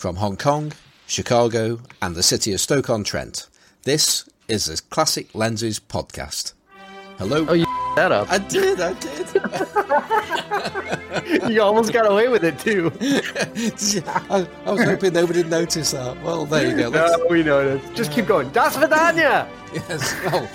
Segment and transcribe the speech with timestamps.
[0.00, 0.72] From Hong Kong,
[1.06, 3.50] Chicago, and the city of Stoke-on-Trent,
[3.82, 6.54] this is the Classic Lenses podcast.
[7.18, 7.44] Hello.
[7.46, 8.32] Oh, you that up.
[8.32, 9.26] I did, I did.
[11.52, 12.90] you almost got away with it too.
[14.30, 16.22] I, I, was hoping nobody would notice that.
[16.22, 16.88] Well, there you go.
[16.88, 17.18] Let's...
[17.18, 17.94] No, we noticed.
[17.94, 18.48] Just keep going.
[18.52, 19.46] Das Vidania!
[19.74, 20.14] Yes.
[20.24, 20.48] Well,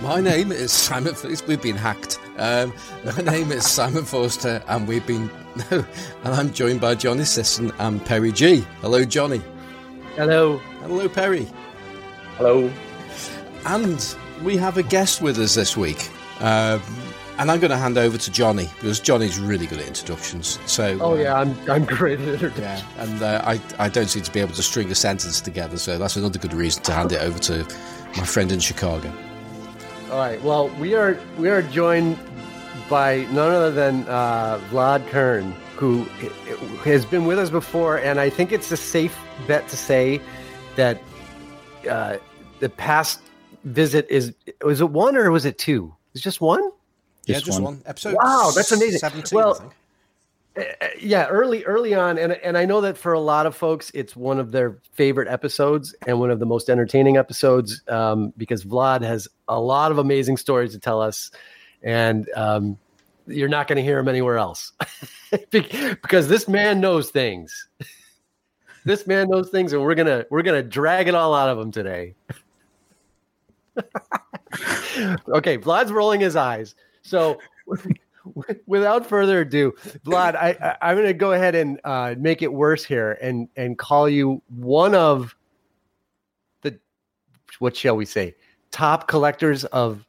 [0.00, 1.16] my name is Simon.
[1.48, 2.20] We've been hacked.
[2.36, 2.72] Um,
[3.04, 5.28] my name is Simon Forster, and we've been.
[5.70, 5.86] And
[6.24, 8.64] I'm joined by Johnny Sisson and Perry G.
[8.80, 9.42] Hello, Johnny.
[10.16, 10.58] Hello.
[10.58, 11.46] Hello, Perry.
[12.36, 12.70] Hello.
[13.66, 16.10] And we have a guest with us this week.
[16.40, 16.82] Um,
[17.38, 20.58] and I'm going to hand over to Johnny because Johnny's really good at introductions.
[20.66, 22.60] So, oh yeah, I'm I'm great at introductions.
[22.62, 25.78] Yeah, and uh, I I don't seem to be able to string a sentence together,
[25.78, 27.66] so that's another good reason to hand it over to
[28.16, 29.12] my friend in Chicago.
[30.10, 30.42] All right.
[30.42, 32.18] Well, we are we are joined
[32.88, 36.04] by none other than uh, Vlad Kern, who
[36.84, 40.20] has been with us before, and I think it's a safe bet to say
[40.76, 41.00] that
[41.88, 42.16] uh,
[42.60, 43.20] the past
[43.64, 45.94] visit is was it one or was it two?
[46.14, 46.70] It's just one.
[47.26, 47.76] Yeah, just, one.
[47.76, 47.82] one.
[47.86, 48.16] episode.
[48.16, 48.98] Wow, that's amazing.
[48.98, 49.72] 17, well,
[50.56, 50.62] uh,
[51.00, 54.14] yeah, early early on, and and I know that for a lot of folks, it's
[54.14, 59.02] one of their favorite episodes and one of the most entertaining episodes um, because Vlad
[59.02, 61.30] has a lot of amazing stories to tell us,
[61.82, 62.78] and um,
[63.26, 64.72] you're not going to hear him anywhere else
[65.50, 67.68] because this man knows things.
[68.84, 71.70] this man knows things, and we're gonna we're gonna drag it all out of him
[71.70, 72.14] today.
[75.28, 76.74] okay, Vlad's rolling his eyes.
[77.02, 77.38] So,
[78.66, 79.72] without further ado,
[80.04, 83.48] Vlad, I, I am going to go ahead and uh, make it worse here and
[83.56, 85.34] and call you one of
[86.60, 86.78] the
[87.58, 88.34] what shall we say
[88.70, 90.04] top collectors of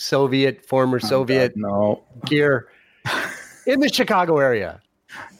[0.00, 2.02] Soviet former oh, Soviet no.
[2.24, 2.68] gear
[3.66, 4.80] in the Chicago area.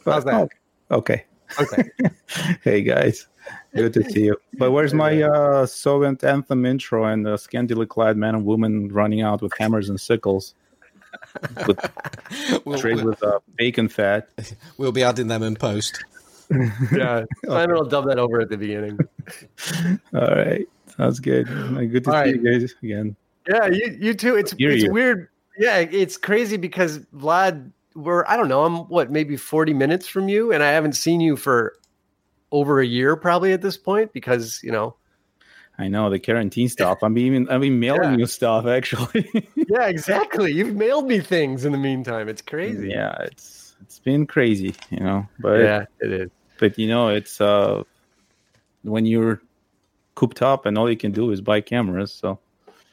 [0.04, 0.50] How's that?
[0.90, 1.24] Okay.
[1.60, 1.90] Okay.
[2.62, 3.26] hey guys.
[3.74, 4.36] Good to see you.
[4.58, 9.22] But where's my uh, Soviet anthem intro and the scantily clad man and woman running
[9.22, 10.54] out with hammers and sickles?
[11.66, 11.80] With,
[12.64, 14.28] we'll, trade with uh, bacon fat.
[14.76, 16.04] We'll be adding them in post.
[16.92, 18.98] yeah, Simon will dub that over at the beginning.
[20.14, 20.66] All right,
[20.96, 21.46] sounds good.
[21.46, 22.34] Good to All see right.
[22.36, 23.16] you guys again.
[23.48, 24.36] Yeah, you you too.
[24.36, 24.92] It's it's you.
[24.92, 25.28] weird.
[25.58, 28.64] Yeah, it's crazy because Vlad, we're I don't know.
[28.64, 31.76] I'm what maybe 40 minutes from you, and I haven't seen you for
[32.52, 34.96] over a year probably at this point because you know
[35.80, 36.98] I know the quarantine stuff.
[37.02, 38.16] I'm even I've been mailing yeah.
[38.18, 39.30] you stuff actually.
[39.54, 40.52] yeah, exactly.
[40.52, 42.28] You've mailed me things in the meantime.
[42.28, 42.90] It's crazy.
[42.90, 45.26] Yeah, it's it's been crazy, you know.
[45.38, 46.30] But yeah, it is.
[46.58, 47.82] But you know, it's uh
[48.82, 49.40] when you're
[50.16, 52.12] cooped up and all you can do is buy cameras.
[52.12, 52.38] So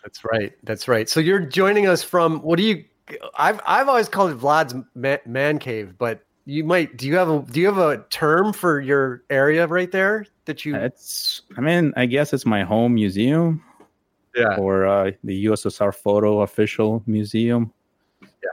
[0.07, 0.53] that's right.
[0.63, 1.09] That's right.
[1.09, 2.85] So you're joining us from what do you?
[3.37, 4.73] I've I've always called it Vlad's
[5.25, 8.79] man cave, but you might do you have a do you have a term for
[8.79, 13.61] your area right there that you it's i mean i guess it's my home museum
[14.33, 17.73] yeah or uh, the ussr photo official museum
[18.21, 18.49] yeah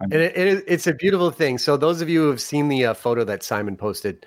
[0.00, 2.86] and it, it, it's a beautiful thing so those of you who have seen the
[2.86, 4.24] uh, photo that simon posted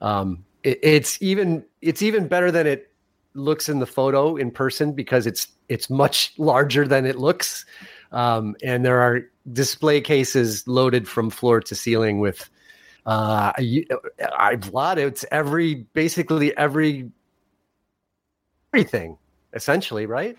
[0.00, 2.93] um, it, it's even it's even better than it
[3.34, 7.66] looks in the photo in person because it's it's much larger than it looks
[8.12, 9.22] um, and there are
[9.52, 12.48] display cases loaded from floor to ceiling with
[13.06, 13.52] uh
[14.38, 17.10] I've lot it's every basically every
[18.72, 19.18] everything
[19.54, 20.36] essentially, right?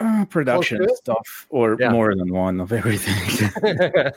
[0.00, 1.90] Uh, production stuff or yeah.
[1.90, 3.42] more than one of everything.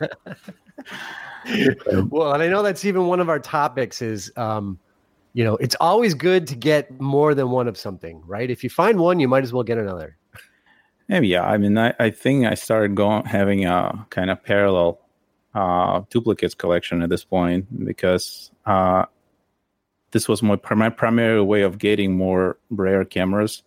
[2.10, 4.78] well, and I know that's even one of our topics is um
[5.34, 8.50] you know, it's always good to get more than one of something, right?
[8.50, 10.18] If you find one, you might as well get another.
[11.08, 15.02] Yeah, I mean, I, I think I started going having a kind of parallel
[15.54, 19.06] uh, duplicates collection at this point because uh,
[20.12, 23.64] this was my, my primary way of getting more rare cameras.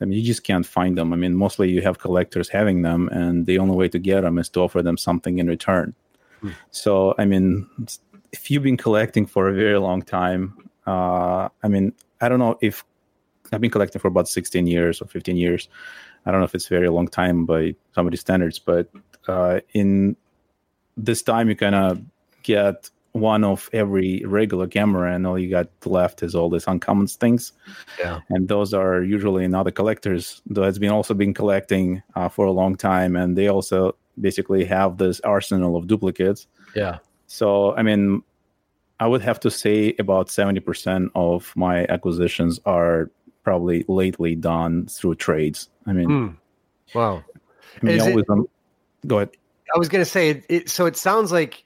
[0.00, 1.14] I mean, you just can't find them.
[1.14, 4.38] I mean, mostly you have collectors having them, and the only way to get them
[4.38, 5.94] is to offer them something in return.
[6.40, 6.50] Hmm.
[6.70, 7.66] So, I mean,
[8.32, 12.58] if you've been collecting for a very long time, uh, I mean, I don't know
[12.60, 12.84] if
[13.52, 15.68] I've been collecting for about 16 years or 15 years.
[16.26, 18.88] I don't know if it's very long time by somebody's standards, but
[19.28, 20.16] uh, in
[20.96, 22.00] this time you kind of
[22.42, 27.06] get one of every regular camera, and all you got left is all these uncommon
[27.06, 27.52] things.
[27.98, 32.28] Yeah, and those are usually in other collectors that has been also been collecting uh,
[32.28, 36.48] for a long time, and they also basically have this arsenal of duplicates.
[36.74, 36.98] Yeah.
[37.28, 38.24] So I mean,
[39.00, 43.10] I would have to say about seventy percent of my acquisitions are
[43.42, 45.68] probably lately done through trades.
[45.86, 46.36] I mean, mm.
[46.94, 47.22] wow.
[47.82, 48.48] I mean, always, it, um,
[49.06, 49.30] go ahead.
[49.74, 51.64] I was going to say, it, so it sounds like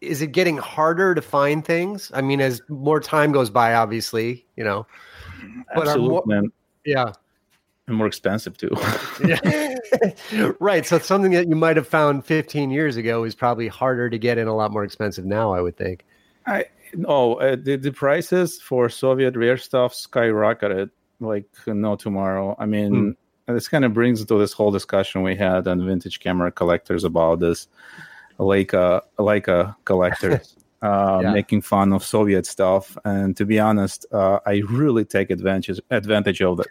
[0.00, 2.10] is it getting harder to find things?
[2.14, 4.86] I mean, as more time goes by, obviously, you know.
[5.74, 6.42] But Absolutely, more,
[6.84, 7.12] yeah,
[7.86, 8.70] and more expensive too.
[9.24, 9.76] yeah,
[10.60, 10.84] right.
[10.84, 14.38] So something that you might have found 15 years ago is probably harder to get
[14.38, 15.52] and a lot more expensive now.
[15.52, 16.04] I would think.
[16.46, 16.66] I
[17.06, 20.90] oh uh, the the prices for Soviet rare stuff skyrocketed
[21.20, 22.56] like no tomorrow.
[22.58, 22.94] I mean.
[22.94, 23.10] Hmm.
[23.48, 27.38] This kind of brings to this whole discussion we had on vintage camera collectors about
[27.38, 27.68] this
[28.40, 31.32] Leica Leica collectors uh, yeah.
[31.32, 32.96] making fun of Soviet stuff.
[33.04, 36.66] And to be honest, uh, I really take advantage advantage of it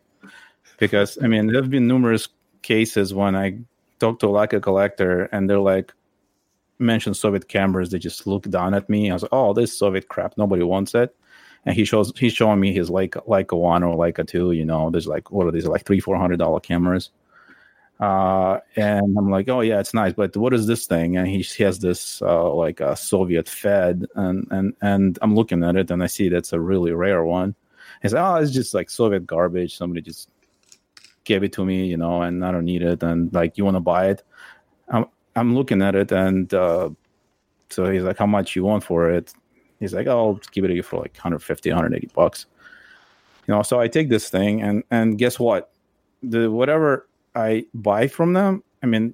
[0.78, 2.28] because I mean there have been numerous
[2.62, 3.60] cases when I
[4.00, 5.94] talk to a Leica collector and they're like
[6.80, 9.10] mention Soviet cameras, they just look down at me.
[9.10, 11.16] I was like, oh, this Soviet crap, nobody wants it.
[11.66, 14.52] And he shows he's showing me his like Leica one or Leica two.
[14.52, 17.10] You know, there's like what are these like three four hundred dollar cameras
[18.00, 21.16] uh, and I'm like, oh yeah, it's nice, but what is this thing?
[21.16, 25.64] And he, he has this uh, like a Soviet Fed, and and and I'm looking
[25.64, 27.56] at it, and I see that's a really rare one.
[28.02, 29.78] He's like, oh, it's just like Soviet garbage.
[29.78, 30.30] Somebody just
[31.24, 33.02] gave it to me, you know, and I don't need it.
[33.02, 34.24] And like, you want to buy it?
[34.90, 35.06] I'm
[35.36, 36.90] I'm looking at it, and uh,
[37.70, 39.34] so he's like, how much you want for it?
[39.80, 42.46] He's like, oh, I'll give it to you for like 150, 180 bucks.
[43.48, 45.72] You know, so I take this thing, and and guess what?
[46.24, 49.14] The whatever I buy from them, I mean,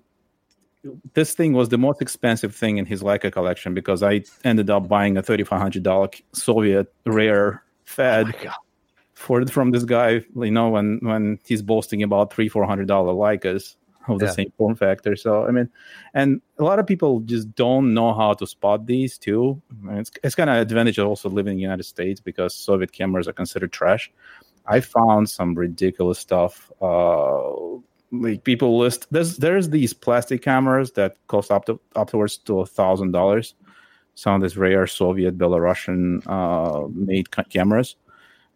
[1.13, 4.88] this thing was the most expensive thing in his Leica collection because I ended up
[4.88, 8.53] buying a thirty five hundred dollar Soviet rare Fed oh
[9.13, 10.21] for from this guy.
[10.35, 13.75] You know, when when he's boasting about three four hundred dollar Leicas
[14.07, 14.31] of the yeah.
[14.31, 15.15] same form factor.
[15.15, 15.69] So I mean,
[16.13, 19.62] and a lot of people just don't know how to spot these too.
[19.71, 22.53] I mean, it's it's kind of advantage of also living in the United States because
[22.53, 24.12] Soviet cameras are considered trash.
[24.65, 26.71] I found some ridiculous stuff.
[26.81, 27.80] Uh,
[28.12, 32.65] like people list there's there's these plastic cameras that cost up to upwards to a
[32.65, 33.56] thousand dollars.
[34.15, 37.95] Some of these rare Soviet Belarusian uh, made cameras,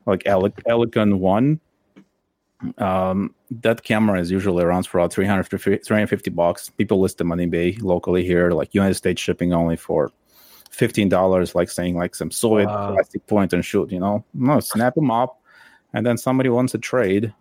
[0.05, 1.61] like Elikon One.
[2.77, 6.69] Um, that camera is usually around for about 300 350 bucks.
[6.69, 10.11] People list them on eBay locally here, like United States shipping only for
[10.71, 12.93] fifteen dollars, like saying like some Soviet wow.
[12.93, 13.91] plastic point and shoot.
[13.91, 15.41] You know, no, snap them up,
[15.93, 17.33] and then somebody wants a trade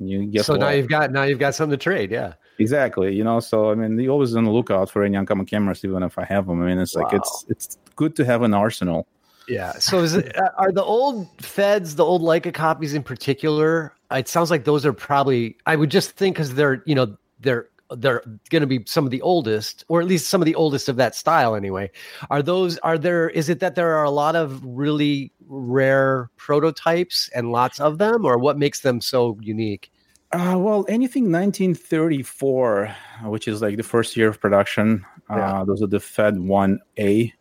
[0.00, 3.24] you get so now you've got now you've got something to trade yeah exactly you
[3.24, 6.18] know so i mean you always on the lookout for any uncommon cameras even if
[6.18, 7.02] i have them i mean it's wow.
[7.02, 9.06] like it's it's good to have an arsenal
[9.48, 13.92] yeah so is it uh, are the old feds the old leica copies in particular
[14.10, 17.68] it sounds like those are probably i would just think because they're you know they're
[17.96, 20.88] they're going to be some of the oldest or at least some of the oldest
[20.88, 21.90] of that style anyway.
[22.30, 27.30] Are those are there is it that there are a lot of really rare prototypes
[27.34, 29.90] and lots of them or what makes them so unique?
[30.32, 32.94] Uh, well anything 1934
[33.24, 35.60] which is like the first year of production yeah.
[35.60, 37.32] uh, those are the fed 1a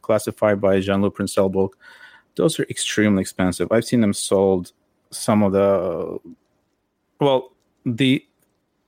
[0.00, 1.18] classified by jean-loup
[1.52, 1.76] book
[2.36, 3.68] those are extremely expensive.
[3.70, 4.72] I've seen them sold
[5.12, 6.18] some of the
[7.20, 7.52] well
[7.86, 8.24] the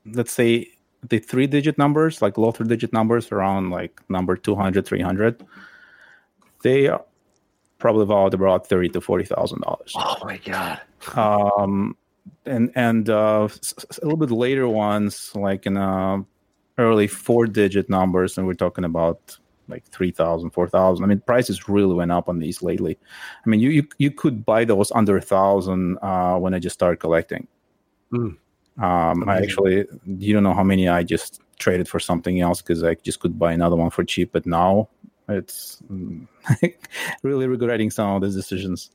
[0.07, 0.69] let's say
[1.09, 5.45] the three digit numbers, like low three digit numbers around like number 200, 300,
[6.63, 7.05] they are
[7.79, 9.93] probably valued about thirty to forty thousand dollars.
[9.97, 10.81] Oh my god!
[11.15, 11.97] Um,
[12.47, 16.23] and and uh, a little bit later ones, like in uh,
[16.79, 19.37] early four digit numbers, and we're talking about
[19.69, 22.99] like 3000 4000 i mean prices really went up on these lately
[23.45, 26.75] i mean you you, you could buy those under a thousand uh, when i just
[26.75, 27.47] started collecting
[28.13, 28.37] mm.
[28.79, 32.83] Um, I actually, you don't know how many I just traded for something else because
[32.83, 34.33] I just could buy another one for cheap.
[34.33, 34.89] But now
[35.29, 35.81] it's
[37.23, 38.91] really regretting some of these decisions.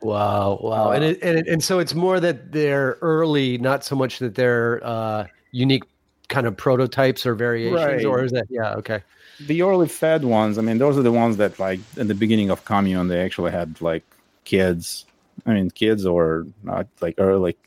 [0.00, 3.84] Wow, wow, uh, and it, and it, and so it's more that they're early, not
[3.84, 5.84] so much that they're uh, unique
[6.28, 8.04] kind of prototypes or variations, right.
[8.04, 9.04] or is that yeah, okay.
[9.46, 12.50] The early Fed ones, I mean, those are the ones that like in the beginning
[12.50, 14.04] of Commune, they actually had like
[14.44, 15.06] kids.
[15.46, 17.58] I mean, kids or not like early like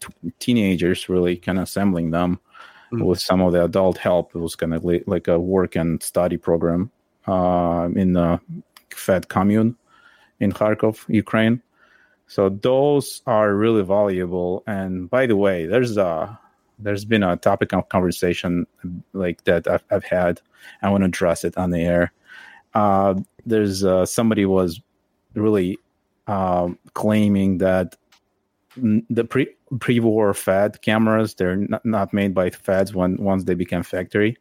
[0.00, 2.38] t- teenagers really kind of assembling them
[2.92, 3.04] mm.
[3.04, 4.34] with some of the adult help.
[4.34, 6.90] It was kind of like, like a work and study program
[7.26, 8.40] uh, in the
[8.90, 9.76] Fed commune
[10.40, 11.62] in Kharkov, Ukraine.
[12.26, 14.62] So those are really valuable.
[14.66, 16.38] And by the way, there's a
[16.78, 18.66] there's been a topic of conversation
[19.12, 20.40] like that I've, I've had.
[20.82, 22.12] I want to address it on the air.
[22.74, 23.14] Uh,
[23.46, 24.80] there's uh, somebody was
[25.34, 25.78] really
[26.26, 27.96] um, claiming that
[28.76, 29.48] the pre
[29.80, 34.36] pre-war Fed cameras they're not, not made by Feds when once they became factory,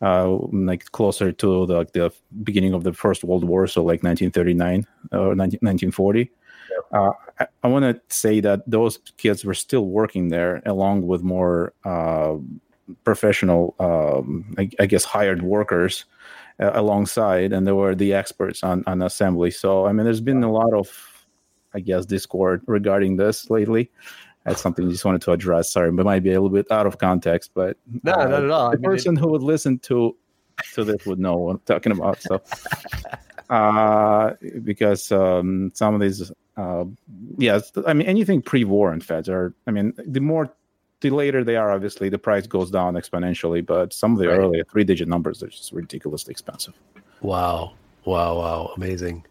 [0.00, 2.12] uh, like closer to the, the
[2.44, 6.30] beginning of the First World War, so like 1939 or 19, 1940.
[6.92, 7.10] Uh,
[7.40, 11.72] I, I want to say that those kids were still working there along with more
[11.84, 12.36] uh,
[13.04, 16.04] professional, um, I, I, guess, hired workers.
[16.60, 19.50] uh, alongside, and they were the experts on on assembly.
[19.50, 21.26] So I mean, there's been a lot of,
[21.74, 23.90] I guess, discord regarding this lately.
[24.44, 25.72] That's something I just wanted to address.
[25.72, 28.50] Sorry, but might be a little bit out of context, but no, uh, not at
[28.50, 28.70] all.
[28.70, 29.20] The I mean, person it...
[29.20, 30.16] who would listen to
[30.74, 32.20] to this would know what I'm talking about.
[32.22, 32.42] So,
[33.50, 34.34] uh,
[34.64, 36.84] because um, some of these, uh,
[37.38, 39.54] yes, I mean anything pre-war in Feds are.
[39.66, 40.52] I mean, the more
[41.00, 43.64] the later they are, obviously the price goes down exponentially.
[43.64, 44.38] But some of the right.
[44.38, 46.74] earlier three-digit numbers are just ridiculously expensive.
[47.22, 47.74] Wow!
[48.04, 48.38] Wow!
[48.38, 48.72] Wow!
[48.76, 49.24] Amazing.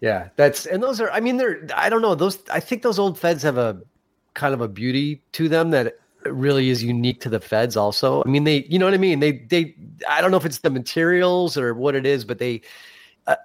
[0.00, 1.10] Yeah, that's and those are.
[1.10, 1.66] I mean, they're.
[1.74, 2.38] I don't know those.
[2.50, 3.80] I think those old Feds have a
[4.34, 5.94] kind of a beauty to them that
[6.26, 9.20] really is unique to the feds also i mean they you know what i mean
[9.20, 9.74] they they
[10.08, 12.60] i don't know if it's the materials or what it is but they
[13.26, 13.36] uh,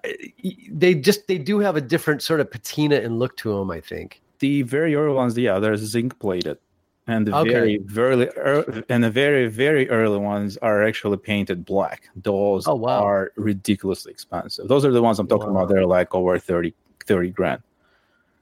[0.72, 3.80] they just they do have a different sort of patina and look to them i
[3.80, 6.58] think the very early ones yeah they're zinc plated
[7.08, 7.50] and the okay.
[7.50, 12.76] very very early, and the very very early ones are actually painted black those oh,
[12.76, 13.04] wow.
[13.04, 15.64] are ridiculously expensive those are the ones i'm talking wow.
[15.64, 16.74] about they're like over 30
[17.06, 17.62] 30 grand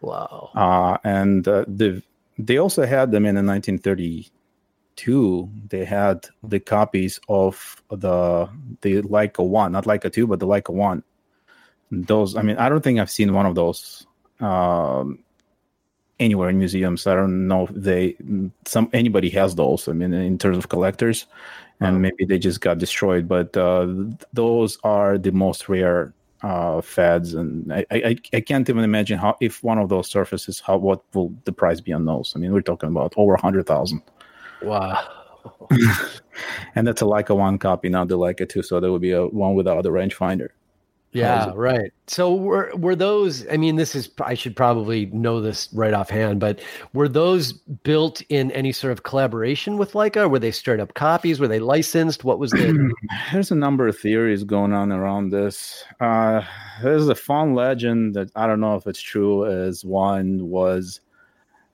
[0.01, 2.01] wow uh, and uh, the
[2.39, 5.49] they also had them in 1932.
[5.67, 8.47] They had the copies of the
[8.81, 11.03] the Leica one, not Leica two, but the Leica one.
[11.91, 14.05] Those, I mean, I don't think I've seen one of those
[14.39, 15.19] um,
[16.19, 17.07] anywhere in museums.
[17.07, 18.15] I don't know if they
[18.65, 19.87] some anybody has those.
[19.87, 21.25] I mean, in terms of collectors,
[21.79, 23.27] and maybe they just got destroyed.
[23.27, 23.87] But uh,
[24.33, 29.37] those are the most rare uh, feds, and I, I, I can't even imagine how
[29.41, 32.33] if one of those surfaces, how what will the price be on those?
[32.35, 34.01] I mean, we're talking about over a hundred thousand.
[34.61, 35.07] Wow.
[36.75, 39.25] and that's a Leica one copy, not the Leica two, so there would be a
[39.25, 40.49] one without the other rangefinder.
[41.11, 41.91] Yeah, right.
[42.05, 43.47] So were were those?
[43.49, 46.59] I mean, this is I should probably know this right offhand, but
[46.93, 50.29] were those built in any sort of collaboration with Leica?
[50.29, 51.39] Were they straight up copies?
[51.39, 52.23] Were they licensed?
[52.23, 52.93] What was the?
[53.33, 55.83] There's a number of theories going on around this.
[55.99, 56.41] Uh,
[56.81, 59.45] there's a fun legend that I don't know if it's true.
[59.45, 61.01] Is one was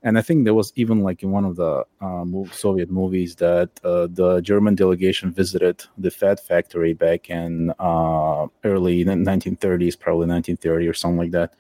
[0.06, 3.72] and I think there was even like in one of the uh, Soviet movies that
[3.84, 10.88] uh, the German delegation visited the Fed factory back in uh, early 1930s, probably 1930
[10.88, 11.56] or something like that.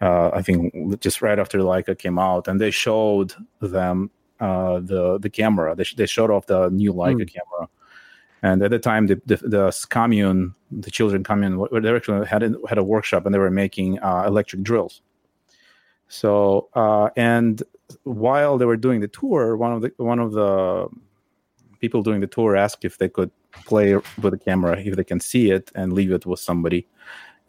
[0.00, 5.18] Uh, I think just right after Leica came out, and they showed them uh, the
[5.18, 5.74] the camera.
[5.74, 7.34] They, they showed off the new Leica mm.
[7.34, 7.68] camera.
[8.40, 12.54] And at the time, the, the, the commune, the children commune, they actually had a,
[12.68, 15.02] had a workshop and they were making uh, electric drills.
[16.06, 17.60] So uh, and
[18.04, 20.88] while they were doing the tour, one of the one of the
[21.80, 23.30] people doing the tour asked if they could
[23.64, 26.86] play with the camera, if they can see it and leave it with somebody,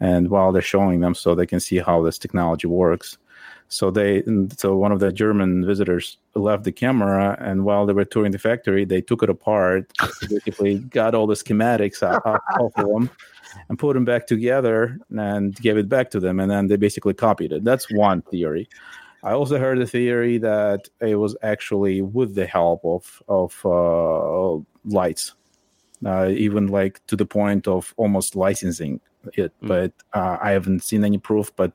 [0.00, 3.18] and while they're showing them, so they can see how this technology works.
[3.68, 4.24] So they,
[4.56, 8.38] so one of the German visitors left the camera, and while they were touring the
[8.38, 9.92] factory, they took it apart,
[10.28, 13.08] basically got all the schematics out of them,
[13.68, 17.14] and put them back together and gave it back to them, and then they basically
[17.14, 17.62] copied it.
[17.62, 18.68] That's one theory.
[19.22, 24.62] I also heard the theory that it was actually with the help of of uh,
[24.88, 25.34] Leitz,
[26.04, 29.00] uh, even like to the point of almost licensing
[29.34, 29.52] it.
[29.62, 29.68] Mm.
[29.68, 31.54] But uh, I haven't seen any proof.
[31.56, 31.72] But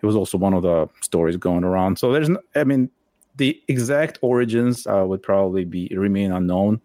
[0.00, 1.98] it was also one of the stories going around.
[1.98, 2.90] So there's, I mean,
[3.36, 6.80] the exact origins uh, would probably be remain unknown.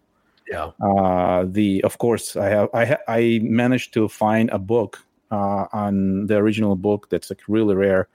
[0.50, 0.72] Yeah.
[0.84, 4.98] Uh, the of course I have I ha- I managed to find a book
[5.30, 8.08] uh, on the original book that's like really rare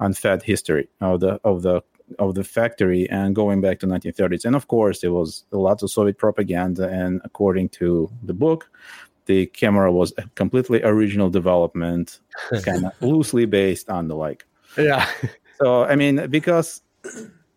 [0.00, 1.82] unfed history of the of the
[2.18, 5.80] of the factory and going back to 1930s and of course there was a lot
[5.82, 8.68] of soviet propaganda and according to the book
[9.26, 12.18] the camera was a completely original development
[12.64, 14.44] kind of loosely based on the like.
[14.76, 15.08] Yeah.
[15.58, 16.82] So i mean because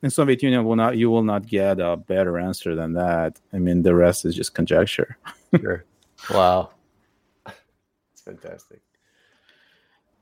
[0.03, 3.39] in soviet union will not you will not get a better answer than that.
[3.53, 5.17] I mean the rest is just conjecture.
[5.59, 5.83] Sure.
[6.31, 6.71] Wow.
[7.47, 8.81] It's fantastic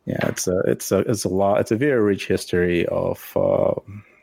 [0.06, 1.60] yeah, it's a it's a it's a lot.
[1.60, 3.74] It's a very rich history of uh,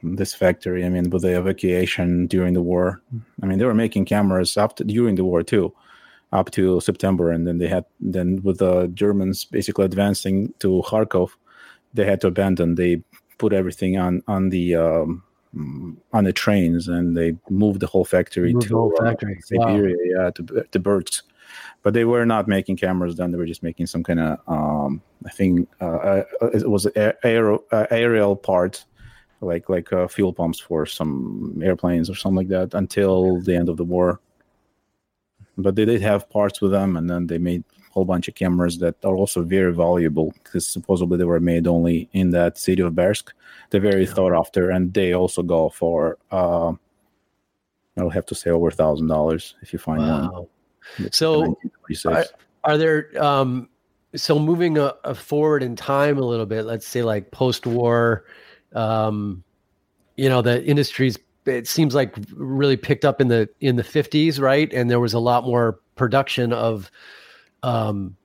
[0.03, 0.85] this factory.
[0.85, 3.01] I mean, with the evacuation during the war,
[3.43, 5.73] I mean, they were making cameras up to, during the war too,
[6.33, 11.31] up to September, and then they had then with the Germans basically advancing to Kharkov,
[11.95, 12.75] they had to abandon.
[12.75, 13.03] They
[13.39, 15.23] put everything on on the um,
[16.13, 19.39] on the trains, and they moved the whole factory moved to whole factory.
[19.39, 20.25] Uh, Siberia, wow.
[20.25, 20.43] yeah, to
[20.73, 21.23] to Berdsk
[21.83, 25.03] but they were not making cameras then they were just making some kind of um,
[25.27, 28.85] i think uh, uh it was aer- uh, aerial part
[29.41, 33.69] like like uh, fuel pumps for some airplanes or something like that until the end
[33.69, 34.21] of the war
[35.59, 38.35] but they did have parts with them and then they made a whole bunch of
[38.37, 42.81] cameras that are also very valuable because supposedly they were made only in that city
[42.81, 43.31] of Berdsk.
[43.71, 44.13] They're very yeah.
[44.13, 46.73] thought after and they also go for uh,
[47.99, 50.31] I'll have to say over a thousand dollars if you find wow.
[50.31, 50.47] one.
[51.11, 51.59] So,
[52.07, 52.25] are,
[52.65, 53.69] are, there um,
[54.15, 58.25] so moving a, a forward in time a little bit, let's say like post-war,
[58.75, 59.43] um,
[60.17, 64.41] you know, the industry's it seems like really picked up in the in the 50s,
[64.41, 64.73] right?
[64.73, 66.91] And there was a lot more production of
[67.63, 68.17] um,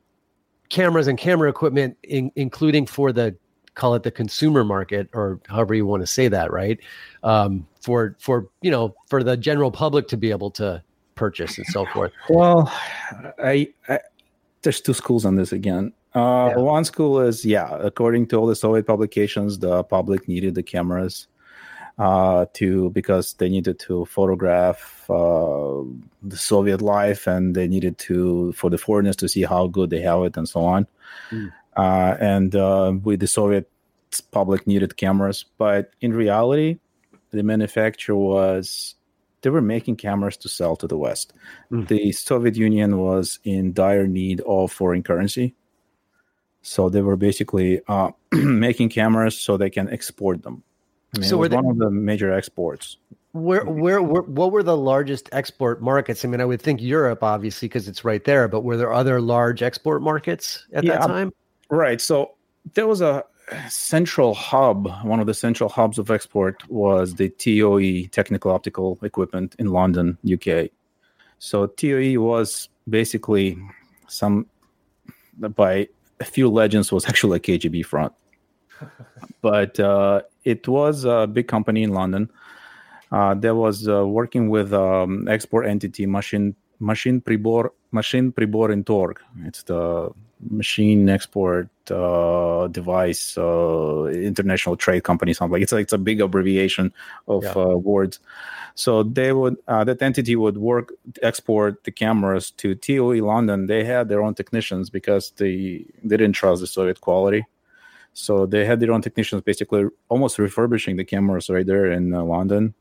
[0.69, 3.35] cameras and camera equipment, in, including for the
[3.75, 6.79] call it the consumer market or however you want to say that, right?
[7.23, 10.83] Um, for for you know for the general public to be able to
[11.15, 12.11] purchase and so forth.
[12.29, 12.71] Well,
[13.39, 13.99] I, I
[14.61, 15.93] there's two schools on this again.
[16.15, 16.57] Uh, yeah.
[16.57, 21.27] One school is yeah, according to all the Soviet publications, the public needed the cameras
[21.97, 25.83] uh, to because they needed to photograph uh,
[26.21, 30.01] the Soviet life and they needed to for the foreigners to see how good they
[30.01, 30.87] have it and so on.
[31.31, 31.51] Mm.
[31.75, 33.69] Uh, and uh, with the Soviet
[34.31, 36.77] public needed cameras, but in reality,
[37.31, 38.95] the manufacturer was
[39.43, 41.33] they were making cameras to sell to the West.
[41.71, 41.87] Mm.
[41.87, 45.53] The Soviet Union was in dire need of foreign currency.
[46.63, 50.63] So they were basically uh, making cameras so they can export them.
[51.15, 52.97] I mean, so were they, one of the major exports.
[53.33, 56.23] Where, where, where, what were the largest export markets?
[56.23, 58.47] I mean, I would think Europe, obviously, because it's right there.
[58.47, 61.31] But were there other large export markets at yeah, that time?
[61.69, 61.99] Right.
[61.99, 62.35] So
[62.73, 63.25] there was a
[63.69, 69.55] central hub, one of the central hubs of export was the TOE Technical Optical Equipment
[69.59, 70.69] in London, UK.
[71.39, 73.57] So TOE was basically
[74.07, 74.45] some
[75.37, 75.87] by
[76.19, 78.13] a few legends was actually a KGB front,
[79.41, 82.29] but uh, it was a big company in London.
[83.11, 89.17] Uh, that was uh, working with um, export entity machine machine pribor Mashpriborintorg.
[89.45, 90.09] It's the
[90.49, 96.21] machine export uh, device uh, international trade company something like it's like it's a big
[96.21, 96.93] abbreviation
[97.27, 97.51] of yeah.
[97.51, 98.19] uh, words.
[98.75, 103.67] So they would uh, that entity would work export the cameras to TOE London.
[103.67, 107.45] They had their own technicians because they they didn't trust the Soviet quality.
[108.13, 112.23] So they had their own technicians basically almost refurbishing the cameras right there in uh,
[112.23, 112.73] London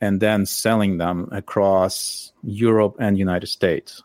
[0.00, 4.02] and then selling them across Europe and United States.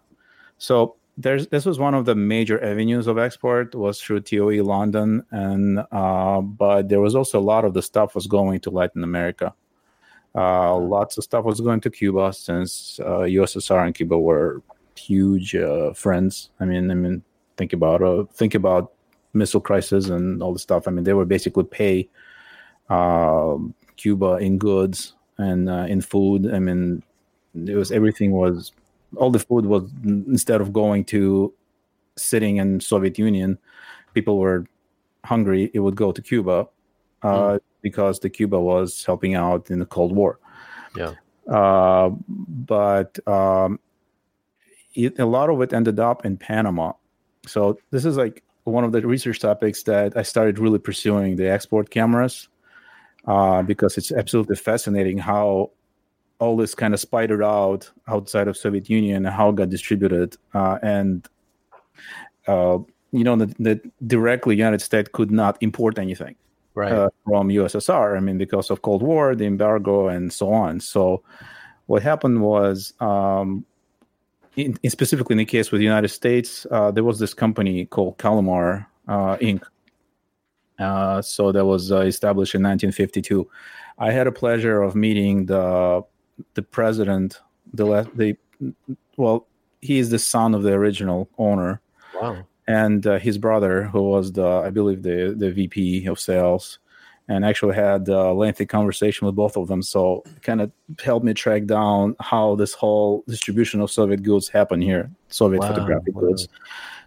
[0.57, 5.23] So there's this was one of the major avenues of export was through TOE London,
[5.31, 9.03] and uh, but there was also a lot of the stuff was going to Latin
[9.03, 9.53] America.
[10.33, 14.61] Uh, lots of stuff was going to Cuba since uh, USSR and Cuba were
[14.95, 16.51] huge uh, friends.
[16.59, 17.23] I mean, I mean,
[17.57, 18.93] think about uh, think about
[19.33, 20.87] missile crisis and all the stuff.
[20.87, 22.09] I mean, they were basically pay
[22.89, 23.57] uh,
[23.97, 26.53] Cuba in goods and uh, in food.
[26.53, 27.03] I mean,
[27.53, 28.71] it was everything was
[29.17, 31.53] all the food was instead of going to
[32.17, 33.57] sitting in Soviet Union,
[34.13, 34.65] people were
[35.25, 35.71] hungry.
[35.73, 36.67] It would go to Cuba
[37.23, 37.59] uh, mm.
[37.81, 40.39] because the Cuba was helping out in the Cold War.
[40.95, 41.13] Yeah,
[41.47, 43.79] uh, but um,
[44.93, 46.93] it, a lot of it ended up in Panama.
[47.47, 51.49] So this is like one of the research topics that I started really pursuing the
[51.49, 52.49] export cameras
[53.25, 55.71] uh, because it's absolutely fascinating how
[56.41, 60.35] all this kind of spidered out outside of Soviet Union and how it got distributed,
[60.53, 61.27] uh, and
[62.47, 62.79] uh,
[63.11, 66.35] you know that, that, directly United States could not import anything
[66.73, 66.91] right.
[66.91, 68.17] uh, from USSR.
[68.17, 70.81] I mean, because of Cold War, the embargo, and so on.
[70.81, 71.23] So
[71.85, 72.93] what happened was.
[72.99, 73.65] Um,
[74.57, 77.85] in, in specifically in the case with the United States, uh, there was this company
[77.85, 79.63] called Calimar uh, Inc.
[80.77, 83.49] Uh, so that was established in 1952.
[83.97, 86.03] I had a pleasure of meeting the
[86.53, 87.39] the president,
[87.73, 88.37] the the
[89.17, 89.47] well,
[89.81, 91.81] he is the son of the original owner.
[92.19, 92.45] Wow.
[92.67, 96.79] And uh, his brother, who was the, I believe, the the VP of sales,
[97.27, 99.81] and actually had a lengthy conversation with both of them.
[99.81, 100.71] So kind of
[101.03, 105.69] helped me track down how this whole distribution of Soviet goods happened here, Soviet wow.
[105.69, 106.21] photographic wow.
[106.21, 106.47] goods.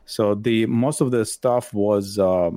[0.07, 2.51] So the most of the stuff was uh,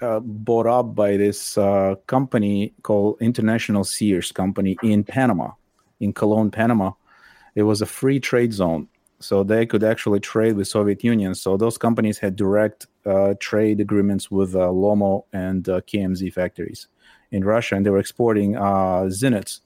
[0.00, 5.52] uh, bought up by this uh, company called International Sears Company in Panama
[6.00, 6.92] in Colon, Panama.
[7.54, 8.88] It was a free trade zone,
[9.20, 11.34] so they could actually trade with Soviet Union.
[11.34, 16.88] So those companies had direct uh, trade agreements with uh, Lomo and uh, KMZ factories
[17.30, 19.60] in Russia, and they were exporting uh, Zenits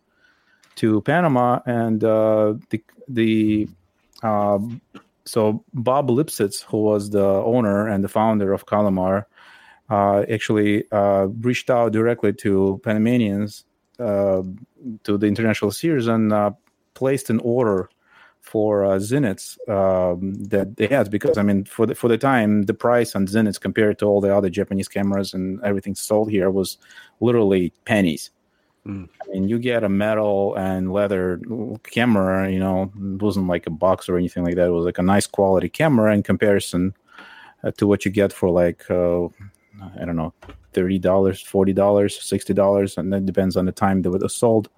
[0.77, 1.61] to Panama.
[1.67, 3.69] And uh, the the
[4.23, 4.81] um,
[5.25, 9.27] so Bob Lipsitz, who was the owner and the founder of Calimar,
[9.91, 10.85] uh, actually
[11.41, 13.72] reached out directly to Panamanians uh,
[15.05, 16.51] to the international series and uh,
[16.95, 17.89] placed an order
[18.41, 22.63] for uh, Zenits um, that they had because I mean for the for the time
[22.63, 26.51] the price on Zenits compared to all the other Japanese cameras and everything sold here
[26.51, 26.79] was
[27.21, 28.31] literally pennies.
[28.85, 29.09] Mm.
[29.23, 31.41] I mean, you get a metal and leather
[31.85, 34.67] camera, you know, it wasn't like a box or anything like that.
[34.67, 36.95] It was like a nice quality camera in comparison.
[37.65, 39.25] uh, to what you get for like uh,
[40.01, 40.33] I don't know,
[40.73, 44.35] thirty dollars, forty dollars, sixty dollars, and that depends on the time that it was
[44.35, 44.69] sold.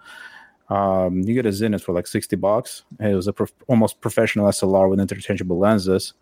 [0.70, 2.84] Um, you get a Zenit for like sixty bucks.
[3.00, 6.14] It was a prof- almost professional SLR with interchangeable lenses.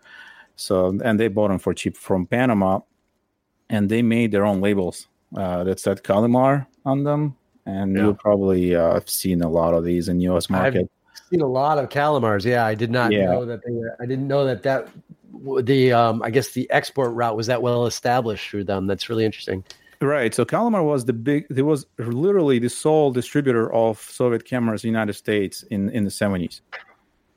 [0.56, 2.80] So and they bought them for cheap from Panama,
[3.70, 7.36] and they made their own labels uh, that said Calimar on them.
[7.64, 8.02] And yeah.
[8.02, 10.50] you'll probably uh, have seen a lot of these in U.S.
[10.50, 10.90] market.
[11.12, 12.44] I've seen a lot of Calimars.
[12.44, 13.26] Yeah, I did not yeah.
[13.26, 13.72] know that they.
[14.00, 14.88] I didn't know that that
[15.62, 18.86] the um, I guess the export route was that well established through them.
[18.86, 19.64] That's really interesting.
[20.00, 20.34] Right.
[20.34, 21.46] So Calimar was the big.
[21.54, 26.04] It was literally the sole distributor of Soviet cameras in the United States in in
[26.04, 26.60] the seventies.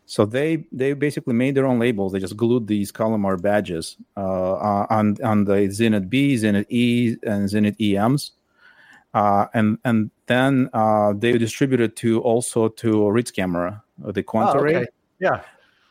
[0.07, 2.11] So they they basically made their own labels.
[2.11, 7.49] They just glued these Calimar badges uh, on on the Zenit B, Zenit E, and
[7.49, 8.31] Zenit EMs,
[9.13, 14.75] uh, and and then uh, they distributed to also to Ritz camera, uh, the Quantaray.
[14.75, 14.85] Oh, okay.
[15.19, 15.41] Yeah.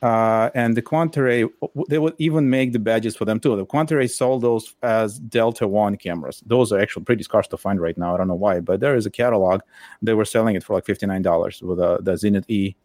[0.04, 1.48] Uh, and the Quantaray,
[1.88, 3.56] they would even make the badges for them too.
[3.56, 6.42] The Quantaray sold those as Delta One cameras.
[6.44, 8.12] Those are actually pretty scarce to find right now.
[8.12, 9.62] I don't know why, but there is a catalog.
[10.02, 12.76] They were selling it for like fifty nine dollars with a, the Zenit E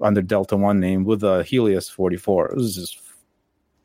[0.00, 2.46] under Delta One name with a Helios forty four.
[2.46, 2.98] It was just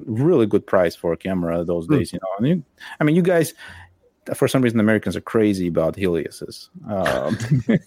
[0.05, 1.97] really good price for a camera those mm.
[1.97, 2.13] days.
[2.13, 2.63] You know, I mean,
[3.01, 3.53] I mean, you guys,
[4.35, 6.69] for some reason, Americans are crazy about Helioses.
[6.87, 7.37] Um,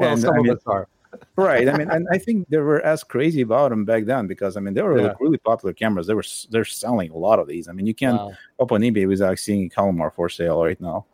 [0.00, 0.88] well, and, some I mean, of us are
[1.36, 1.68] right.
[1.68, 4.60] I mean, and I think they were as crazy about them back then because I
[4.60, 5.08] mean they were yeah.
[5.08, 6.06] like really popular cameras.
[6.06, 7.68] They were they're selling a lot of these.
[7.68, 8.32] I mean, you can't wow.
[8.58, 11.06] open eBay without seeing Calimar for sale right now.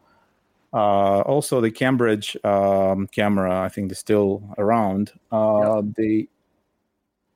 [0.73, 5.13] Uh, also, the Cambridge um, camera, I think, is still around.
[5.33, 5.81] Uh, yeah.
[5.97, 6.29] They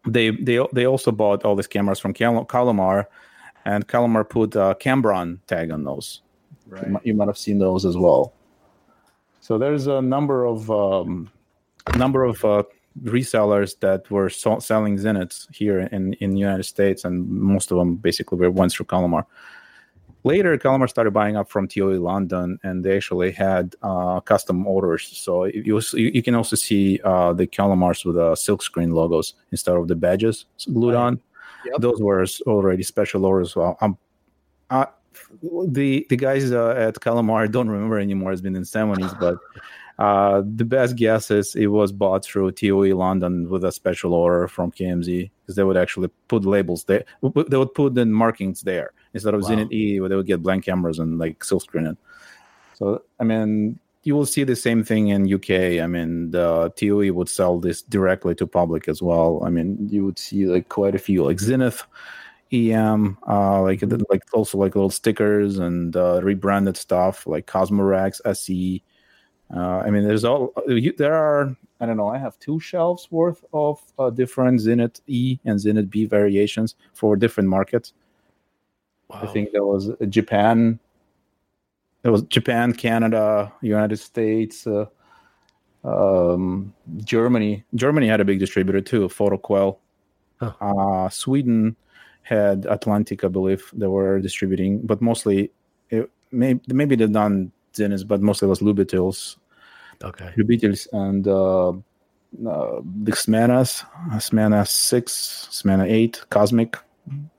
[0.06, 3.06] they they they also bought all these cameras from Cal- Calimar,
[3.64, 6.22] and Calimar put a Cambron tag on those.
[6.66, 6.86] Right.
[6.86, 8.32] You, might, you might have seen those as well.
[9.40, 11.30] So there's a number of um,
[11.96, 12.62] number of uh,
[13.02, 17.78] resellers that were so- selling Zenits here in in the United States, and most of
[17.78, 19.26] them basically were ones through Calimar.
[20.26, 25.06] Later, Calimar started buying up from TOE London, and they actually had uh, custom orders.
[25.06, 29.76] So you, you can also see uh, the Calimars with the uh, silkscreen logos instead
[29.76, 31.20] of the badges glued on.
[31.66, 31.80] Yep.
[31.80, 33.54] Those were already special orders.
[33.54, 33.76] Well,
[35.42, 38.32] the the guys uh, at Calimar I don't remember anymore.
[38.32, 39.38] It's been in seventies, but
[39.98, 44.48] uh, the best guess is it was bought through TOE London with a special order
[44.48, 47.04] from KMZ because they would actually put labels there.
[47.22, 49.50] They would put the markings there instead of wow.
[49.50, 51.98] Zenit E, where they would get blank cameras and like silk screen it.
[52.74, 55.80] So I mean, you will see the same thing in UK.
[55.82, 59.42] I mean, the TOE would sell this directly to public as well.
[59.44, 61.82] I mean, you would see like quite a few like Zenit.
[62.52, 68.82] EM, uh, like like also like little stickers and uh, rebranded stuff like Cosmorex, SE,
[69.52, 71.56] uh, I mean, there's all you, there are.
[71.80, 72.08] I don't know.
[72.08, 77.16] I have two shelves worth of uh, different Zenit E and Zenit B variations for
[77.16, 77.92] different markets.
[79.08, 79.20] Wow.
[79.22, 80.78] I think there was Japan.
[82.02, 84.86] There was Japan, Canada, United States, uh,
[85.84, 87.64] um, Germany.
[87.74, 89.78] Germany had a big distributor too, Fotoquell.
[90.40, 90.52] Huh.
[90.60, 91.76] Uh, Sweden
[92.22, 93.70] had Atlantic, I believe.
[93.72, 95.50] They were distributing, but mostly,
[95.90, 97.52] it, maybe maybe they done
[98.04, 99.36] But mostly was Lubitels.
[100.02, 100.32] Okay.
[100.36, 101.70] Lubitels and uh,
[102.48, 103.84] uh, the Smenas,
[104.14, 106.76] Smena 6, Smena 8, Cosmic,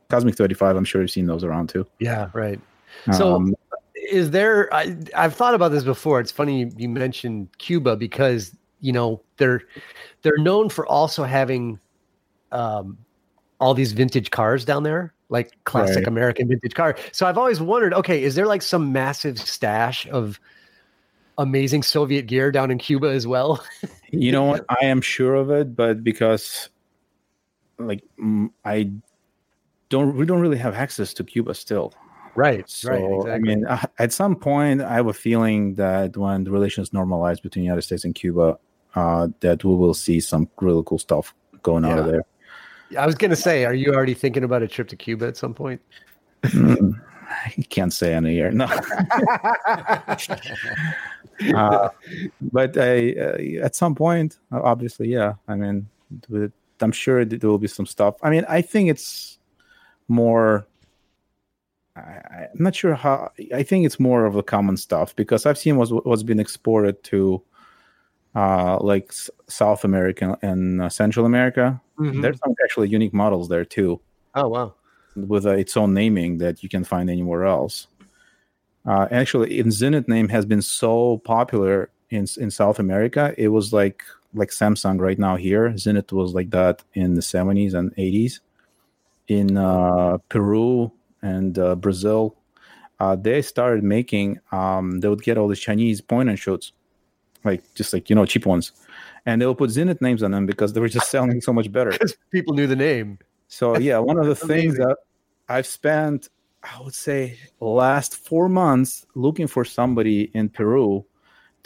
[0.10, 0.76] Cosmic 35.
[0.76, 1.86] I'm sure you've seen those around too.
[2.00, 2.60] Yeah, right.
[3.12, 3.56] So, um,
[4.10, 6.20] is there, I, I've thought about this before.
[6.20, 9.64] It's funny you, you mentioned Cuba because, you know, they're,
[10.22, 11.80] they're known for also having
[12.52, 12.98] um,
[13.60, 16.08] all these vintage cars down there like classic right.
[16.08, 16.96] American vintage car.
[17.12, 20.40] So I've always wondered, okay, is there like some massive stash of
[21.38, 23.64] amazing Soviet gear down in Cuba as well?
[24.12, 24.66] you know what?
[24.70, 26.70] I am sure of it, but because
[27.78, 28.04] like
[28.64, 28.92] I
[29.90, 31.94] don't, we don't really have access to Cuba still.
[32.36, 32.70] Right.
[32.70, 33.02] So, right.
[33.02, 33.32] Exactly.
[33.32, 37.42] I mean, uh, at some point, I have a feeling that when the relations normalize
[37.42, 38.60] between the United States and Cuba,
[38.96, 41.34] uh, that we will see some really cool stuff
[41.64, 41.92] going yeah.
[41.92, 42.26] out of there.
[42.98, 45.54] I was gonna say, are you already thinking about a trip to Cuba at some
[45.54, 45.82] point?
[46.44, 48.66] Mm, I can't say in a year, no.
[51.56, 51.90] uh,
[52.42, 55.34] but I, uh, at some point, obviously, yeah.
[55.48, 55.88] I mean,
[56.82, 58.16] I'm sure there will be some stuff.
[58.22, 59.40] I mean, I think it's
[60.08, 60.68] more.
[61.96, 63.32] I, am not sure how.
[63.54, 67.02] I think it's more of the common stuff because I've seen what's what's been exported
[67.06, 67.42] to
[68.36, 69.14] uh, like
[69.48, 71.82] South America and uh, Central America.
[72.00, 72.22] Mm-hmm.
[72.22, 74.00] There's some actually unique models there too.
[74.34, 74.74] Oh wow!
[75.16, 77.88] With uh, its own naming that you can find anywhere else.
[78.86, 83.34] Uh, actually, in Zenit name has been so popular in in South America.
[83.38, 84.04] It was like
[84.34, 85.70] like Samsung right now here.
[85.72, 88.40] Zenit was like that in the 70s and 80s.
[89.28, 92.36] In uh, Peru and uh, Brazil,
[93.00, 94.40] uh, they started making.
[94.52, 96.74] Um, they would get all the Chinese point and shoots,
[97.44, 98.72] like just like you know cheap ones,
[99.26, 101.92] and they'll put Zenit names on them because they were just selling so much better.
[101.96, 103.20] Because people knew the name.
[103.48, 104.98] So yeah, one of the things that
[105.50, 106.30] I've spent,
[106.64, 111.06] I would say, last four months looking for somebody in Peru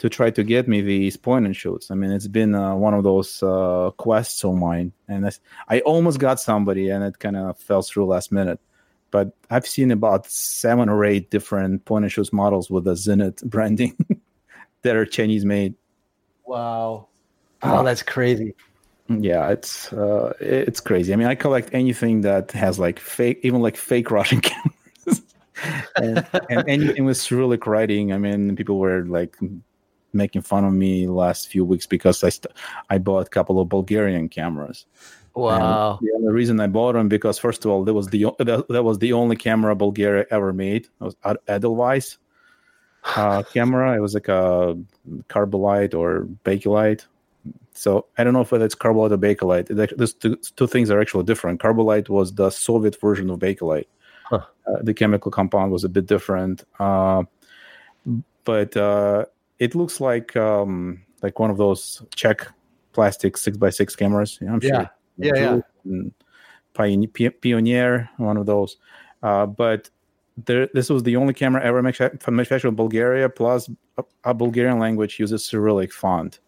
[0.00, 1.90] to try to get me these point and shoots.
[1.90, 6.18] I mean, it's been uh, one of those uh, quests of mine, and I almost
[6.18, 8.58] got somebody, and it kind of fell through last minute.
[9.10, 13.44] But I've seen about seven or eight different point and shoots models with the Zenit
[13.50, 13.94] branding
[14.80, 15.74] that are Chinese made.
[16.46, 17.09] Wow!
[17.62, 18.54] Oh, that's crazy.
[19.08, 21.12] Yeah, it's uh, it's crazy.
[21.12, 25.22] I mean, I collect anything that has like fake, even like fake Russian cameras.
[25.96, 28.12] and, and anything with Cyrillic writing.
[28.12, 29.36] I mean, people were like
[30.12, 32.54] making fun of me last few weeks because I st-
[32.88, 34.86] I bought a couple of Bulgarian cameras.
[35.34, 35.98] Wow!
[36.00, 38.66] And the only reason I bought them because first of all, that was the that,
[38.68, 40.86] that was the only camera Bulgaria ever made.
[41.00, 41.16] It was
[41.48, 42.18] Edelweiss
[43.04, 43.96] uh, camera.
[43.96, 44.78] It was like a
[45.28, 47.06] Carbolite or Bakelite.
[47.80, 49.96] So I don't know if it's Carbolite or Bakelite.
[49.96, 51.62] These two, two things are actually different.
[51.62, 53.86] Carbolite was the Soviet version of Bakelite.
[54.24, 54.42] Huh.
[54.66, 57.22] Uh, the chemical compound was a bit different, uh,
[58.44, 59.24] but uh,
[59.58, 62.48] it looks like um, like one of those Czech
[62.92, 64.38] plastic six by six cameras.
[64.42, 64.68] Yeah, I'm yeah.
[64.68, 64.90] sure.
[65.16, 66.02] Yeah, yeah.
[66.74, 68.76] Pioneer, one of those.
[69.22, 69.88] Uh, but
[70.44, 73.30] there, this was the only camera ever manufactured in Bulgaria.
[73.30, 76.40] Plus, a, a Bulgarian language uses Cyrillic font.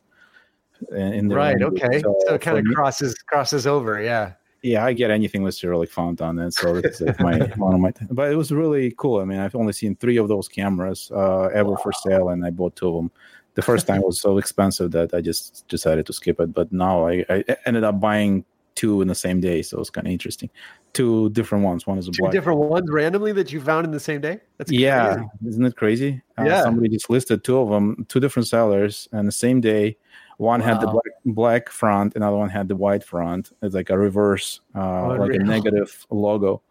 [0.90, 1.59] In the right.
[1.59, 1.83] Language.
[1.83, 2.01] Okay.
[2.01, 4.01] So, so it kind of crosses crosses over.
[4.03, 7.75] Yeah yeah, I get anything with Cyrillic font on it, so it's like my one
[7.75, 7.92] of my.
[8.11, 9.21] But it was really cool.
[9.21, 11.77] I mean, I've only seen three of those cameras uh, ever wow.
[11.77, 13.11] for sale, and I bought two of them.
[13.55, 16.55] The first time was so expensive that I just decided to skip it.
[16.55, 20.07] But now I, I ended up buying two in the same day, so it's kind
[20.07, 20.49] of interesting.
[20.92, 21.87] Two different ones.
[21.87, 22.33] One is a two black.
[22.33, 24.40] different ones randomly that you found in the same day.
[24.59, 24.85] That's crazy.
[24.85, 26.23] yeah, isn't it crazy?
[26.38, 29.97] Uh, yeah, somebody just listed two of them, two different sellers, and the same day
[30.43, 30.67] one wow.
[30.67, 33.53] had the black, black front, another one had the white front.
[33.63, 36.63] It's like a reverse, uh, like a negative logo.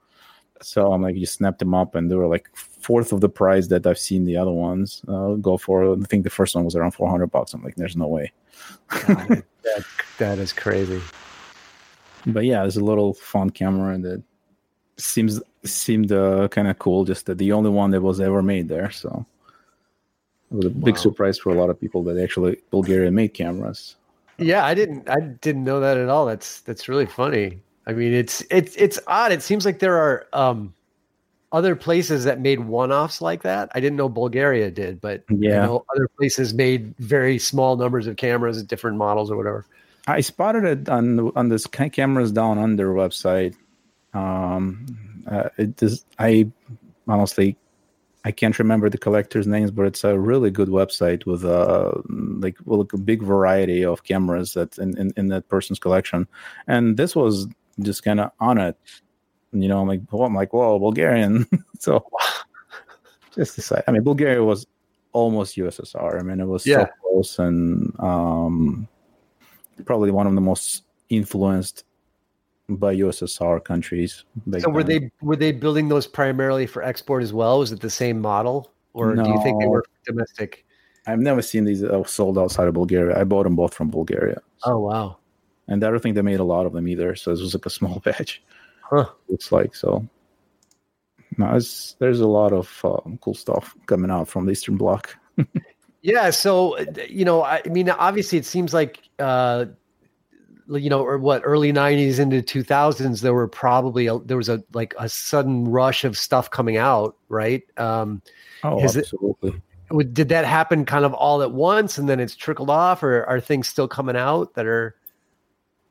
[0.62, 3.68] So I'm like, you snapped them up, and they were like fourth of the price
[3.68, 5.94] that I've seen the other ones uh, go for.
[5.94, 7.54] I think the first one was around 400 bucks.
[7.54, 8.32] I'm like, there's no way.
[8.90, 9.86] God, that,
[10.20, 11.02] that is crazy.
[12.28, 14.22] But yeah, it's a little fun camera that
[14.98, 17.06] seems seemed uh, kind of cool.
[17.06, 18.92] Just that the only one that was ever made there.
[18.92, 19.26] So
[20.52, 21.02] it was a big wow.
[21.02, 23.96] surprise for a lot of people that actually Bulgaria made cameras.
[24.38, 26.26] Yeah, I didn't I didn't know that at all.
[26.26, 27.62] That's that's really funny.
[27.88, 29.32] I mean, it's it's it's odd.
[29.32, 30.74] It seems like there are um,
[31.52, 33.72] other places that made one-offs like that.
[33.76, 38.62] I didn't know Bulgaria did, but yeah, other places made very small numbers of cameras,
[38.64, 39.66] different models or whatever.
[40.08, 43.56] I spotted it on on this cameras down under website.
[44.14, 46.52] Um, uh, it is I
[47.08, 47.56] honestly
[48.24, 52.02] I can't remember the collectors' names, but it's a really good website with a uh,
[52.40, 56.28] like well, a big variety of cameras that in, in, in that person's collection.
[56.68, 57.48] And this was
[57.80, 58.78] just kind of on it.
[59.54, 61.48] You know, I'm like, well, I'm like, whoa, Bulgarian.
[61.80, 62.06] so
[63.36, 64.68] just to say, I mean, Bulgaria was
[65.14, 66.20] almost USSR.
[66.20, 66.86] I mean, it was yeah.
[66.86, 68.88] so close and um,
[69.86, 71.86] probably one of the most influenced
[72.80, 74.24] by USSR countries.
[74.60, 77.60] So were they were they building those primarily for export as well?
[77.60, 80.66] Was it the same model, or no, do you think they were domestic?
[81.08, 83.20] I've never seen these uh, sold outside of Bulgaria.
[83.20, 84.42] I bought them both from Bulgaria.
[84.58, 84.74] So.
[84.74, 85.18] Oh wow!
[85.68, 87.16] And I don't think they made a lot of them either.
[87.16, 88.44] So this was like a small batch.
[88.82, 89.10] Huh.
[89.30, 90.08] Looks like so.
[91.38, 91.58] No,
[92.00, 95.16] there's a lot of um, cool stuff coming out from the Eastern Bloc.
[96.02, 99.66] yeah, so you know, I mean, obviously, it seems like uh,
[100.80, 104.64] you know, or what early '90s into 2000s, there were probably a, there was a
[104.74, 107.64] like a sudden rush of stuff coming out, right?
[107.78, 108.22] Um,
[108.64, 109.62] oh, absolutely.
[109.92, 113.26] It, did that happen kind of all at once, and then it's trickled off, or
[113.26, 114.96] are things still coming out that are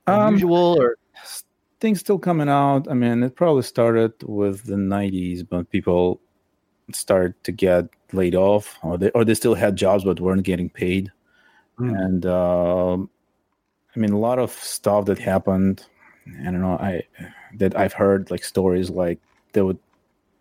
[0.07, 0.97] um, unusual, um, or
[1.81, 2.89] things still coming out?
[2.91, 6.21] I mean, it probably started with the '90s, but people
[6.93, 10.71] started to get laid off, or they or they still had jobs but weren't getting
[10.71, 11.13] paid,
[11.79, 11.95] mm.
[11.99, 12.25] and.
[12.27, 13.11] Um,
[13.95, 15.85] I mean, a lot of stuff that happened.
[16.41, 16.79] I don't know.
[16.79, 17.03] I
[17.57, 19.19] that I've heard like stories like
[19.53, 19.79] they would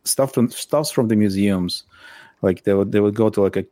[0.03, 1.83] stuff from stuffs from the museums,
[2.41, 3.65] like they would they would go to like a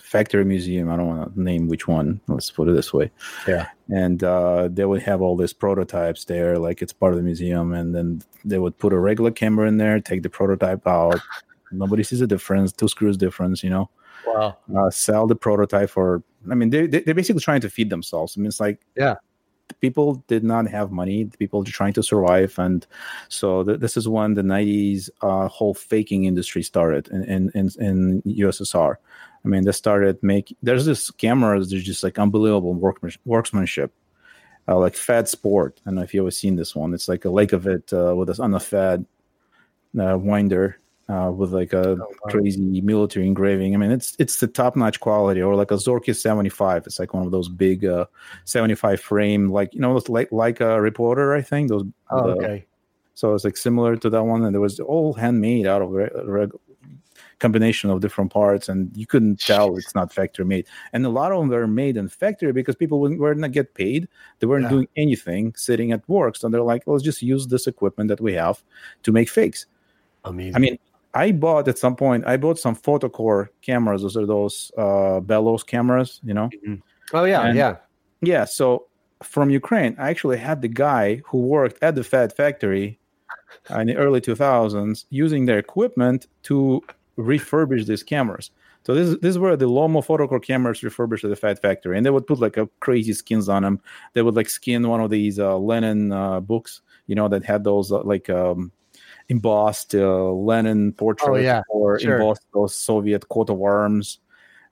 [0.00, 0.90] factory museum.
[0.90, 2.20] I don't want to name which one.
[2.28, 3.10] Let's put it this way.
[3.46, 3.68] Yeah.
[3.88, 7.74] And uh, they would have all these prototypes there, like it's part of the museum,
[7.74, 11.20] and then they would put a regular camera in there, take the prototype out.
[11.70, 12.72] Nobody sees a difference.
[12.72, 13.90] Two screws difference, you know.
[14.26, 14.56] Wow.
[14.76, 16.22] Uh, sell the prototype for.
[16.50, 18.36] I mean, they, they are basically trying to feed themselves.
[18.36, 19.16] I mean, it's like yeah,
[19.80, 21.26] people did not have money.
[21.38, 22.86] People are trying to survive, and
[23.28, 28.22] so th- this is when the '90s uh, whole faking industry started in in in,
[28.22, 28.96] USSR.
[29.44, 30.56] I mean, they started making.
[30.62, 31.70] There's this cameras.
[31.70, 32.74] There's just like unbelievable
[33.24, 33.92] workmanship.
[34.68, 35.80] Uh, like Fed Sport.
[35.84, 36.94] I don't know if you ever seen this one.
[36.94, 39.04] It's like a lake of it uh, with this on a Fed
[39.98, 42.30] uh, winder uh, with like a oh, wow.
[42.30, 43.74] crazy military engraving.
[43.74, 46.86] I mean, it's it's the top notch quality, or like a Zorky 75.
[46.86, 48.06] It's like one of those big uh,
[48.44, 51.34] 75 frame, like you know, like like a reporter.
[51.34, 51.84] I think those.
[52.10, 52.66] Oh, okay.
[53.14, 56.52] So it's like similar to that one, and it was all handmade out of reg-
[57.38, 60.66] combination of different parts, and you couldn't tell it's not factory made.
[60.92, 64.08] And a lot of them were made in factory because people were not get paid;
[64.38, 64.70] they weren't yeah.
[64.70, 66.36] doing anything, sitting at work.
[66.36, 68.62] So they're like, let's just use this equipment that we have
[69.02, 69.66] to make fakes.
[70.24, 70.56] Amazing.
[70.56, 70.78] I mean,
[71.14, 72.26] I bought at some point.
[72.26, 74.02] I bought some Fotokor cameras.
[74.02, 76.48] Those are those uh, bellows cameras, you know.
[76.48, 76.74] Mm-hmm.
[77.12, 77.76] Oh yeah, and, yeah,
[78.22, 78.44] yeah.
[78.44, 78.86] So
[79.22, 82.98] from Ukraine, I actually had the guy who worked at the Fed factory
[83.70, 86.82] in the early 2000s using their equipment to
[87.18, 88.50] refurbish these cameras.
[88.84, 92.10] So this this were the Lomo Fotokor cameras refurbished at the Fed factory, and they
[92.10, 93.80] would put like a crazy skins on them.
[94.14, 97.62] They would like skin one of these uh, Lenin uh, books, you know, that had
[97.62, 98.72] those uh, like um,
[99.28, 101.62] embossed uh, Lenin portrait oh, yeah.
[101.68, 102.16] or sure.
[102.16, 104.18] embossed those Soviet coat of arms,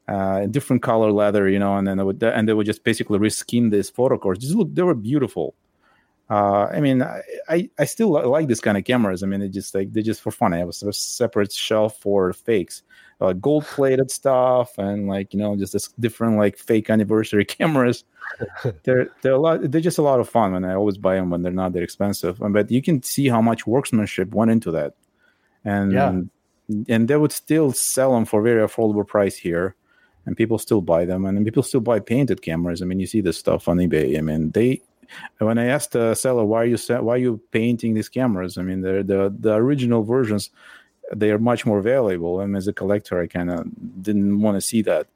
[0.08, 3.18] uh, different color leather, you know, and then they would and they would just basically
[3.18, 4.38] reskin these Fotokors.
[4.38, 5.54] Just look, they were beautiful.
[6.30, 9.24] Uh, I mean, I, I, still like this kind of cameras.
[9.24, 10.54] I mean, they just like they're just for fun.
[10.54, 12.84] I have a separate shelf for fakes,
[13.20, 18.04] uh, gold plated stuff, and like you know, just this different like fake anniversary cameras.
[18.84, 19.72] they're they're a lot.
[19.72, 21.82] They're just a lot of fun, and I always buy them when they're not that
[21.82, 22.38] expensive.
[22.38, 24.94] But you can see how much workmanship went into that,
[25.64, 26.94] and yeah.
[26.94, 29.74] and they would still sell them for very affordable price here,
[30.26, 32.82] and people still buy them, and people still buy painted cameras.
[32.82, 34.16] I mean, you see this stuff on eBay.
[34.16, 34.82] I mean, they.
[35.38, 38.62] When I asked the seller why are you why are you painting these cameras, I
[38.62, 40.50] mean, the the the original versions,
[41.14, 42.40] they are much more valuable.
[42.40, 43.66] And as a collector, I kind of
[44.02, 45.06] didn't want to see that.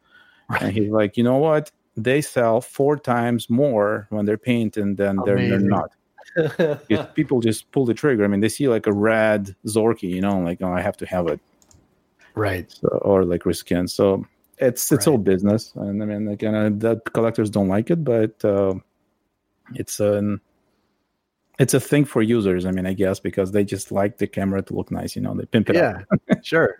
[0.60, 1.72] And he's like, you know what?
[1.96, 5.92] they sell four times more when they're painted than they're, they're, not.
[7.14, 8.24] people just pull the trigger.
[8.24, 11.06] I mean, they see like a red Zorky, you know, like oh, I have to
[11.06, 11.40] have it,
[12.34, 12.70] right?
[12.70, 13.88] So, or like reskin.
[13.88, 14.26] So
[14.58, 15.12] it's it's right.
[15.12, 18.74] all business, and I mean, again, uh, that collectors don't like it, but uh,
[19.74, 20.40] it's an
[21.58, 22.66] it's a thing for users.
[22.66, 25.34] I mean, I guess because they just like the camera to look nice, you know,
[25.34, 26.38] they pimp it yeah, up.
[26.44, 26.78] sure.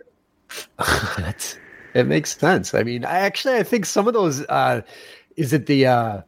[1.17, 1.57] That's
[1.93, 2.73] it makes sense.
[2.73, 4.81] I mean, I actually I think some of those uh
[5.37, 6.21] is it the uh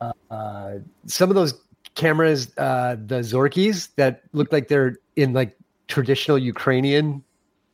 [0.00, 0.72] uh, uh
[1.06, 1.54] some of those
[1.94, 5.56] cameras uh the Zorkis that look like they're in like
[5.88, 7.22] traditional Ukrainian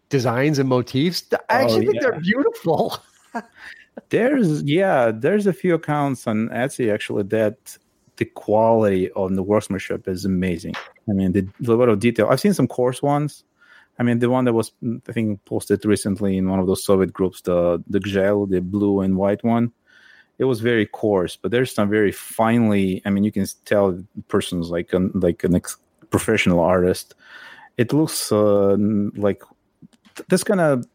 [0.09, 1.25] designs and motifs.
[1.33, 2.99] I actually oh, think they're beautiful.
[4.09, 7.77] there's yeah, there's a few accounts on Etsy actually that
[8.17, 10.75] the quality of the workmanship is amazing.
[11.09, 12.29] I mean, the, lot of detail.
[12.31, 13.45] I've seen some coarse ones,
[14.01, 14.73] I mean, the one that was
[15.09, 19.01] I think posted recently in one of those Soviet groups, the the Gzhel, the blue
[19.03, 19.73] and white one,
[20.39, 23.03] it was very coarse, but there's some very finely.
[23.05, 25.77] I mean, you can tell person's like an like an ex-
[26.09, 27.15] professional artist.
[27.77, 28.77] It looks uh,
[29.17, 29.43] like
[30.29, 30.87] this kind of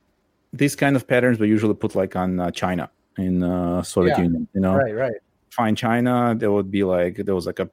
[0.51, 4.23] these kind of patterns were usually put like on uh, China in uh, Soviet yeah.
[4.23, 4.47] Union.
[4.53, 5.13] You know, right, right
[5.55, 7.69] fine china there would be like there was like a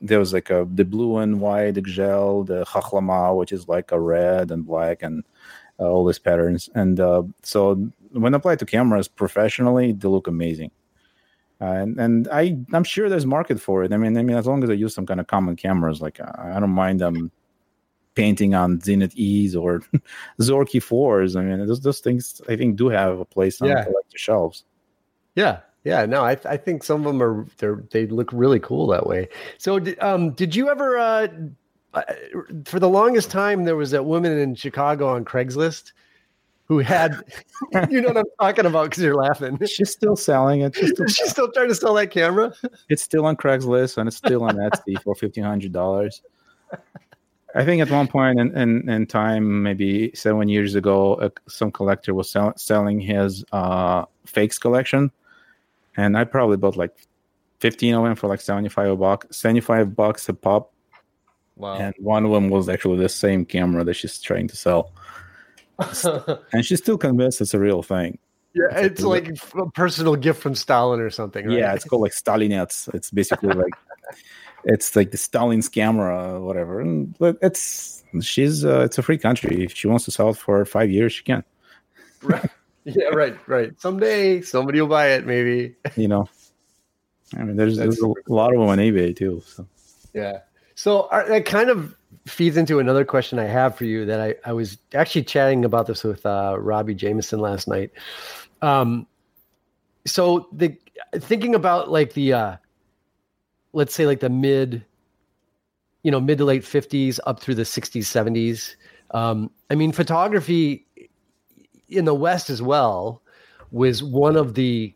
[0.00, 4.00] there was like a the blue and white Gzhel the Khokhloma which is like a
[4.00, 5.22] red and black and
[5.78, 7.74] uh, all these patterns and uh, so
[8.12, 10.70] when applied to cameras professionally they look amazing
[11.60, 13.92] uh, and and I I'm sure there's market for it.
[13.92, 16.20] I mean I mean as long as I use some kind of common cameras, like
[16.20, 17.30] I don't mind them
[18.16, 19.82] painting on Zenit E's or
[20.40, 21.36] Zorky fours.
[21.36, 23.84] I mean those those things I think do have a place on yeah.
[23.84, 24.64] collector shelves.
[25.36, 28.88] Yeah, yeah, no, I I think some of them are they they look really cool
[28.88, 29.28] that way.
[29.58, 30.98] So, um, did you ever?
[30.98, 31.28] Uh,
[31.94, 32.02] uh,
[32.64, 35.92] for the longest time, there was that woman in Chicago on Craigslist
[36.66, 37.22] who had,
[37.90, 39.58] you know what I'm talking about because you're laughing.
[39.66, 40.74] She's still selling it.
[40.74, 42.52] She's still, She's still trying to sell that camera.
[42.88, 46.22] It's still on Craigslist and it's still on Etsy for fifteen hundred dollars.
[47.56, 51.72] I think at one point in, in, in time, maybe seven years ago, uh, some
[51.72, 55.10] collector was sell, selling his uh, fakes collection
[55.96, 56.94] and I probably bought like
[57.60, 60.72] 15 of them for like 75 bucks, 75 bucks a pop.
[61.56, 61.74] Wow.
[61.74, 64.92] And one of them was actually the same camera that she's trying to sell.
[66.52, 68.18] and she's still convinced it's a real thing.
[68.54, 71.58] Yeah, it's, it's like a personal gift from Stalin or something, right?
[71.58, 72.92] Yeah, it's called like Stalinets.
[72.94, 73.72] It's basically like
[74.66, 76.80] it's like the Stalin's camera or whatever.
[76.80, 79.64] And, but it's she's uh, it's a free country.
[79.64, 81.44] If she wants to sell it for five years, she can.
[82.22, 82.50] Right.
[82.84, 83.80] yeah, right, right.
[83.80, 85.74] Someday somebody will buy it, maybe.
[85.96, 86.28] You know.
[87.36, 89.42] I mean, there's, there's a lot of them on eBay too.
[89.46, 89.66] So
[90.14, 90.40] yeah.
[90.74, 91.96] So are, that kind of
[92.26, 95.86] feeds into another question I have for you that I, I was actually chatting about
[95.86, 97.90] this with uh, Robbie Jameson last night.
[98.62, 99.06] Um,
[100.06, 100.76] so the
[101.16, 102.56] thinking about like the uh,
[103.76, 104.82] let's say like the mid,
[106.02, 108.74] you know, mid to late fifties up through the sixties, seventies.
[109.10, 110.86] Um, I mean, photography
[111.88, 113.22] in the West as well
[113.72, 114.94] was one of the,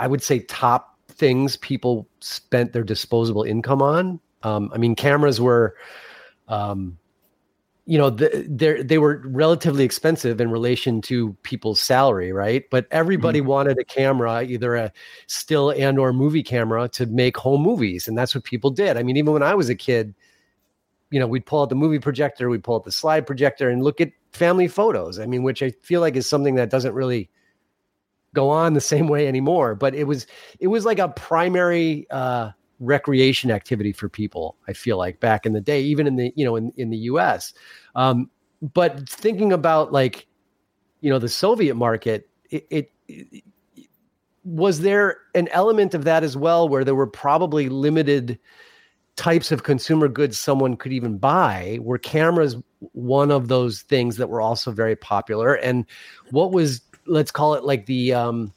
[0.00, 4.18] I would say, top things people spent their disposable income on.
[4.42, 5.76] Um, I mean, cameras were,
[6.48, 6.98] um,
[7.88, 12.64] you know, they they were relatively expensive in relation to people's salary, right?
[12.68, 13.48] But everybody mm-hmm.
[13.48, 14.92] wanted a camera, either a
[15.28, 18.96] still and or movie camera, to make home movies, and that's what people did.
[18.96, 20.14] I mean, even when I was a kid,
[21.10, 23.84] you know, we'd pull out the movie projector, we'd pull out the slide projector, and
[23.84, 25.20] look at family photos.
[25.20, 27.30] I mean, which I feel like is something that doesn't really
[28.34, 29.76] go on the same way anymore.
[29.76, 30.26] But it was
[30.58, 32.50] it was like a primary uh,
[32.80, 34.56] recreation activity for people.
[34.68, 36.98] I feel like back in the day, even in the you know in in the
[36.98, 37.54] U.S.
[37.94, 38.30] Um,
[38.74, 40.26] but thinking about like
[41.00, 43.44] you know the Soviet market, it, it, it
[44.44, 48.38] was there an element of that as well, where there were probably limited
[49.16, 52.54] types of consumer goods someone could even buy were cameras
[52.92, 55.86] one of those things that were also very popular and
[56.32, 58.52] what was let's call it like the um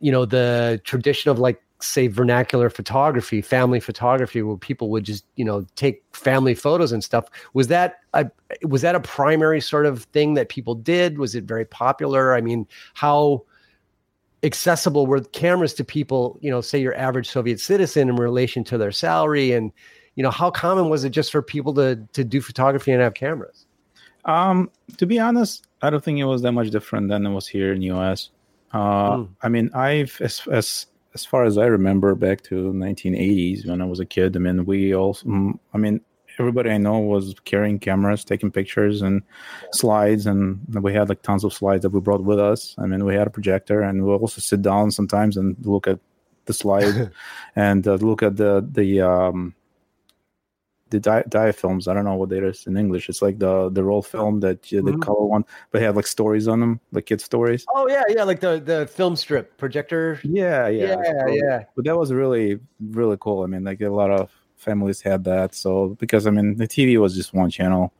[0.00, 5.24] you know the tradition of like say vernacular photography family photography where people would just
[5.36, 8.30] you know take family photos and stuff was that a
[8.62, 11.18] was that a primary sort of thing that people did?
[11.18, 12.34] Was it very popular?
[12.34, 13.44] I mean how
[14.42, 18.78] accessible were cameras to people you know say your average soviet citizen in relation to
[18.78, 19.52] their salary?
[19.52, 19.72] And
[20.14, 23.14] you know how common was it just for people to to do photography and have
[23.14, 23.66] cameras?
[24.24, 27.46] Um to be honest i don't think it was that much different than it was
[27.46, 28.30] here in the us
[28.72, 29.28] uh mm.
[29.42, 30.86] i mean i've as, as
[31.16, 34.66] as far as I remember, back to 1980s when I was a kid, I mean,
[34.66, 36.02] we also, mm, I mean,
[36.38, 39.22] everybody I know was carrying cameras, taking pictures and
[39.72, 42.74] slides, and we had like tons of slides that we brought with us.
[42.76, 46.00] I mean, we had a projector, and we also sit down sometimes and look at
[46.44, 47.10] the slide
[47.56, 49.54] and uh, look at the the um,
[50.90, 51.88] the di- diafilms.
[51.88, 53.08] I don't know what it is in English.
[53.08, 55.00] It's like the the roll film that uh, the mm-hmm.
[55.00, 57.64] color one, but they have like stories on them, like kid stories.
[57.74, 60.20] Oh yeah, yeah, like the the film strip projector.
[60.22, 61.64] Yeah, yeah, yeah, yeah.
[61.74, 63.42] But that was really really cool.
[63.42, 65.54] I mean, like a lot of families had that.
[65.54, 67.92] So because I mean, the TV was just one channel,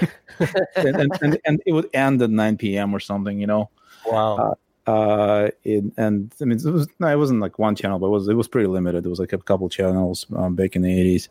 [0.76, 2.94] and, and, and, and it would end at nine p.m.
[2.94, 3.40] or something.
[3.40, 3.70] You know.
[4.06, 4.36] Wow.
[4.36, 4.54] Uh,
[4.88, 8.10] uh, it, and I mean, it was no, it wasn't like one channel, but it
[8.10, 9.04] was it was pretty limited.
[9.04, 11.28] It was like a couple channels um, back in the eighties.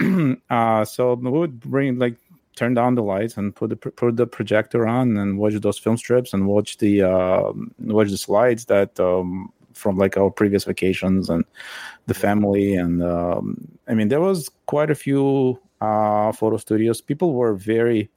[0.50, 2.16] uh, so we would bring like
[2.56, 5.96] turn down the lights and put the put the projector on and watch those film
[5.96, 11.28] strips and watch the uh, watch the slides that um, from like our previous vacations
[11.28, 11.44] and
[12.06, 13.56] the family and um,
[13.88, 17.00] I mean there was quite a few uh, photo studios.
[17.00, 18.10] People were very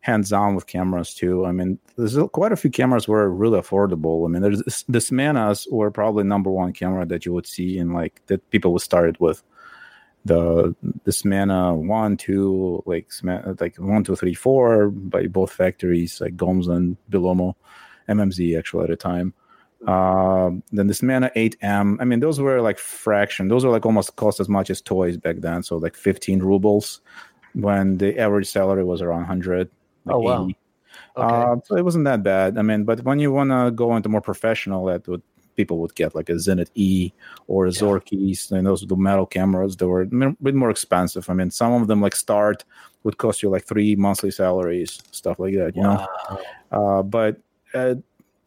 [0.00, 1.44] hands on with cameras too.
[1.44, 4.24] I mean, there's quite a few cameras were really affordable.
[4.24, 7.92] I mean, there's the Smenas were probably number one camera that you would see in
[7.92, 9.42] like that people would start with
[10.26, 10.74] the
[11.04, 13.10] the Smena one, two, like
[13.60, 17.54] like one, two, three, four by both factories, like GOMZ and Belomo,
[18.08, 19.34] MMZ actually at a time.
[19.86, 21.98] Uh, then the Smena 8M.
[22.00, 23.48] I mean, those were like fraction.
[23.48, 25.62] Those were like almost cost as much as toys back then.
[25.62, 27.00] So like 15 rubles
[27.52, 29.70] when the average salary was around 100.
[30.04, 30.44] Like oh wow.
[30.44, 30.58] 80.
[31.16, 31.36] Okay.
[31.36, 32.58] Uh, so it wasn't that bad.
[32.58, 35.22] I mean, but when you want to go into more professional, that would
[35.56, 37.12] people would get like a Zenit E
[37.46, 37.80] or a yeah.
[37.80, 40.06] Zorkis, and those the metal cameras that were a
[40.42, 41.28] bit more expensive.
[41.28, 42.64] I mean, some of them like Start
[43.02, 45.76] would cost you like three monthly salaries, stuff like that.
[45.76, 46.08] You wow.
[46.30, 47.38] know, uh, but.
[47.74, 47.96] Uh,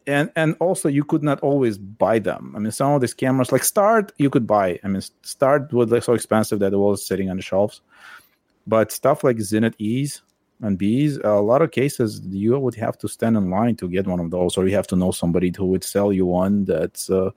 [0.06, 2.54] and and also you could not always buy them.
[2.56, 4.80] I mean, some of these cameras, like Start, you could buy.
[4.82, 7.80] I mean, Start was like so expensive that it was sitting on the shelves.
[8.66, 10.22] But stuff like Zenit E's,
[10.62, 14.06] and bees a lot of cases you would have to stand in line to get
[14.06, 17.08] one of those or you have to know somebody who would sell you one that's
[17.10, 17.30] uh,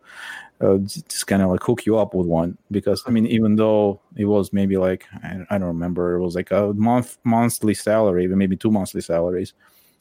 [0.62, 2.58] uh, just kind of like hook you up with one.
[2.72, 6.36] Because i mean even though it was maybe like I, I, don't remember it was
[6.36, 9.54] like a month monthly salary maybe two monthly salaries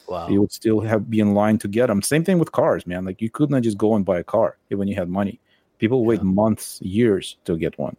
[0.07, 0.27] wow.
[0.27, 3.05] you would still have be in line to get them same thing with cars man.
[3.05, 5.39] Like you could not just go and buy a car even you had money.
[5.79, 6.23] People wait yeah.
[6.23, 7.97] months years to get one.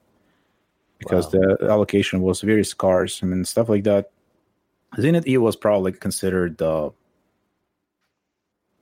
[0.99, 1.57] Because wow.
[1.59, 4.11] the allocation was very scarce I mean stuff like that
[4.97, 6.93] Zenit E was probably considered the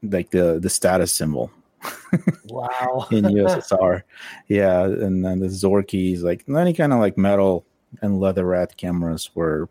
[0.02, 1.50] like the the status symbol.
[2.46, 3.06] wow.
[3.10, 4.02] in USSR,
[4.48, 7.64] yeah, and then the Zorkis, like any kind of like metal
[8.00, 9.68] and leatherette cameras were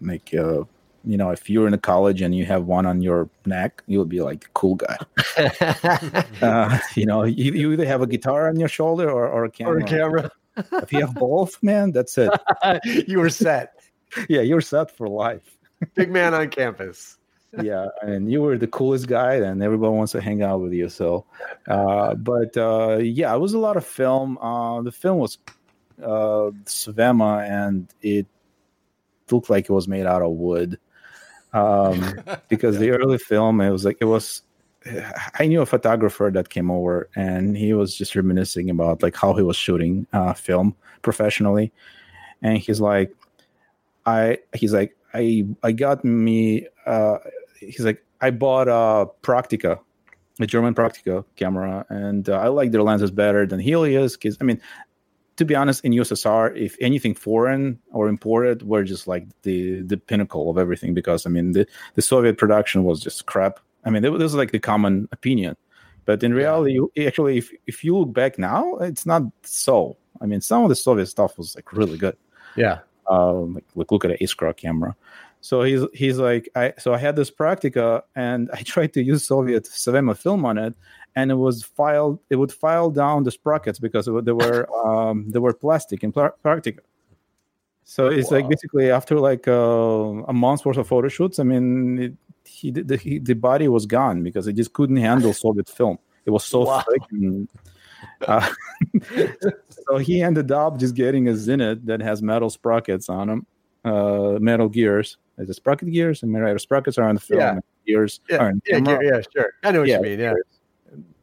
[0.00, 0.64] like uh,
[1.04, 4.04] you know, if you're in a college and you have one on your neck, you'll
[4.04, 4.96] be like the cool guy.
[6.46, 9.50] uh, you know, you, you, either have a guitar on your shoulder or, or a
[9.50, 9.74] camera.
[9.74, 10.30] Or a camera.
[10.56, 12.30] if you have both, man, that's it.
[13.08, 13.74] you were set.
[14.28, 15.58] yeah, you're set for life.
[15.94, 17.18] Big man on campus.
[17.62, 20.88] yeah, and you were the coolest guy, and everybody wants to hang out with you.
[20.88, 21.26] So,
[21.68, 24.38] uh, but uh, yeah, it was a lot of film.
[24.38, 25.38] Uh, the film was
[26.02, 28.26] uh, Svema, and it
[29.30, 30.78] looked like it was made out of wood
[31.52, 34.42] um, because the early film it was like it was
[35.38, 39.32] i knew a photographer that came over and he was just reminiscing about like how
[39.32, 41.72] he was shooting uh, film professionally
[42.42, 43.14] and he's like
[44.06, 47.18] i he's like i i got me uh,
[47.58, 49.78] he's like i bought a Praktica
[50.40, 54.44] a german Praktica camera and uh, i like their lenses better than helios because i
[54.44, 54.60] mean
[55.36, 59.96] to be honest, in USSR, if anything foreign or imported were just like the the
[59.96, 63.58] pinnacle of everything, because I mean the, the Soviet production was just crap.
[63.84, 65.56] I mean, this is like the common opinion,
[66.04, 69.96] but in reality, you, actually, if if you look back now, it's not so.
[70.20, 72.16] I mean, some of the Soviet stuff was like really good.
[72.54, 72.80] Yeah.
[73.08, 74.96] Um, like look at an Iskra camera.
[75.40, 79.26] So he's he's like I so I had this Praktica and I tried to use
[79.26, 80.74] Soviet Svema film on it,
[81.16, 85.28] and it was filed it would file down the sprockets because it, they were um,
[85.30, 86.80] they were plastic in Praktica.
[87.84, 88.38] So it's wow.
[88.38, 92.12] like basically after like uh, a month's worth of photo shoots, I mean, it,
[92.44, 95.98] he, the, he, the body was gone because it just couldn't handle Soviet film.
[96.24, 96.84] It was so wow.
[96.88, 97.02] thick.
[97.10, 97.48] And,
[98.26, 98.48] uh,
[99.92, 103.46] so he ended up just getting a Zenit that has metal sprockets on them,
[103.84, 105.18] uh, metal gears.
[105.36, 106.22] Is it sprocket gears?
[106.22, 107.40] And metal sprockets are on the film.
[107.40, 107.58] Yeah.
[107.86, 108.52] Gears yeah.
[108.64, 109.52] Yeah, yeah, sure.
[109.62, 110.18] I know what yeah, you mean.
[110.18, 110.34] Yeah.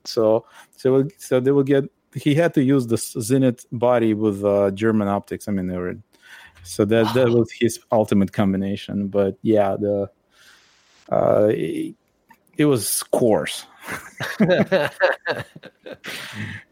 [0.06, 0.46] So
[0.78, 1.86] so so they will get.
[2.14, 5.48] He had to use the Zenit body with uh, German optics.
[5.48, 5.96] I mean, they were
[6.62, 9.08] so that that was his ultimate combination.
[9.08, 10.12] But yeah, the
[11.12, 11.96] uh, it,
[12.56, 13.66] it was coarse.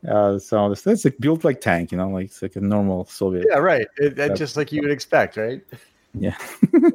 [0.10, 3.06] uh, so it's, it's like built like tank, you know, like it's like a normal
[3.06, 3.46] Soviet.
[3.50, 3.88] Yeah, right.
[3.98, 5.62] It, it, just like you would expect, right?
[6.14, 6.38] Yeah.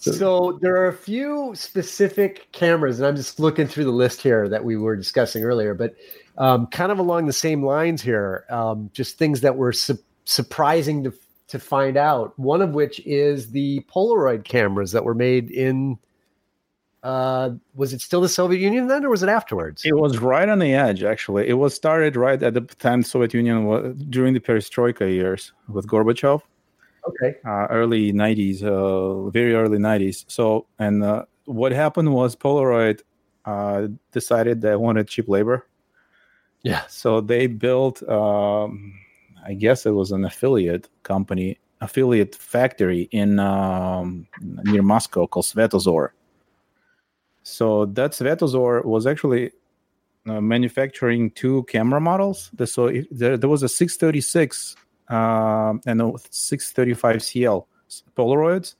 [0.00, 4.48] So there are a few specific cameras, and I'm just looking through the list here
[4.48, 5.94] that we were discussing earlier, but
[6.38, 11.04] um, kind of along the same lines here, um, just things that were su- surprising
[11.04, 11.12] to
[11.48, 12.38] to find out.
[12.38, 15.98] One of which is the Polaroid cameras that were made in.
[17.02, 19.82] Uh, was it still the Soviet Union then, or was it afterwards?
[19.84, 21.02] It was right on the edge.
[21.02, 25.52] Actually, it was started right at the time Soviet Union was during the Perestroika years
[25.68, 26.42] with Gorbachev
[27.08, 27.38] Okay.
[27.44, 30.24] Uh, early 90s, uh, very early 90s.
[30.28, 33.00] So, and uh, what happened was Polaroid
[33.44, 35.66] uh, decided they wanted cheap labor.
[36.62, 36.82] Yeah.
[36.88, 38.94] So they built, um,
[39.44, 46.10] I guess it was an affiliate company, affiliate factory in um, near Moscow called Svetozor.
[47.50, 49.52] So that Svetozor was actually
[50.26, 52.50] uh, manufacturing two camera models.
[52.64, 54.76] So it, there, there was a 636
[55.08, 57.68] um, and a 635 CL
[58.16, 58.74] Polaroids.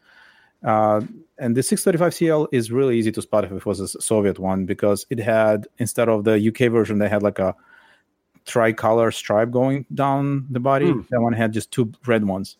[0.62, 1.00] Uh,
[1.38, 4.66] and the 635 CL is really easy to spot if it was a Soviet one
[4.66, 7.54] because it had instead of the UK version, they had like a
[8.44, 10.86] tricolor stripe going down the body.
[10.86, 11.08] Mm.
[11.08, 12.56] That one had just two red ones.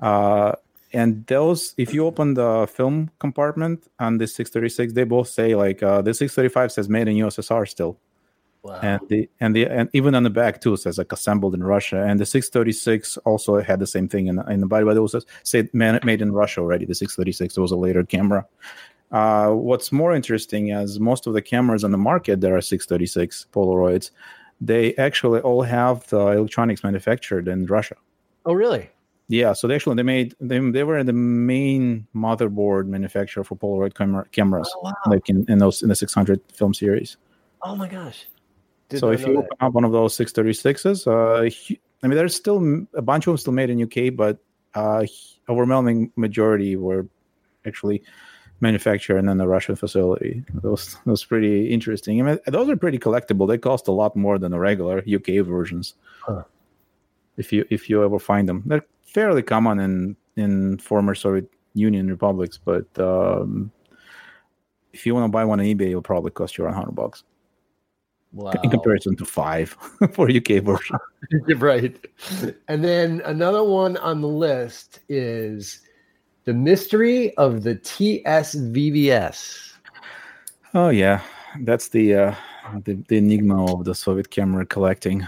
[0.00, 0.52] Uh,
[0.94, 5.82] and those, if you open the film compartment on the 636, they both say like
[5.82, 7.98] uh, the 635 says made in USSR still.
[8.62, 8.78] Wow.
[8.80, 12.02] And the and the and even on the back too says like assembled in Russia.
[12.02, 15.14] And the 636 also had the same thing in, in the body, but it was
[15.42, 16.86] say made in Russia already.
[16.86, 18.46] The 636 was a later camera.
[19.12, 23.46] Uh, what's more interesting is most of the cameras on the market that are 636
[23.52, 24.10] Polaroids,
[24.60, 27.96] they actually all have the electronics manufactured in Russia.
[28.46, 28.90] Oh, really?
[29.28, 29.52] Yeah.
[29.52, 34.26] So they actually they made they, they were the main motherboard manufacturer for Polaroid camera,
[34.32, 34.92] cameras, oh, wow.
[35.06, 37.16] like in, in those in the 600 film series.
[37.62, 38.26] Oh my gosh.
[38.90, 42.86] Did so if you open up one of those 636s, uh, I mean, there's still
[42.92, 44.38] a bunch of them still made in UK, but
[44.74, 45.06] uh,
[45.48, 47.06] overwhelming majority were
[47.66, 48.02] actually
[48.60, 50.44] manufactured in the Russian facility.
[50.62, 52.20] Those was pretty interesting.
[52.20, 53.48] I mean, those are pretty collectible.
[53.48, 55.94] They cost a lot more than the regular UK versions.
[56.20, 56.44] Huh.
[57.36, 62.08] If you if you ever find them, they're fairly common in in former Soviet Union
[62.08, 63.70] republics, but um,
[64.92, 67.24] if you want to buy one on eBay, it'll probably cost you around hundred bucks.
[68.32, 68.52] Wow.
[68.64, 69.70] In comparison to five
[70.12, 70.96] for UK version.
[71.56, 71.96] right.
[72.66, 75.80] And then another one on the list is
[76.44, 79.72] the mystery of the TS-VVS.
[80.74, 81.22] Oh yeah,
[81.60, 82.34] that's the uh,
[82.84, 85.24] the, the enigma of the Soviet camera collecting.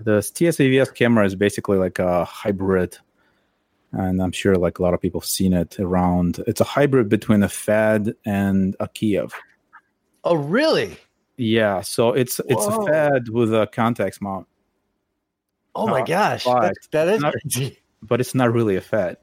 [0.00, 2.98] The TS-VVS camera is basically like a hybrid
[3.92, 6.42] and I'm sure like a lot of people have seen it around.
[6.46, 9.32] It's a hybrid between a Fed and a Kiev.
[10.24, 10.96] Oh, really?
[11.36, 11.80] Yeah.
[11.80, 14.46] So it's it's a Fed with a Contax mount.
[15.74, 16.44] Oh my uh, gosh,
[16.90, 17.34] that is not,
[18.02, 19.16] but it's not really a Fed.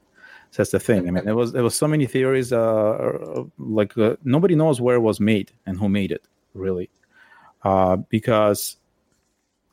[0.50, 1.06] So that's the thing.
[1.06, 2.52] I mean, there was there was so many theories.
[2.52, 6.88] Uh, like uh, nobody knows where it was made and who made it, really,
[7.62, 8.76] uh, because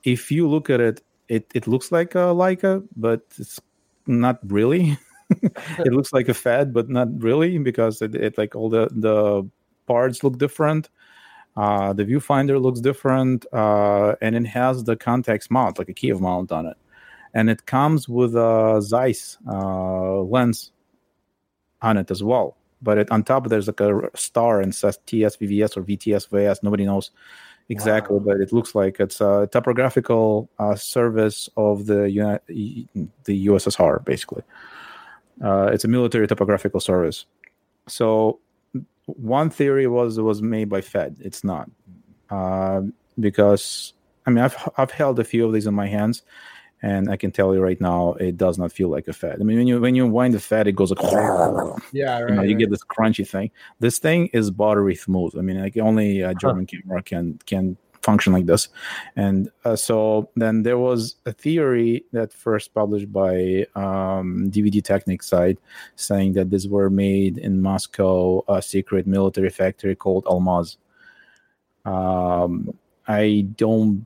[0.04, 3.60] if you look at it, it it looks like a Leica, but it's
[4.08, 4.98] not really.
[5.30, 9.50] it looks like a Fed, but not really because it, it like all the the
[9.88, 10.90] parts look different.
[11.56, 16.20] Uh, the viewfinder looks different, uh, and it has the Contax mount, like a Kiev
[16.20, 16.78] mount on it,
[17.34, 20.72] and it comes with a Zeiss uh, lens
[21.82, 22.58] on it as well.
[22.82, 26.64] But it, on top, there's like a star and says TSVVS or VTSVS.
[26.64, 27.12] Nobody knows
[27.74, 28.24] exactly, wow.
[28.26, 32.88] but it looks like it's a topographical uh, service of the Uni-
[33.26, 34.44] the USSR, basically.
[35.44, 37.26] Uh, it's a military topographical service.
[37.88, 38.40] So
[39.06, 41.18] one theory was it was made by Fed.
[41.20, 41.70] It's not
[42.30, 42.82] uh,
[43.20, 43.94] because
[44.26, 46.24] I mean I've I've held a few of these in my hands,
[46.84, 49.38] and I can tell you right now it does not feel like a Fed.
[49.40, 51.02] I mean when you when you wind the Fed, it goes like
[51.92, 52.50] yeah, right, you, know, right.
[52.50, 53.50] you get this crunchy thing.
[53.80, 55.34] This thing is buttery smooth.
[55.38, 56.82] I mean like only a German huh.
[56.84, 58.68] camera can can function like this.
[59.16, 65.24] And uh, so then there was a theory that first published by um, DVD Technic
[65.24, 65.58] side
[65.96, 70.78] saying that these were made in Moscow, a secret military factory called Almaz.
[71.86, 72.78] Um,
[73.08, 74.06] I don't.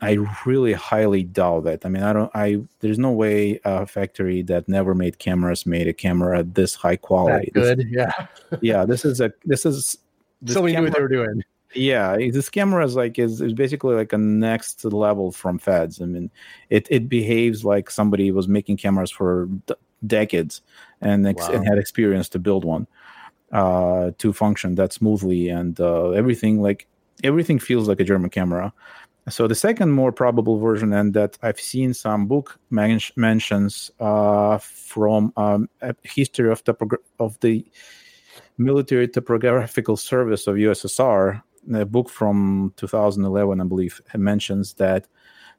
[0.00, 1.84] I really highly doubt that.
[1.84, 2.30] I mean, I don't.
[2.34, 6.96] I there's no way a factory that never made cameras made a camera this high
[6.96, 7.50] quality.
[7.54, 8.26] That good, this, yeah.
[8.60, 9.98] yeah, this is a this is.
[10.40, 11.42] This so we camera, knew what they were doing
[11.74, 16.04] yeah this camera is like is, is basically like a next level from feds i
[16.04, 16.30] mean
[16.70, 19.74] it it behaves like somebody was making cameras for d-
[20.06, 20.62] decades
[21.00, 21.54] and, ex- wow.
[21.54, 22.86] and had experience to build one
[23.52, 26.86] uh to function that smoothly and uh everything like
[27.22, 28.72] everything feels like a german camera
[29.28, 34.58] so the second more probable version and that i've seen some book men- mentions uh
[34.58, 36.62] from um, a history of
[37.18, 37.64] of the
[38.58, 41.42] military topographical service of ussr
[41.74, 45.06] a book from 2011, I believe, mentions that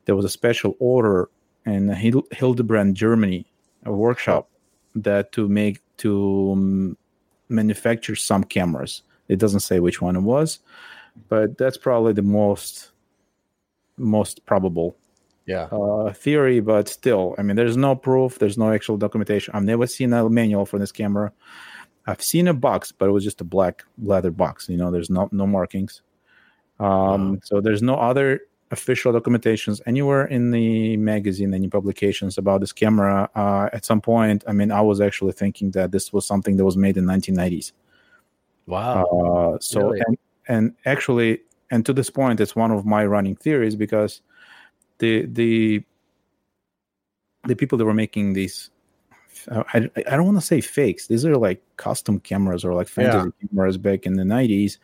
[0.05, 1.29] there was a special order
[1.65, 1.89] in
[2.31, 3.45] Hildebrand, Germany,
[3.85, 4.49] a workshop
[4.95, 6.97] that to make to um,
[7.49, 9.03] manufacture some cameras.
[9.27, 10.59] It doesn't say which one it was,
[11.27, 12.88] but that's probably the most
[13.99, 14.95] most probable
[15.45, 16.59] yeah uh, theory.
[16.59, 18.39] But still, I mean, there's no proof.
[18.39, 19.53] There's no actual documentation.
[19.55, 21.31] I've never seen a manual for this camera.
[22.07, 24.69] I've seen a box, but it was just a black leather box.
[24.69, 26.01] You know, there's no no markings.
[26.79, 27.37] Um, wow.
[27.43, 28.41] So there's no other
[28.71, 33.29] official documentations anywhere in the magazine, any publications about this camera.
[33.35, 36.65] Uh, at some point, I mean, I was actually thinking that this was something that
[36.65, 37.71] was made in 1990s.
[38.67, 39.03] Wow.
[39.03, 40.01] Uh, so really?
[40.07, 41.41] and and actually,
[41.71, 44.21] and to this point, it's one of my running theories because
[44.99, 45.83] the the
[47.47, 48.69] the people that were making these
[49.49, 51.07] I, I don't want to say fakes.
[51.07, 53.47] These are like custom cameras or like fantasy yeah.
[53.47, 54.77] cameras back in the 90s.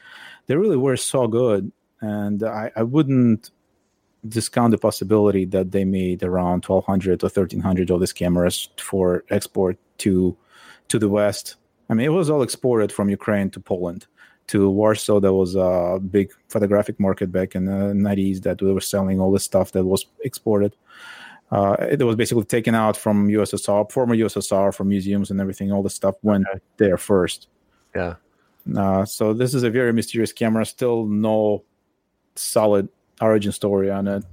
[0.48, 1.72] They really were so good.
[2.02, 3.52] And I, I wouldn't
[4.28, 9.78] discount the possibility that they made around 1200 or 1300 of these cameras for export
[10.00, 10.36] to
[10.88, 11.56] to the West.
[11.90, 14.08] I mean, it was all exported from Ukraine to Poland
[14.48, 15.20] to Warsaw.
[15.20, 19.32] There was a big photographic market back in the 90s that we were selling all
[19.32, 20.76] the stuff that was exported
[21.52, 25.72] uh, it was basically taken out from USSR, former USSR, from museums and everything.
[25.72, 26.60] All the stuff went okay.
[26.78, 27.48] there first.
[27.96, 28.16] Yeah.
[28.76, 30.66] Uh, so this is a very mysterious camera.
[30.66, 31.64] Still no
[32.36, 32.90] solid
[33.22, 34.24] origin story on it.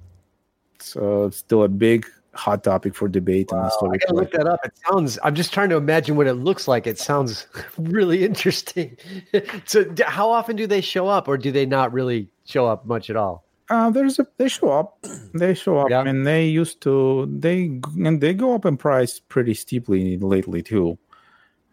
[0.81, 3.51] So it's still a big hot topic for debate.
[3.53, 4.61] Wow, I gotta look that up.
[4.65, 5.19] It sounds.
[5.23, 6.87] I'm just trying to imagine what it looks like.
[6.87, 7.47] It sounds
[7.79, 8.97] really interesting.
[9.65, 13.11] so, how often do they show up, or do they not really show up much
[13.11, 13.45] at all?
[13.69, 15.05] Uh, there's a they show up.
[15.35, 16.03] They show up, yeah.
[16.03, 20.99] and they used to they and they go up in price pretty steeply lately too.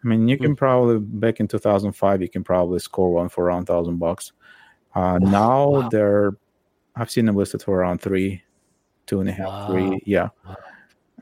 [0.02, 0.56] I mean, you can mm.
[0.56, 4.32] probably back in 2005, you can probably score one for around thousand bucks.
[4.94, 5.88] Uh, now wow.
[5.88, 6.32] they're,
[6.96, 8.42] I've seen them listed for around three,
[9.10, 9.66] two and a half, wow.
[9.66, 10.00] three.
[10.06, 10.56] Yeah, wow.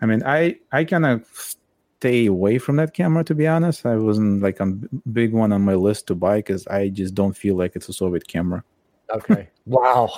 [0.02, 1.56] I mean, I I kind of
[1.98, 3.86] stay away from that camera to be honest.
[3.86, 7.36] I wasn't like a big one on my list to buy because I just don't
[7.36, 8.62] feel like it's a Soviet camera.
[9.10, 9.48] Okay.
[9.66, 10.10] wow.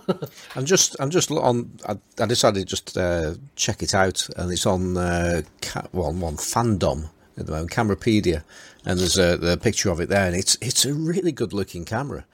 [0.56, 1.70] I'm just, I'm just on.
[1.88, 6.08] I, I decided to just uh, check it out, and it's on uh, ca- well,
[6.08, 7.08] on Fandom
[7.38, 8.42] at the moment, Camerapedia,
[8.84, 11.84] and there's a, a, picture of it there, and it's it's a really good looking
[11.84, 12.26] camera.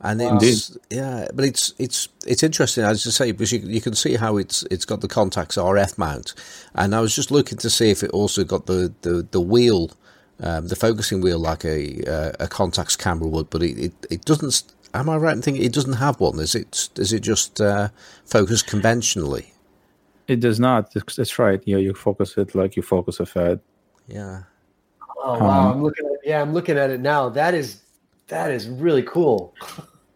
[0.00, 0.38] And wow.
[0.42, 4.16] it's yeah, but it's it's it's interesting as I say because you you can see
[4.16, 6.34] how it's it's got the Contax RF mount,
[6.74, 9.90] and I was just looking to see if it also got the the the wheel,
[10.40, 14.24] um, the focusing wheel like a uh, a Contax camera would, but it, it, it
[14.26, 14.64] doesn't.
[14.92, 16.38] Am I right in thinking it doesn't have one?
[16.40, 17.88] Is it is it just uh,
[18.26, 19.54] focused conventionally?
[20.28, 20.92] It does not.
[20.92, 21.62] That's right.
[21.64, 23.60] Yeah, you focus it like you focus a FED.
[24.08, 24.42] Yeah.
[25.24, 25.70] Oh wow!
[25.70, 27.30] Um, I'm looking at yeah, I'm looking at it now.
[27.30, 27.80] That is
[28.28, 29.54] that is really cool.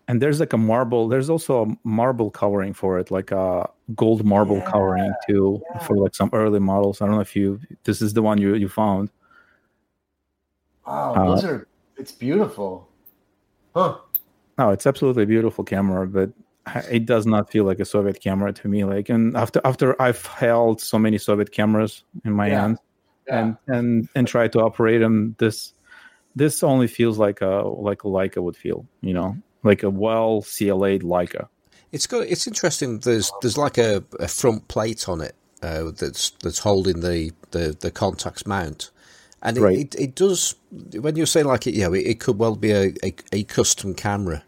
[0.08, 1.08] And there's like a marble.
[1.08, 5.78] There's also a marble covering for it, like a gold marble yeah, covering too yeah.
[5.78, 7.00] for like some early models.
[7.00, 9.10] I don't know if you this is the one you you found.
[10.86, 12.88] Wow, uh, those are it's beautiful.
[13.74, 13.98] Huh.
[14.58, 16.30] No, it's absolutely beautiful camera, but
[16.90, 18.84] it does not feel like a Soviet camera to me.
[18.84, 22.60] Like, and after after I've held so many Soviet cameras in my yeah.
[22.60, 22.78] hand,
[23.28, 25.72] and and and try to operate them, this
[26.34, 28.86] this only feels like a like a Leica would feel.
[29.00, 31.48] You know, like a well CLA'd Leica.
[31.92, 32.26] It's got.
[32.26, 33.00] It's interesting.
[33.00, 37.76] There's there's like a, a front plate on it uh, that's that's holding the the
[37.78, 38.90] the Contax mount.
[39.42, 39.78] And it, right.
[39.78, 42.72] it, it, does when you're saying like it, you know, it, it could well be
[42.72, 44.44] a, a, a custom camera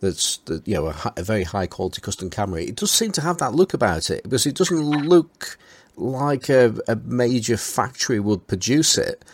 [0.00, 2.60] that's that, you know a, a, very high quality custom camera.
[2.62, 5.58] It does seem to have that look about it because it doesn't look
[5.96, 9.24] like a, a major factory would produce it,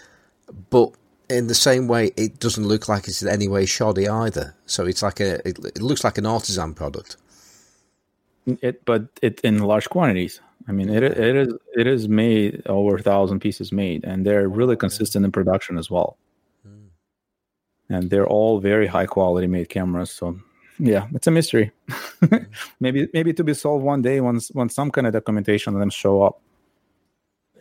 [0.70, 0.92] but
[1.30, 4.54] in the same way, it doesn't look like it's in any way shoddy either.
[4.66, 7.16] So it's like a it, it looks like an artisan product.
[8.46, 10.40] It, but it in large quantities.
[10.68, 14.48] I mean, it it is it is made over a thousand pieces made, and they're
[14.48, 16.16] really consistent in production as well.
[16.64, 16.88] Hmm.
[17.88, 20.10] And they're all very high quality made cameras.
[20.10, 20.38] So
[20.78, 21.70] yeah, it's a mystery.
[22.80, 25.90] maybe maybe to be solved one day once once some kind of documentation of them
[25.90, 26.40] show up.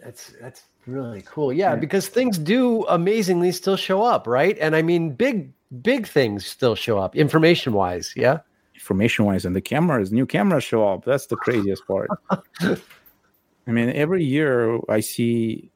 [0.03, 1.53] That's that's really cool.
[1.53, 4.57] Yeah, because things do amazingly still show up, right?
[4.59, 8.39] And I mean big big things still show up information wise, yeah?
[8.73, 11.05] Information wise and the cameras, new cameras show up.
[11.05, 12.09] That's the craziest part.
[12.29, 15.71] I mean, every year I see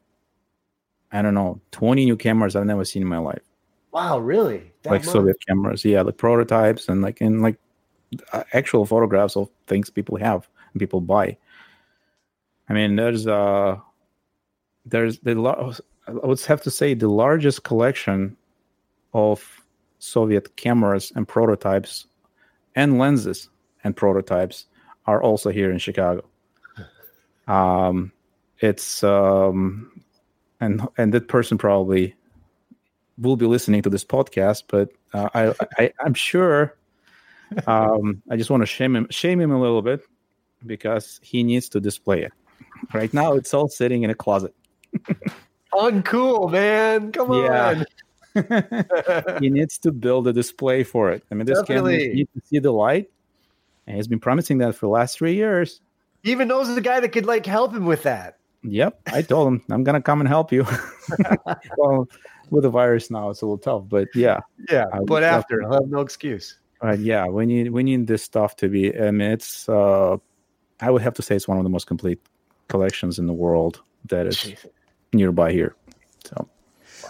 [1.12, 3.44] I don't know, 20 new cameras I've never seen in my life.
[3.92, 4.72] Wow, really?
[4.82, 5.14] That like much?
[5.14, 7.58] Soviet cameras, yeah, like prototypes and like in like
[8.34, 11.38] uh, actual photographs of things people have and people buy.
[12.68, 13.78] I mean, there's uh
[14.86, 15.34] there's the
[16.08, 18.36] I would have to say the largest collection
[19.14, 19.62] of
[20.00, 22.08] Soviet cameras and prototypes
[22.76, 23.50] and lenses
[23.84, 24.66] and prototypes
[25.06, 26.24] are also here in Chicago.
[27.46, 28.14] Um,
[28.60, 30.02] it's um,
[30.62, 32.16] and and that person probably
[33.18, 36.78] will be listening to this podcast, but uh, I, I am sure.
[37.68, 40.02] Um, I just want to shame him shame him a little bit
[40.66, 42.32] because he needs to display it.
[42.94, 44.56] Right now, it's all sitting in a closet.
[45.74, 47.12] Uncool, man!
[47.12, 47.86] Come on.
[49.40, 51.24] he needs to build a display for it.
[51.32, 51.98] I mean, this Definitely.
[51.98, 53.10] camera needs to see the light,
[53.88, 55.82] and he's been promising that for the last three years.
[56.24, 58.38] He even knows the guy that could like help him with that.
[58.64, 60.66] Yep, I told him I'm gonna come and help you.
[61.78, 62.08] well,
[62.50, 64.40] with the virus now, it's a little tough, but yeah,
[64.70, 64.86] yeah.
[65.06, 66.60] but after, I'll have no excuse.
[66.82, 67.00] Right?
[67.00, 68.98] Yeah, we need we need this stuff to be.
[68.98, 69.68] I mean, it's.
[69.68, 70.18] Uh,
[70.80, 72.20] I would have to say it's one of the most complete
[72.68, 74.56] collections in the world that is.
[75.14, 75.76] Nearby here.
[76.26, 76.48] So.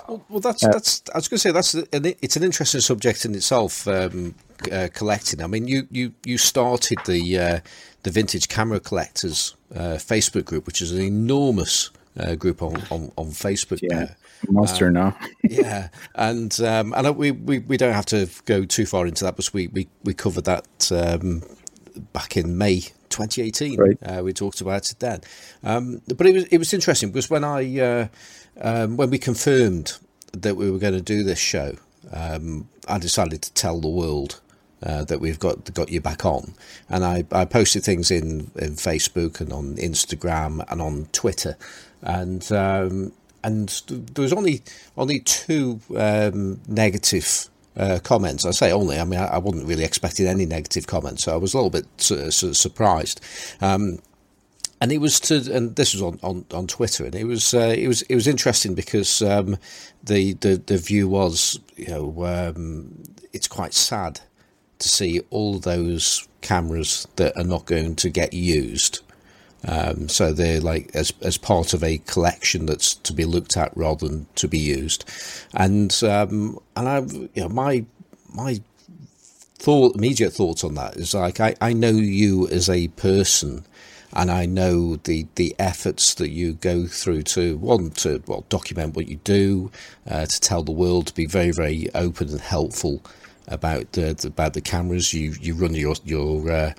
[0.08, 1.02] Well, well, that's uh, that's.
[1.14, 1.88] I was going to say that's an,
[2.22, 3.88] it's an interesting subject in itself.
[3.88, 4.36] Um,
[4.72, 5.42] uh, collecting.
[5.42, 7.60] I mean, you you you started the uh,
[8.04, 13.12] the vintage camera collectors uh, Facebook group, which is an enormous uh, group on, on,
[13.18, 13.80] on Facebook.
[13.82, 14.14] Yeah,
[14.50, 15.18] monster um, now.
[15.44, 19.36] yeah, and um, and we, we we don't have to go too far into that,
[19.36, 21.44] because we we, we covered that um,
[22.14, 22.84] back in May
[23.14, 23.80] 2018.
[23.80, 23.98] Right.
[24.04, 25.22] Uh, we talked about it then,
[25.64, 28.08] um, but it was it was interesting because when I uh,
[28.62, 29.98] um, when we confirmed
[30.34, 31.76] that we were going to do this show,
[32.12, 34.42] um, I decided to tell the world
[34.84, 36.54] uh, that we've got got you back on.
[36.90, 41.58] And I, I posted things in, in Facebook and on Instagram and on Twitter,
[42.02, 44.62] and um, and there was only
[44.98, 48.46] only two um, negative uh, comments.
[48.46, 49.00] I say only.
[49.00, 51.70] I mean, I, I, wasn't really expecting any negative comments, so I was a little
[51.70, 53.22] bit uh, surprised.
[53.62, 54.00] Um,
[54.82, 57.74] and it was to, and this was on, on, on Twitter, and it was uh,
[57.78, 59.58] it was it was interesting because um,
[60.04, 64.20] the, the the view was, you know, um, it's quite sad
[64.80, 69.00] to see all those cameras that are not going to get used.
[69.66, 73.76] Um, so they're like as as part of a collection that's to be looked at
[73.78, 75.10] rather than to be used,
[75.54, 77.00] and um, and I
[77.34, 77.86] you know my
[78.34, 78.62] my
[79.56, 83.64] thought immediate thoughts on that is like I, I know you as a person
[84.16, 88.96] and I know the the efforts that you go through to one to well document
[88.96, 89.72] what you do,
[90.10, 93.02] uh, to tell the world, to be very very open and helpful
[93.48, 95.14] about uh, about the cameras.
[95.14, 96.74] You you run your your uh,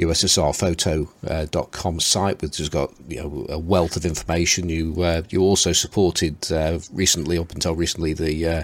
[0.00, 4.68] USSRphoto.com uh, site, which has got you know, a wealth of information.
[4.68, 8.62] You uh, you also supported uh, recently, up until recently, the uh,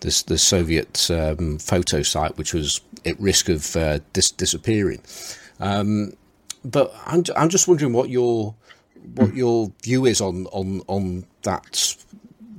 [0.00, 5.02] the, the, Soviet um, photo site, which was at risk of uh, dis- disappearing.
[5.58, 6.12] Um,
[6.64, 8.54] but I'm I'm just wondering what your
[9.14, 11.96] what your view is on on on that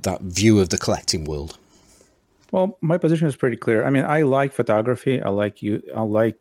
[0.02, 1.56] that view of the collecting world.
[2.50, 3.86] Well, my position is pretty clear.
[3.86, 5.20] I mean, I like photography.
[5.22, 5.82] I like you.
[5.94, 6.36] I like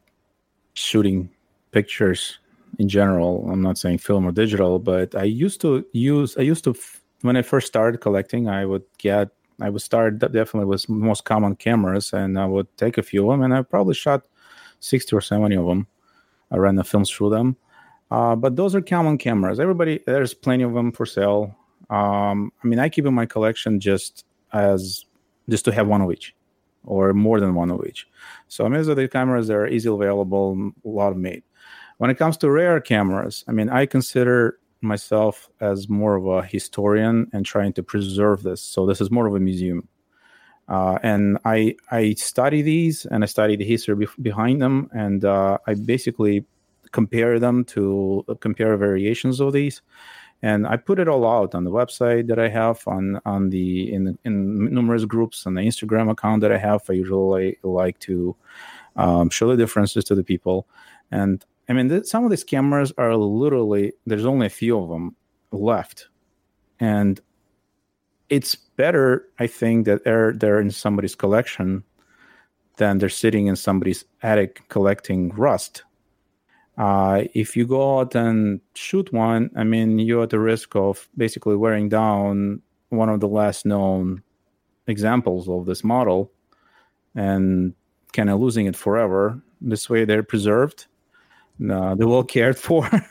[0.73, 1.29] shooting
[1.77, 2.39] pictures
[2.79, 3.31] in general.
[3.51, 6.29] I'm not saying film or digital, but I used to use.
[6.41, 6.73] I used to
[7.21, 9.27] when I first started collecting, I would get.
[9.59, 13.29] I would start definitely with most common cameras, and I would take a few of
[13.31, 14.21] them, and I probably shot
[14.79, 15.87] sixty or seventy of them.
[16.53, 17.55] I ran the films through them.
[18.09, 19.59] Uh, but those are common cameras.
[19.59, 21.41] Everybody, there's plenty of them for sale.
[21.89, 25.05] Um, I mean, I keep in my collection just as
[25.49, 26.35] just to have one of each,
[26.85, 28.07] or more than one of each.
[28.47, 31.43] So I mean, those are the cameras that are easily available, a lot of made.
[31.97, 36.43] When it comes to rare cameras, I mean, I consider myself as more of a
[36.43, 38.61] historian and trying to preserve this.
[38.61, 39.87] So this is more of a museum.
[40.69, 45.23] Uh, and I I study these and I study the history be- behind them, and
[45.23, 46.45] uh, I basically
[46.91, 49.81] compare them to uh, compare variations of these
[50.41, 53.91] and I put it all out on the website that I have on on the
[53.91, 56.83] in in numerous groups on the Instagram account that I have.
[56.89, 58.35] I usually like to
[58.95, 60.67] um, show the differences to the people,
[61.11, 64.89] and I mean th- some of these cameras are literally there's only a few of
[64.89, 65.15] them
[65.51, 66.07] left,
[66.79, 67.19] and
[68.29, 71.83] it's better I think that they're they're in somebody's collection
[72.77, 75.83] than they're sitting in somebody's attic collecting rust.
[76.77, 81.09] Uh, if you go out and shoot one, I mean, you're at the risk of
[81.17, 84.21] basically wearing down one of the last known
[84.85, 86.31] examples of this model
[87.15, 87.73] and
[88.13, 89.41] kind of losing it forever.
[89.59, 90.85] This way, they're preserved,
[91.71, 92.89] uh, they're well cared for.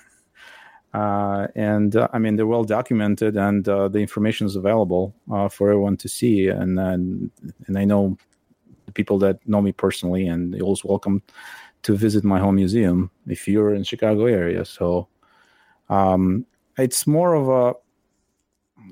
[0.94, 5.46] Uh, and uh, I mean, they're well documented, and uh, the information is available uh,
[5.46, 6.48] for everyone to see.
[6.48, 7.30] And and
[7.76, 8.16] I know
[8.86, 11.22] the people that know me personally, and they're always welcome
[11.82, 14.64] to visit my home museum if you're in Chicago area.
[14.64, 15.06] So
[15.90, 16.46] um,
[16.78, 17.74] it's more of a,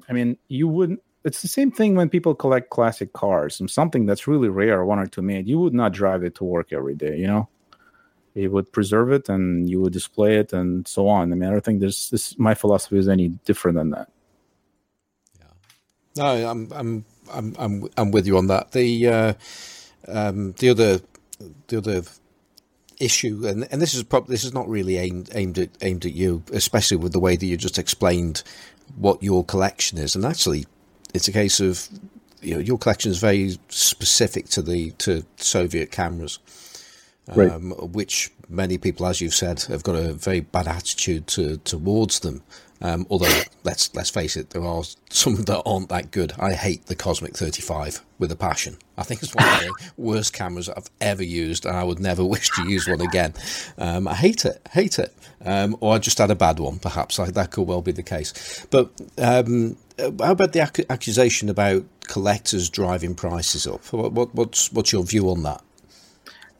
[0.09, 1.03] I mean, you wouldn't.
[1.25, 4.99] It's the same thing when people collect classic cars and something that's really rare, one
[4.99, 5.49] or two made.
[5.49, 7.49] You would not drive it to work every day, you know.
[8.35, 11.33] You would preserve it and you would display it and so on.
[11.33, 12.37] I mean, I don't think there's this.
[12.39, 14.11] My philosophy is any different than that.
[15.39, 15.47] Yeah,
[16.17, 18.73] no, I'm I'm I'm I'm I'm with you on that.
[18.73, 19.35] The uh,
[20.09, 21.01] um, the other
[21.69, 22.03] the other
[23.01, 26.13] issue, and, and this is prob- this is not really aimed aimed at aimed at
[26.13, 28.43] you, especially with the way that you just explained
[28.97, 30.67] what your collection is, and actually,
[31.13, 31.89] it's a case of
[32.41, 36.39] you know your collection is very specific to the to Soviet cameras,
[37.29, 37.51] right.
[37.51, 42.21] um, which many people, as you've said, have got a very bad attitude to, towards
[42.21, 42.43] them.
[42.83, 46.35] Um, although let's let's face it, there are some that aren't that good.
[46.39, 48.77] I hate the Cosmic 35 with a passion.
[48.99, 52.23] I think it's one of the worst cameras I've ever used, and I would never
[52.25, 53.33] wish to use one again.
[53.79, 55.15] Um, I hate it, hate it.
[55.45, 57.19] Um, or I just had a bad one, perhaps.
[57.19, 58.67] I, that could well be the case.
[58.71, 63.85] But um, how about the ac- accusation about collectors driving prices up?
[63.93, 65.63] What, what, what's what's your view on that?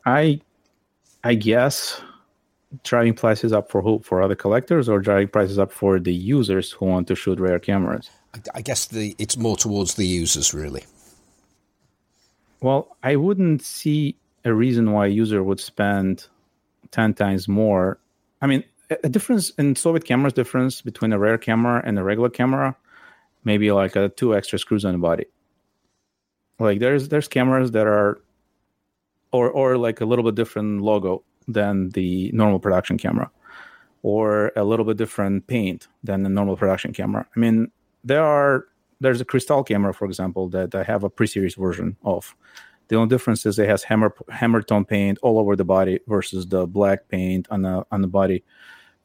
[0.07, 0.41] I
[1.25, 2.01] I guess
[2.83, 4.01] driving prices up for who?
[4.01, 7.59] For other collectors or driving prices up for the users who want to shoot rare
[7.59, 8.11] cameras?
[8.55, 10.85] I guess the it's more towards the users, really.
[12.61, 16.27] Well, I wouldn't see a reason why a user would spend
[16.91, 17.99] ten times more.
[18.43, 22.29] I mean, a difference in Soviet cameras difference between a rare camera and a regular
[22.29, 22.77] camera,
[23.45, 25.27] maybe like a two extra screws on the body.
[26.59, 28.21] Like there's there's cameras that are,
[29.35, 33.29] or or like a little bit different logo than the normal production camera
[34.03, 37.27] or a little bit different paint than the normal production camera.
[37.35, 37.71] I mean,
[38.05, 38.67] there are
[39.01, 42.35] there's a crystal camera, for example, that I have a pre-series version of.
[42.89, 46.47] The only difference is it has hammer hammer tone paint all over the body versus
[46.47, 48.45] the black paint on the on the body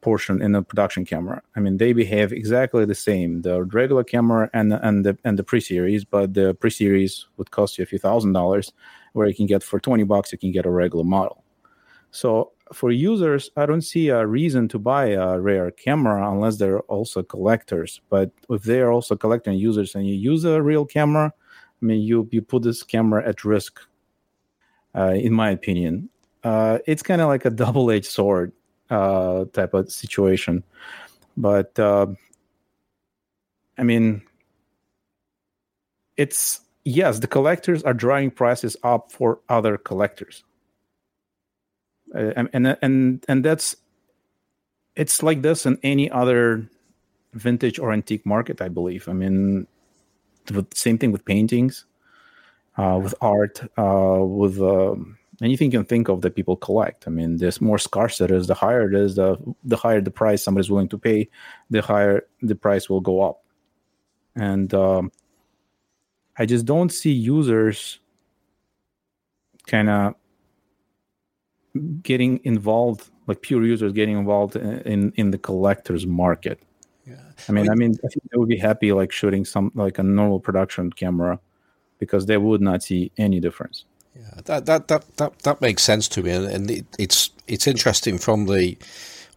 [0.02, 1.42] portion in the production camera.
[1.56, 3.42] I mean, they behave exactly the same.
[3.42, 7.82] The regular camera and and the and the pre-series, but the pre-series would cost you
[7.82, 8.72] a few thousand dollars,
[9.12, 11.44] where you can get for twenty bucks you can get a regular model.
[12.10, 16.80] So for users, I don't see a reason to buy a rare camera unless they're
[16.82, 18.00] also collectors.
[18.08, 21.32] But if they are also collecting users and you use a real camera,
[21.80, 23.80] I mean, you you put this camera at risk.
[24.92, 26.08] Uh, in my opinion,
[26.42, 28.52] uh, it's kind of like a double-edged sword
[28.90, 30.64] uh, type of situation.
[31.36, 32.08] But uh,
[33.78, 34.22] I mean,
[36.16, 40.44] it's yes, the collectors are driving prices up for other collectors,
[42.14, 43.76] uh, and, and and and that's
[44.96, 46.68] it's like this in any other
[47.32, 48.60] vintage or antique market.
[48.60, 49.08] I believe.
[49.08, 49.66] I mean,
[50.46, 51.84] the same thing with paintings,
[52.76, 57.06] uh, with art, uh, with um, anything you can think of that people collect.
[57.06, 60.10] I mean, there's more scarce it is, the higher it is, the the higher the
[60.10, 61.28] price somebody's willing to pay,
[61.70, 63.44] the higher the price will go up.
[64.36, 65.12] And um,
[66.38, 68.00] I just don't see users
[69.66, 70.14] kind of
[72.02, 76.60] getting involved, like pure users getting involved in, in, the collector's market.
[77.06, 77.20] Yeah.
[77.48, 80.02] I mean, I, mean, I think they would be happy like shooting some like a
[80.02, 81.38] normal production camera
[81.98, 83.84] because they would not see any difference.
[84.16, 87.68] Yeah, that that that that, that makes sense to me, and, and it, it's it's
[87.68, 88.76] interesting from the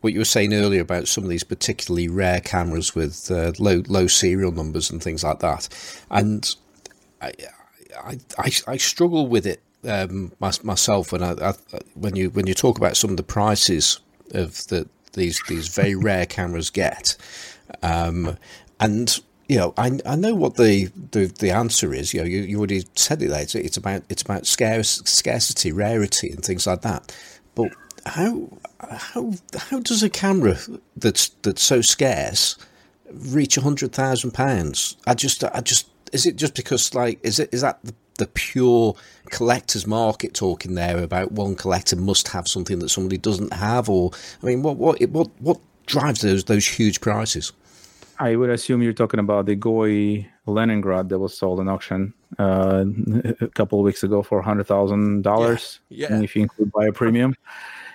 [0.02, 3.84] what you were saying earlier about some of these particularly rare cameras with uh, low
[3.88, 5.70] low serial numbers and things like that,
[6.10, 6.56] and
[7.24, 11.54] I I, I, struggle with it um, myself when I, I,
[11.94, 14.00] when you when you talk about some of the prices
[14.32, 17.16] of the these these very rare cameras get,
[17.84, 18.38] um,
[18.80, 22.14] and you know, I, I know what the, the, the answer is.
[22.14, 23.42] You know, you, you already said it there.
[23.42, 27.16] It's, it's about it's about scarce, scarcity, rarity, and things like that.
[27.56, 27.72] But
[28.06, 28.50] how
[28.80, 30.58] how how does a camera
[30.96, 32.58] that's that's so scarce
[33.12, 34.98] reach a hundred thousand pounds?
[35.06, 38.28] I just I just is it just because like is it is that the, the
[38.28, 38.96] pure
[39.30, 44.12] collector's market talking there about one collector must have something that somebody doesn't have, or
[44.42, 47.52] I mean, what what what what drives those those huge prices?
[48.20, 52.86] I would assume you're talking about the Goi Leningrad that was sold in auction uh,
[53.42, 55.22] a couple of weeks ago for hundred thousand yeah.
[55.24, 55.80] dollars.
[55.90, 57.36] Yeah, if you include buy a premium.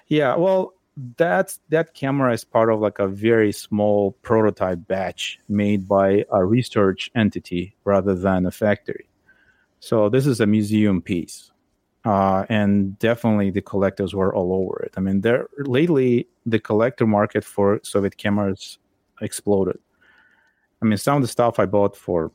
[0.09, 0.73] Yeah, well,
[1.17, 6.45] that that camera is part of like a very small prototype batch made by a
[6.45, 9.09] research entity rather than a factory.
[9.81, 11.51] So this is a museum piece.
[12.05, 14.95] Uh, and definitely the collectors were all over it.
[14.97, 18.79] I mean, there lately the collector market for Soviet cameras
[19.21, 19.79] exploded.
[20.81, 22.31] I mean, some of the stuff I bought for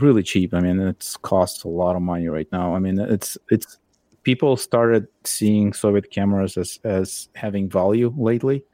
[0.00, 0.54] really cheap.
[0.54, 2.74] I mean, it's costs a lot of money right now.
[2.74, 3.78] I mean, it's it's
[4.22, 8.64] people started seeing Soviet cameras as as having value lately,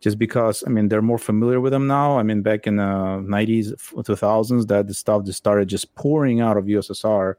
[0.00, 2.18] just because I mean they're more familiar with them now.
[2.18, 3.72] I mean, back in the nineties,
[4.04, 7.34] two thousands, that the stuff just started just pouring out of USSR.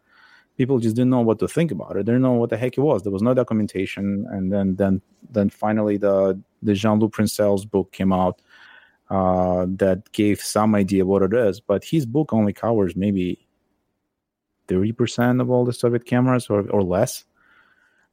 [0.58, 2.06] People just didn't know what to think about it.
[2.06, 3.04] They didn't know what the heck it was.
[3.04, 8.14] There was no documentation, and then then then finally the the Jean-Loup Princelle's book came
[8.14, 8.42] out
[9.10, 11.60] uh, that gave some idea what it is.
[11.60, 13.48] But his book only covers maybe
[14.68, 17.26] 30% of all the Soviet cameras or, or less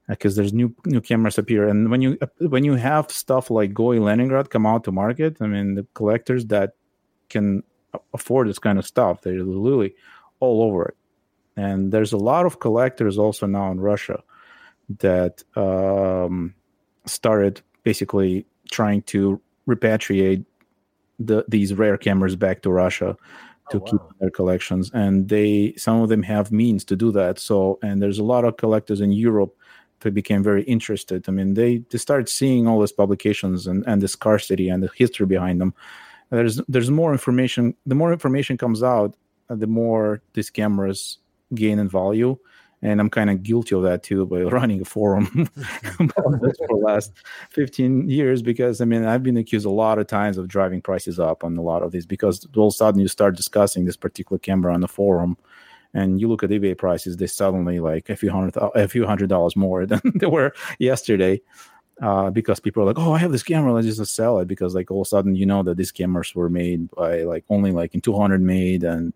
[0.09, 1.69] because there's new new cameras appear.
[1.69, 5.47] And when you when you have stuff like Goi Leningrad come out to market I
[5.47, 6.75] mean the collectors that
[7.29, 7.63] can
[8.15, 9.95] afford this kind of stuff they're literally
[10.41, 10.97] all over it.
[11.57, 14.23] And there's a lot of collectors also now in Russia
[15.01, 16.55] that um,
[17.05, 20.45] started basically trying to repatriate
[21.19, 23.17] the, these rare cameras back to Russia
[23.71, 23.87] to oh, wow.
[23.91, 24.91] keep their collections.
[24.95, 27.39] And they some of them have means to do that.
[27.39, 29.55] So and there's a lot of collectors in Europe
[30.01, 31.29] that became very interested.
[31.29, 34.91] I mean they they started seeing all these publications and and the scarcity and the
[34.97, 35.75] history behind them.
[36.31, 39.17] There's there's more information the more information comes out
[39.51, 41.19] uh, the more these cameras
[41.55, 42.39] gain in value.
[42.81, 45.51] And I'm kind of guilty of that too by running a forum
[45.99, 47.13] about this for the last
[47.51, 51.19] 15 years because I mean I've been accused a lot of times of driving prices
[51.19, 53.97] up on a lot of these because all of a sudden you start discussing this
[53.97, 55.37] particular camera on the forum
[55.95, 59.29] and you look at eBay prices they suddenly like a few hundred a few hundred
[59.29, 61.41] dollars more than they were yesterday
[62.03, 64.75] uh, because people are like oh I have this camera let's just sell it because
[64.75, 67.73] like all of a sudden you know that these cameras were made by like only
[67.73, 69.13] like in 200 made and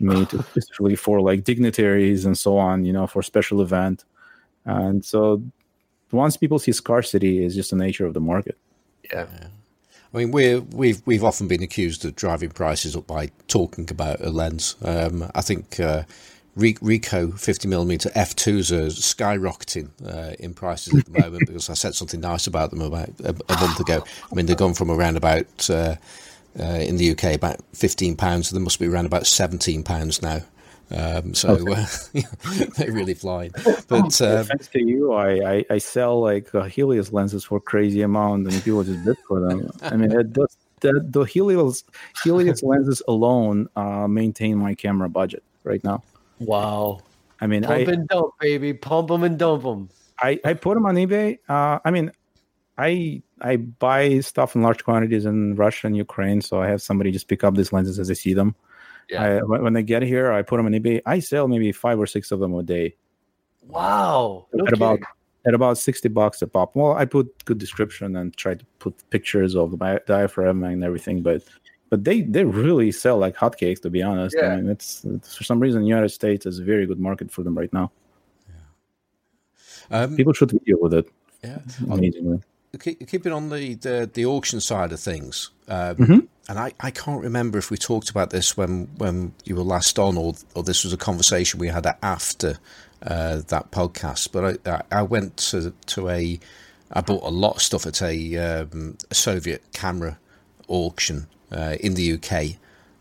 [0.00, 4.04] made specifically for like dignitaries and so on, you know, for special event.
[4.64, 5.42] And so
[6.10, 8.56] once people see scarcity is just the nature of the market.
[9.12, 9.26] Yeah.
[9.32, 9.48] yeah.
[10.14, 14.20] I mean, we we've we've often been accused of driving prices up by talking about
[14.20, 14.76] a lens.
[14.82, 16.04] Um, I think uh,
[16.56, 21.96] Ricoh 50 millimeter f2s are skyrocketing uh, in prices at the moment because I said
[21.96, 24.04] something nice about them about a, a month ago.
[24.30, 25.96] I mean, they've gone from around about uh,
[26.60, 28.48] uh, in the UK about fifteen pounds.
[28.48, 30.42] So they must be around about seventeen pounds now.
[30.90, 31.72] Um, so okay.
[31.72, 33.50] uh, they're really fly.
[33.88, 38.46] But um, to you, I, I, I sell like uh, Helios lenses for crazy amount,
[38.48, 39.70] and people just bid for them.
[39.82, 41.84] I mean, it does, the, the Helios
[42.22, 46.02] Helios lenses alone uh, maintain my camera budget right now.
[46.38, 47.00] Wow.
[47.40, 49.90] I mean, pump I, and dump, baby, pump them and dump them.
[50.18, 51.38] I, I put them on eBay.
[51.48, 52.12] Uh, I mean,
[52.78, 57.10] I I buy stuff in large quantities in Russia and Ukraine, so I have somebody
[57.10, 58.54] just pick up these lenses as I see them.
[59.08, 59.22] Yeah.
[59.22, 61.00] I, when they get here, I put them on eBay.
[61.06, 62.96] I sell maybe five or six of them a day.
[63.66, 64.46] Wow!
[64.52, 64.78] No at kidding.
[64.82, 65.00] about
[65.46, 66.76] at about sixty bucks a pop.
[66.76, 71.22] Well, I put good description and try to put pictures of the diaphragm and everything,
[71.22, 71.42] but
[71.90, 73.80] but they they really sell like hotcakes.
[73.82, 74.48] To be honest, yeah.
[74.48, 77.30] I mean, it's, it's, for some reason the United States is a very good market
[77.30, 77.90] for them right now.
[79.90, 80.02] Yeah.
[80.02, 81.08] Um, People should deal with it.
[81.42, 81.58] Yeah,
[81.90, 82.40] amazingly.
[82.78, 86.18] Keeping on the, the, the auction side of things, um, mm-hmm.
[86.48, 89.98] And I, I can't remember if we talked about this when when you were last
[89.98, 92.58] on, or or this was a conversation we had after
[93.02, 94.30] uh, that podcast.
[94.32, 96.38] But I I went to to a
[96.92, 100.18] I bought a lot of stuff at a, um, a Soviet camera
[100.68, 102.56] auction uh, in the UK.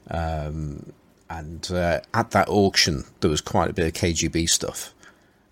[0.09, 0.93] Um,
[1.29, 4.93] and uh, at that auction, there was quite a bit of KGB stuff,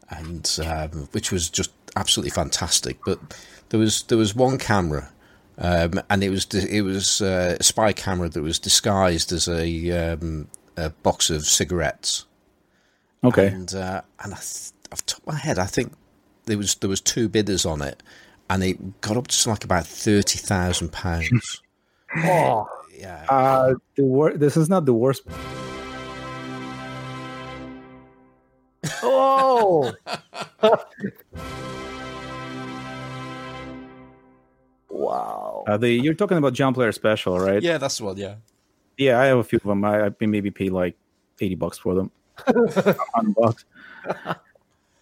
[0.10, 2.98] and um, which was just absolutely fantastic.
[3.06, 3.20] But
[3.70, 5.10] there was there was one camera,
[5.62, 10.14] um, and it was it was uh, a spy camera that was disguised as a,
[10.14, 12.26] um, a box of cigarettes.
[13.24, 15.94] Okay, and uh, and I th- off the top of my head, I think
[16.46, 18.02] there was there was two bidders on it,
[18.50, 21.62] and it got up to like about thirty thousand pounds.
[22.18, 23.26] oh yeah.
[23.30, 25.22] Uh, the wor- This is not the worst.
[29.04, 29.94] oh.
[34.92, 35.64] wow.
[35.68, 37.62] Uh, the you're talking about John Player Special, right?
[37.62, 38.18] Yeah, that's the one.
[38.18, 38.36] Yeah.
[38.98, 39.84] Yeah, I have a few of them.
[39.84, 40.96] I, I maybe pay like
[41.40, 42.12] eighty bucks for them.
[42.46, 43.66] Hundred bucks.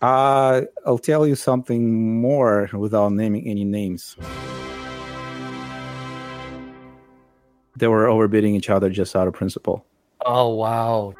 [0.01, 4.15] Uh, I'll tell you something more without naming any names.
[7.79, 9.85] they were overbidding each other just out of principle.
[10.25, 11.15] Oh wow.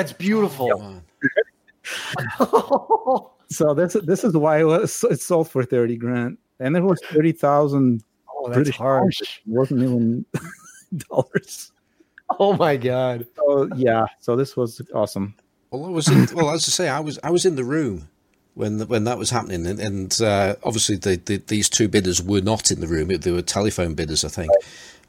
[0.00, 1.02] That's beautiful.
[3.50, 7.00] so this this is why it, was, it sold for thirty grand, and it was
[7.04, 8.02] thirty thousand.
[8.26, 9.20] Oh, that's British harsh.
[9.20, 10.24] It wasn't even
[11.10, 11.72] dollars.
[12.38, 13.26] Oh my god.
[13.36, 15.34] So yeah, so this was awesome.
[15.70, 18.08] Well, I was in, well, as I say, I was I was in the room
[18.54, 22.22] when the, when that was happening, and, and uh, obviously the, the, these two bidders
[22.22, 24.50] were not in the room; they were telephone bidders, I think.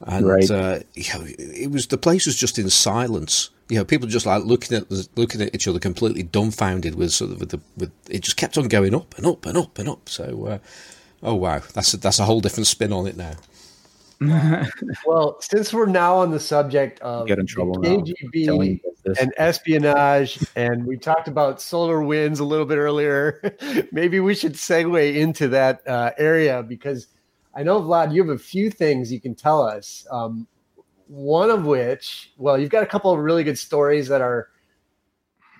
[0.02, 0.52] And right.
[0.52, 3.52] uh, you know, it was the place was just in silence.
[3.72, 7.32] You know, people just like looking at looking at each other, completely dumbfounded with sort
[7.32, 9.88] of with the with it just kept on going up and up and up and
[9.88, 10.10] up.
[10.10, 10.58] So, uh,
[11.24, 13.34] oh wow, that's a, that's a whole different spin on it now.
[15.06, 18.82] well, since we're now on the subject of Get in trouble KGB
[19.20, 23.42] and espionage, and we talked about SolarWinds a little bit earlier,
[23.92, 27.08] maybe we should segue into that uh, area because
[27.56, 30.06] I know Vlad, you have a few things you can tell us.
[30.12, 30.46] Um,
[31.12, 34.48] one of which, well, you've got a couple of really good stories that are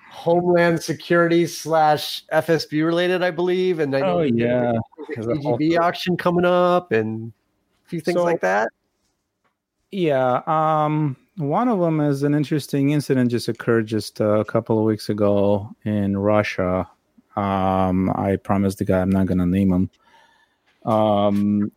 [0.10, 4.72] Homeland Security slash FSB related, I believe, and I know oh, yeah,
[5.14, 7.34] KGB auction coming up and
[7.86, 8.70] a few things so, like that?
[9.92, 10.42] Yeah.
[10.48, 15.10] Um, one of them is an interesting incident just occurred just a couple of weeks
[15.10, 16.90] ago in Russia.
[17.36, 19.90] Um, I promised the guy I'm not going to name him.
[20.90, 21.74] Um,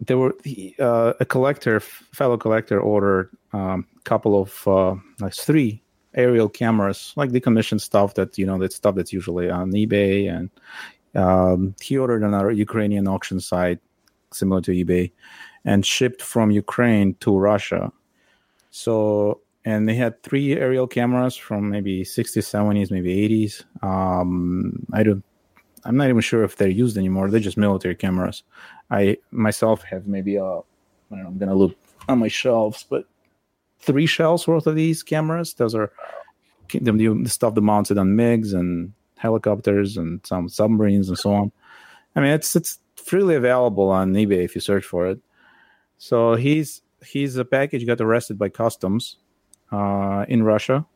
[0.00, 0.34] there were
[0.78, 5.82] uh, a collector, fellow collector, ordered a um, couple of uh, like three
[6.14, 10.50] aerial cameras, like decommissioned stuff that you know that stuff that's usually on eBay, and
[11.14, 13.80] um, he ordered another Ukrainian auction site
[14.32, 15.10] similar to eBay,
[15.64, 17.92] and shipped from Ukraine to Russia.
[18.70, 23.64] So, and they had three aerial cameras from maybe 60s, 70s, maybe 80s.
[23.82, 25.24] Um, I don't,
[25.84, 27.30] I'm not even sure if they're used anymore.
[27.30, 28.42] They're just military cameras.
[28.90, 30.62] I myself have maybe a, I
[31.10, 31.76] don't know, I'm gonna look
[32.08, 33.04] on my shelves, but
[33.78, 35.54] three shelves worth of these cameras.
[35.54, 35.92] Those are
[36.70, 36.90] the,
[37.22, 41.52] the stuff that mounted on MiGs and helicopters and some submarines and so on.
[42.16, 45.20] I mean, it's it's freely available on eBay if you search for it.
[45.98, 49.16] So he's he's a package got arrested by customs
[49.70, 50.86] uh, in Russia,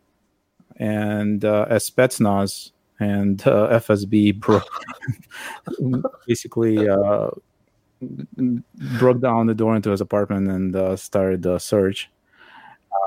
[0.77, 2.73] and uh, as Spetsnaz
[3.03, 4.71] and uh, FSB broke,
[6.27, 7.31] basically uh,
[8.99, 12.09] broke down the door into his apartment and uh, started a search.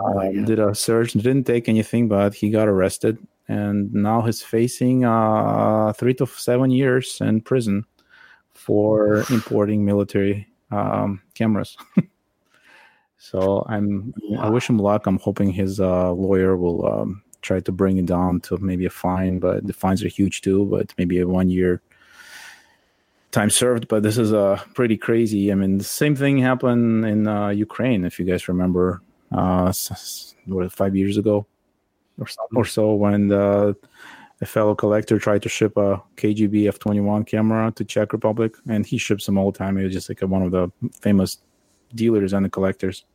[0.02, 3.18] Oh um, did a search, didn't take anything, but he got arrested,
[3.48, 7.86] and now he's facing uh, three to seven years in prison
[8.54, 11.78] for importing military um, cameras.
[13.18, 15.08] so I'm I wish him luck.
[15.08, 18.90] I'm hoping his uh, lawyer will um, try to bring it down to maybe a
[18.90, 20.66] fine, but the fines are huge too.
[20.66, 21.82] But maybe a one year
[23.32, 23.88] time served.
[23.88, 25.52] But this is uh, pretty crazy.
[25.52, 29.02] I mean, the same thing happened in uh, Ukraine, if you guys remember,
[29.32, 29.72] uh,
[30.46, 31.46] what, five years ago
[32.20, 33.76] or so, or so when the
[34.42, 38.98] a fellow collector tried to ship a KGB F21 camera to Czech Republic, and he
[38.98, 39.78] ships them all the time.
[39.78, 40.70] He was just like a, one of the
[41.00, 41.38] famous
[41.94, 43.06] dealers and the collectors,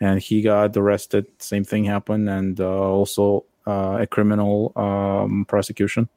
[0.00, 1.26] and he got arrested.
[1.38, 6.08] Same thing happened, and uh, also a criminal um, prosecution.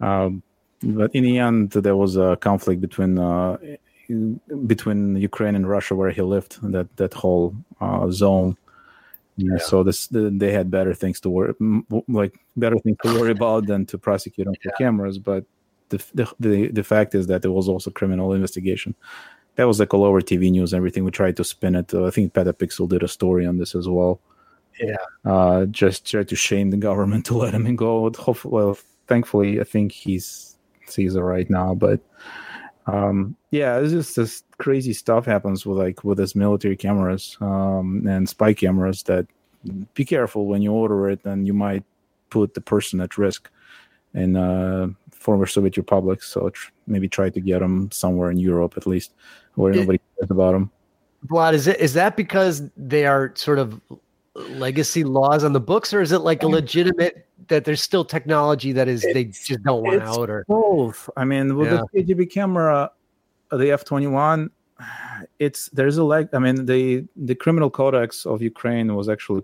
[0.00, 0.42] Um,
[0.82, 3.56] but in the end, there was a conflict between uh,
[4.66, 6.58] between Ukraine and Russia where he lived.
[6.62, 8.56] That that whole uh, zone.
[9.36, 9.58] Yeah.
[9.58, 11.54] So this they had better things to worry
[12.08, 14.72] like better things to worry about than to prosecute for yeah.
[14.78, 15.18] cameras.
[15.18, 15.44] But
[15.90, 18.94] the, the, the the fact is that it was also criminal investigation.
[19.56, 20.74] That was like all over TV news.
[20.74, 21.92] Everything we tried to spin it.
[21.92, 24.20] Uh, I think Petapixel did a story on this as well.
[24.80, 24.96] Yeah.
[25.24, 28.10] Uh, just try to shame the government to let him go.
[28.18, 31.74] Hopefully, well, thankfully, I think he's Caesar right now.
[31.74, 32.00] But
[32.86, 38.06] um, yeah, it's just this crazy stuff happens with like with his military cameras um,
[38.06, 39.02] and spy cameras.
[39.04, 39.26] That
[39.94, 41.84] be careful when you order it, and you might
[42.30, 43.50] put the person at risk
[44.14, 46.22] in uh, former Soviet Republic.
[46.22, 49.12] So tr- maybe try to get them somewhere in Europe at least,
[49.54, 50.70] where it, nobody cares about them.
[51.26, 53.80] Vlad, is it is that because they are sort of
[54.36, 58.72] legacy laws on the books, or is it like a legitimate that there's still technology
[58.72, 60.30] that is it's, they just don't want out?
[60.30, 61.08] Or both.
[61.16, 61.82] I mean, with yeah.
[61.92, 62.90] the KGB camera,
[63.50, 64.50] uh, the F twenty one,
[65.38, 66.28] it's there's a leg.
[66.32, 69.42] I mean, the the criminal codex of Ukraine was actually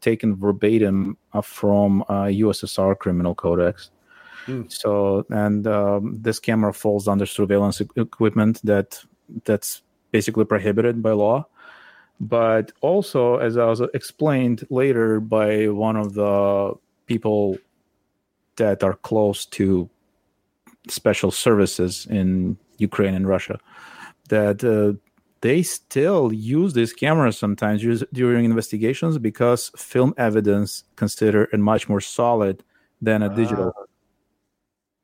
[0.00, 3.90] taken verbatim uh, from uh, USSR criminal codex.
[4.46, 4.70] Mm.
[4.72, 9.00] So, and um, this camera falls under surveillance equipment that
[9.44, 11.46] that's basically prohibited by law
[12.22, 16.72] but also as i was explained later by one of the
[17.06, 17.58] people
[18.56, 19.90] that are close to
[20.88, 23.58] special services in ukraine and russia
[24.28, 24.96] that uh,
[25.40, 27.82] they still use these cameras sometimes
[28.12, 32.62] during investigations because film evidence considered it much more solid
[33.00, 33.82] than a digital uh.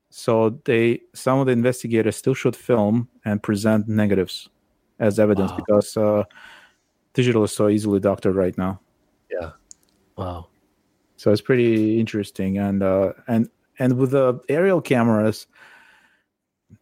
[0.08, 4.48] so they some of the investigators still shoot film and present negatives
[5.00, 5.56] as evidence wow.
[5.56, 6.22] because uh,
[7.14, 8.80] digital is so easily doctored right now.
[9.30, 9.50] Yeah.
[10.16, 10.48] Wow.
[11.16, 15.46] So it's pretty interesting, and uh, and and with the aerial cameras,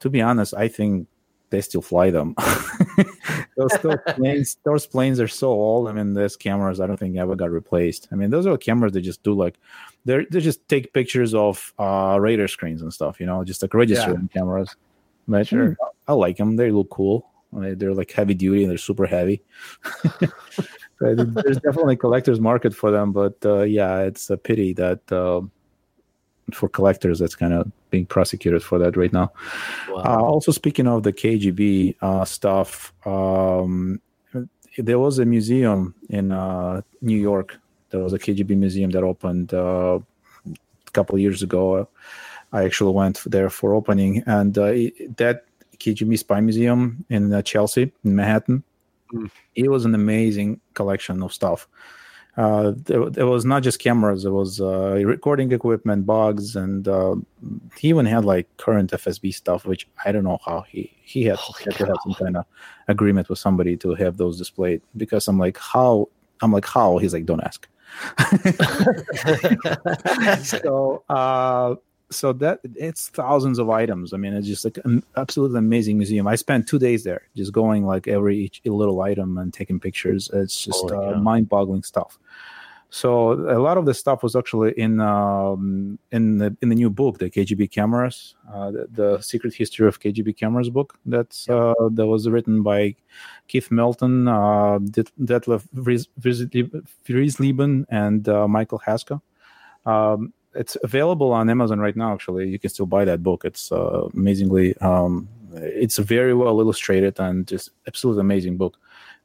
[0.01, 1.09] to be honest, I think
[1.51, 2.35] they still fly them.
[3.57, 5.89] those, those planes, those planes are so old.
[5.89, 8.09] I mean, those cameras, I don't think ever got replaced.
[8.13, 9.59] I mean, those are cameras that just do like
[10.05, 13.21] they they just take pictures of uh, radar screens and stuff.
[13.21, 14.41] You know, just like registering yeah.
[14.41, 14.77] cameras.
[15.29, 15.77] But sure.
[16.07, 16.57] I like them.
[16.57, 17.29] They look cool.
[17.53, 19.43] They're like heavy duty and they're super heavy.
[21.01, 25.41] there's definitely a collector's market for them, but uh, yeah, it's a pity that uh,
[26.53, 29.33] for collectors that's kind of being prosecuted for that right now.
[29.89, 30.03] Wow.
[30.05, 34.01] Uh, also, speaking of the KGB uh, stuff, um,
[34.79, 37.59] there was a museum in uh, New York.
[37.91, 39.99] There was a KGB museum that opened uh,
[40.47, 41.89] a couple years ago.
[42.53, 45.45] I actually went there for opening, and that
[45.79, 48.65] KGB Spy Museum in uh, Chelsea, in Manhattan.
[49.13, 49.31] Mm.
[49.55, 51.69] It was an amazing collection of stuff.
[52.37, 57.15] Uh, there, there, was not just cameras; it was uh, recording equipment, bugs, and uh,
[57.79, 61.39] he even had like current FSB stuff, which I don't know how he he had,
[61.65, 62.45] had to have some kind of
[62.89, 64.83] agreement with somebody to have those displayed.
[64.99, 66.11] Because I'm like, how?
[66.43, 66.99] I'm like, how?
[66.99, 67.67] He's like, don't ask.
[70.45, 71.77] so uh,
[72.11, 74.13] so that it's thousands of items.
[74.13, 76.27] I mean, it's just like an absolutely amazing museum.
[76.27, 80.31] I spent two days there, just going like every each little item and taking pictures.
[80.33, 82.19] It's just uh, mind-boggling stuff.
[82.91, 86.89] So a lot of the stuff was actually in um, in the in the new
[86.89, 90.97] book, the KGB cameras, uh, the, the, Secret History of KGB Cameras book.
[91.05, 92.95] That's uh, that was written by
[93.49, 95.65] Keith Melton, uh, Detlev
[97.05, 99.21] Vreisleben, and uh, Michael Hasco.
[99.85, 102.15] Um, it's available on Amazon right now.
[102.15, 103.45] Actually, you can still buy that book.
[103.45, 108.77] It's uh, amazingly, um, it's very well illustrated and just absolutely amazing book.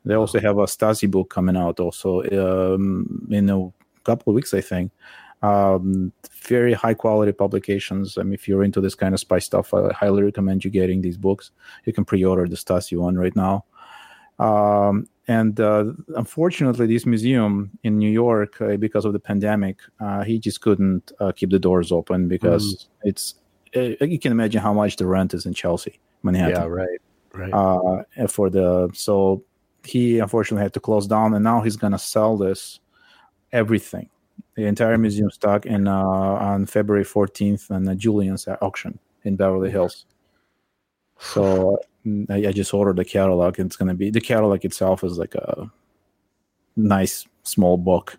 [0.06, 3.72] They also have a Stasi book coming out also um, in a
[4.04, 4.92] couple of weeks, I think.
[5.44, 6.12] Um,
[6.44, 8.18] very high quality publications.
[8.18, 11.02] I mean, if you're into this kind of spy stuff, I highly recommend you getting
[11.02, 11.52] these books.
[11.86, 13.66] You can pre-order the Stasi one right now.
[14.40, 15.86] Um, and uh,
[16.18, 21.14] unfortunately, this museum in New York, uh, because of the pandemic, uh, he just couldn't
[21.22, 22.88] uh, keep the doors open because mm.
[23.10, 23.36] it's.
[23.74, 26.64] Uh, you can imagine how much the rent is in Chelsea, Manhattan.
[26.64, 27.00] Yeah, right,
[27.34, 27.54] right.
[27.54, 29.42] Uh, for the so
[29.86, 32.82] he unfortunately had to close down, and now he's gonna sell this
[33.54, 34.10] everything,
[34.56, 40.06] the entire museum stock, in on February 14th, and Julien's auction in Beverly Hills.
[41.22, 41.80] So
[42.30, 43.60] I, I just ordered the catalog.
[43.60, 45.72] It's going to be the catalog itself is like a
[46.76, 48.18] nice small book,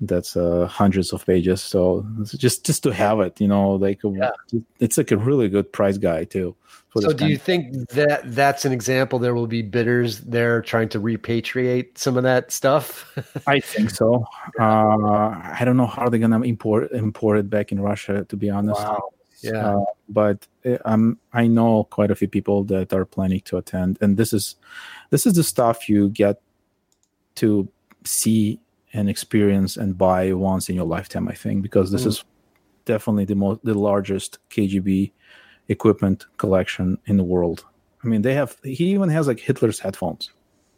[0.00, 1.60] that's uh, hundreds of pages.
[1.60, 4.30] So just just to have it, you know, like yeah.
[4.78, 6.56] it's like a really good price guide too.
[6.98, 9.18] So do you think that that's an example?
[9.18, 13.16] There will be bidders there trying to repatriate some of that stuff.
[13.46, 14.24] I think so.
[14.58, 18.24] Uh, I don't know how they're gonna import import it back in Russia.
[18.28, 19.10] To be honest, wow.
[19.42, 19.76] Yeah.
[19.76, 20.46] Uh, but
[20.84, 24.56] um, I know quite a few people that are planning to attend, and this is
[25.10, 26.40] this is the stuff you get
[27.36, 27.68] to
[28.04, 28.60] see
[28.92, 31.28] and experience and buy once in your lifetime.
[31.28, 32.08] I think because this mm.
[32.08, 32.24] is
[32.84, 35.12] definitely the most the largest KGB
[35.68, 37.64] equipment collection in the world.
[38.02, 38.56] I mean, they have.
[38.62, 40.30] He even has like Hitler's headphones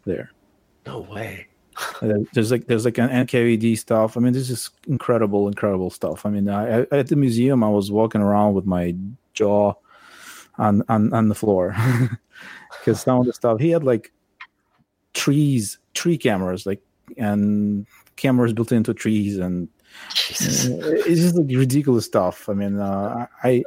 [0.05, 0.30] there.
[0.86, 1.47] No way.
[2.32, 4.16] There's like there's like an NKVD stuff.
[4.16, 6.27] I mean, this is incredible, incredible stuff.
[6.27, 8.94] I mean, I, at the museum, I was walking around with my
[9.35, 9.74] jaw
[10.59, 11.74] on on, on the floor
[12.81, 14.12] because some of the stuff he had like
[15.15, 16.82] trees, tree cameras, like
[17.16, 17.86] and
[18.16, 19.69] cameras built into trees, and
[20.15, 20.66] Jesus.
[20.66, 22.49] it's just like ridiculous stuff.
[22.49, 23.62] I mean, uh, I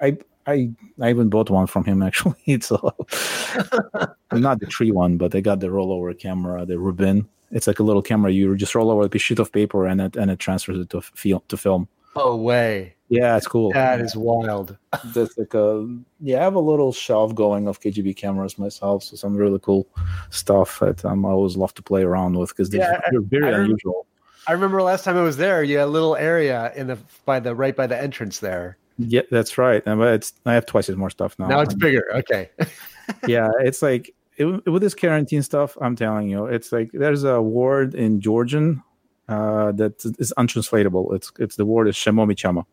[0.00, 0.70] I I
[1.00, 2.34] I even bought one from him actually.
[2.62, 2.76] So
[4.32, 7.28] not the tree one, but I got the rollover camera, the Rubin.
[7.50, 8.30] It's like a little camera.
[8.30, 11.00] You just roll over a sheet of paper and it and it transfers it to
[11.00, 11.88] film to film.
[12.14, 12.94] Oh way!
[13.08, 13.72] Yeah, it's cool.
[13.72, 14.76] That is wild.
[15.14, 15.86] That's like a
[16.20, 16.40] yeah.
[16.40, 19.86] I have a little shelf going of KGB cameras myself, so some really cool
[20.30, 23.54] stuff that um, I always love to play around with because they're, yeah, they're very
[23.54, 24.06] I unusual.
[24.46, 27.40] I remember last time I was there, you had a little area in the by
[27.40, 28.76] the right by the entrance there
[29.10, 29.82] yeah, that's right.
[29.86, 31.48] And it's I have twice as more stuff now.
[31.48, 32.04] Now it's bigger.
[32.14, 32.50] Okay.
[33.26, 35.76] yeah, it's like it, with this quarantine stuff.
[35.80, 38.82] I'm telling you, it's like there's a word in Georgian
[39.28, 41.14] uh, that is untranslatable.
[41.14, 42.64] It's it's the word is shemomichama.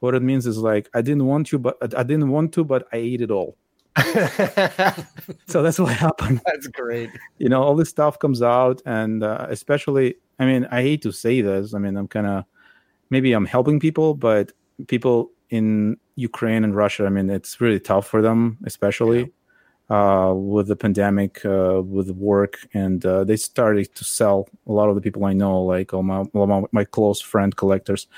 [0.00, 2.86] What it means is like I didn't want you, but I didn't want to, but
[2.92, 3.56] I ate it all.
[5.46, 6.42] so that's what happened.
[6.44, 7.10] That's great.
[7.38, 11.12] You know, all this stuff comes out, and uh, especially, I mean, I hate to
[11.12, 11.72] say this.
[11.72, 12.44] I mean, I'm kind of
[13.10, 14.52] maybe I'm helping people, but
[14.86, 19.32] people in Ukraine and Russia, I mean, it's really tough for them, especially
[19.90, 19.96] yeah.
[19.96, 24.48] uh, with the pandemic, uh, with work, and uh, they started to sell.
[24.66, 28.08] A lot of the people I know, like all my, all my, close friend collectors,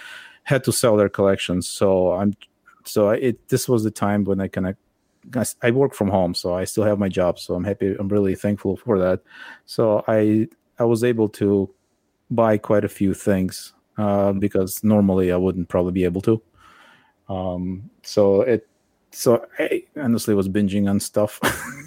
[0.44, 1.68] had to sell their collections.
[1.68, 2.34] So I'm,
[2.84, 4.76] so it this was the time when I kind of.
[5.60, 7.38] I work from home, so I still have my job.
[7.38, 7.94] So I'm happy.
[7.98, 9.20] I'm really thankful for that.
[9.66, 10.48] So I
[10.78, 11.68] I was able to
[12.30, 16.40] buy quite a few things uh, because normally I wouldn't probably be able to.
[17.28, 18.66] Um, so it
[19.10, 21.40] so I honestly was binging on stuff.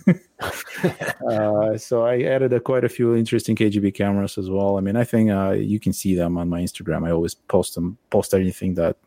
[1.30, 4.78] uh, so I added a, quite a few interesting KGB cameras as well.
[4.78, 7.08] I mean, I think uh, you can see them on my Instagram.
[7.08, 8.98] I always post them, post anything that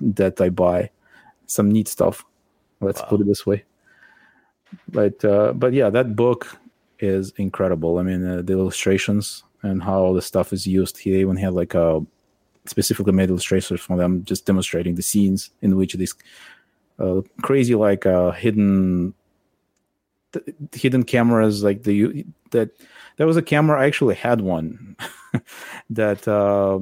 [0.00, 0.90] that I buy,
[1.46, 2.24] some neat stuff.
[2.80, 3.08] Let's wow.
[3.08, 3.64] put it this way.
[4.88, 6.58] But uh, but yeah, that book
[6.98, 7.98] is incredible.
[7.98, 10.98] I mean, uh, the illustrations and how all the stuff is used.
[10.98, 12.04] He even had like a
[12.68, 16.14] specifically made illustrations for them, just demonstrating the scenes in which these
[16.98, 19.14] uh, crazy like uh, hidden
[20.32, 22.70] th- hidden cameras like the that
[23.16, 24.96] there was a camera I actually had one
[25.90, 26.78] that uh,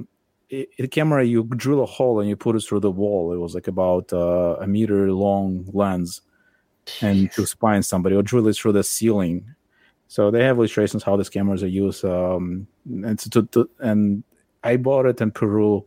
[0.51, 3.32] a camera you drill a hole and you put it through the wall.
[3.32, 6.20] It was like about uh, a meter long lens,
[7.01, 9.55] and to spy on somebody or drill it through the ceiling.
[10.09, 14.23] So they have illustrations how these cameras are used, um, and to, to, and
[14.65, 15.85] I bought it in Peru,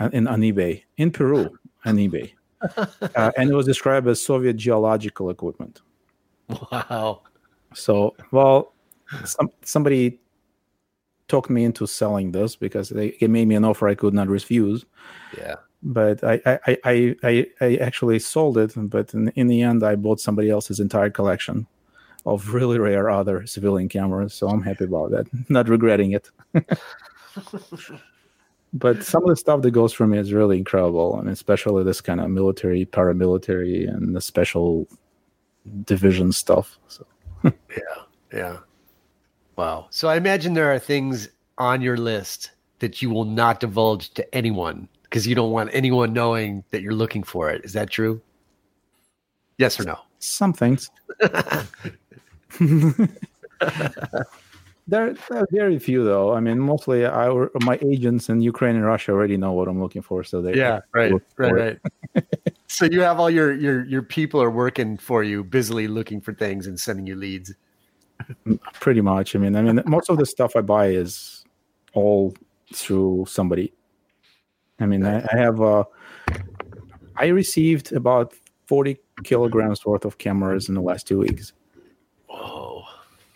[0.00, 2.32] uh, in on eBay in Peru on eBay,
[2.76, 5.82] uh, and it was described as Soviet geological equipment.
[6.48, 7.22] Wow.
[7.74, 8.72] So, well,
[9.24, 10.18] some, somebody
[11.28, 14.28] talked me into selling this because they it made me an offer I could not
[14.28, 14.84] refuse.
[15.36, 15.56] Yeah.
[15.82, 19.96] But I I, I, I, I actually sold it, but in, in the end, I
[19.96, 21.66] bought somebody else's entire collection
[22.24, 24.34] of really rare other civilian cameras.
[24.34, 25.26] So I'm happy about that.
[25.48, 26.30] Not regretting it.
[28.72, 32.00] but some of the stuff that goes for me is really incredible, and especially this
[32.00, 34.86] kind of military, paramilitary, and the special
[35.84, 36.78] division stuff.
[36.88, 37.06] So.
[37.44, 37.52] yeah,
[38.32, 38.56] yeah.
[39.56, 39.86] Wow.
[39.90, 42.50] So I imagine there are things on your list
[42.80, 46.92] that you will not divulge to anyone because you don't want anyone knowing that you're
[46.92, 47.64] looking for it.
[47.64, 48.20] Is that true?
[49.56, 49.98] Yes or no?
[50.18, 50.90] Some things.
[54.88, 56.32] There, there, are very few though.
[56.32, 60.02] I mean, mostly our my agents in Ukraine and Russia already know what I'm looking
[60.02, 62.24] for, so they yeah, right, right, right.
[62.68, 66.32] so you have all your your your people are working for you, busily looking for
[66.34, 67.52] things and sending you leads.
[68.74, 69.34] Pretty much.
[69.34, 71.44] I mean, I mean, most of the stuff I buy is
[71.92, 72.34] all
[72.72, 73.72] through somebody.
[74.78, 75.82] I mean, I, I have uh,
[77.16, 78.34] I received about
[78.66, 81.54] 40 kilograms worth of cameras in the last two weeks.
[82.28, 82.84] Whoa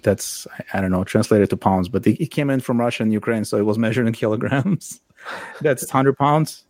[0.02, 3.44] that's I don't know translated to pounds, but it came in from Russia and Ukraine,
[3.44, 5.01] so it was measured in kilograms.
[5.60, 6.64] that's hundred pounds.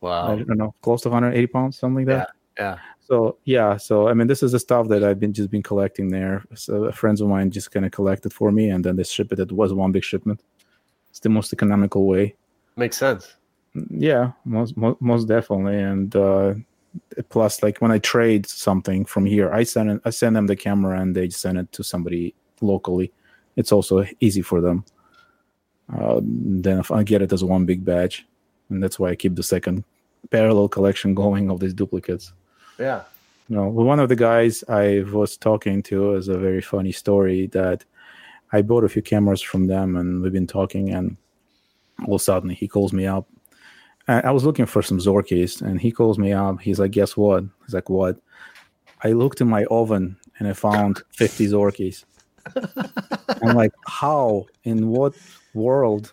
[0.00, 0.32] Wow.
[0.32, 2.30] I don't know, close to 180 pounds, something like that.
[2.58, 2.62] Yeah.
[2.64, 2.78] Yeah.
[3.00, 6.10] So yeah, so I mean, this is the stuff that I've been just been collecting
[6.10, 6.44] there.
[6.54, 9.40] So friends of mine just kind of collected for me, and then they ship it.
[9.40, 10.40] It was one big shipment.
[11.10, 12.36] It's the most economical way.
[12.76, 13.34] Makes sense.
[13.90, 15.80] Yeah, most most, most definitely.
[15.80, 16.54] And uh,
[17.28, 20.56] plus, like when I trade something from here, I send it, I send them the
[20.56, 23.12] camera, and they send it to somebody locally.
[23.56, 24.84] It's also easy for them.
[25.92, 28.26] Uh, then if I get it as one big batch,
[28.68, 29.84] and that's why I keep the second
[30.30, 32.32] parallel collection going of these duplicates.
[32.78, 33.02] Yeah.
[33.48, 37.48] You know, one of the guys I was talking to is a very funny story
[37.48, 37.84] that
[38.52, 41.16] I bought a few cameras from them and we've been talking and
[42.06, 43.26] all of a sudden he calls me up.
[44.10, 46.60] I was looking for some Zorkis and he calls me up.
[46.60, 47.44] He's like, guess what?
[47.64, 48.20] He's like, what?
[49.04, 52.04] I looked in my oven and I found 50 Zorkis.
[53.42, 54.46] I'm like, how?
[54.64, 55.14] In what
[55.54, 56.12] world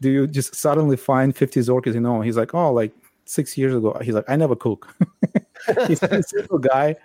[0.00, 2.22] do you just suddenly find 50 Zorkis in oven?
[2.22, 2.92] He's like, oh, like
[3.24, 3.96] six years ago.
[4.02, 4.94] He's like, I never cook.
[5.86, 6.96] he's a simple guy,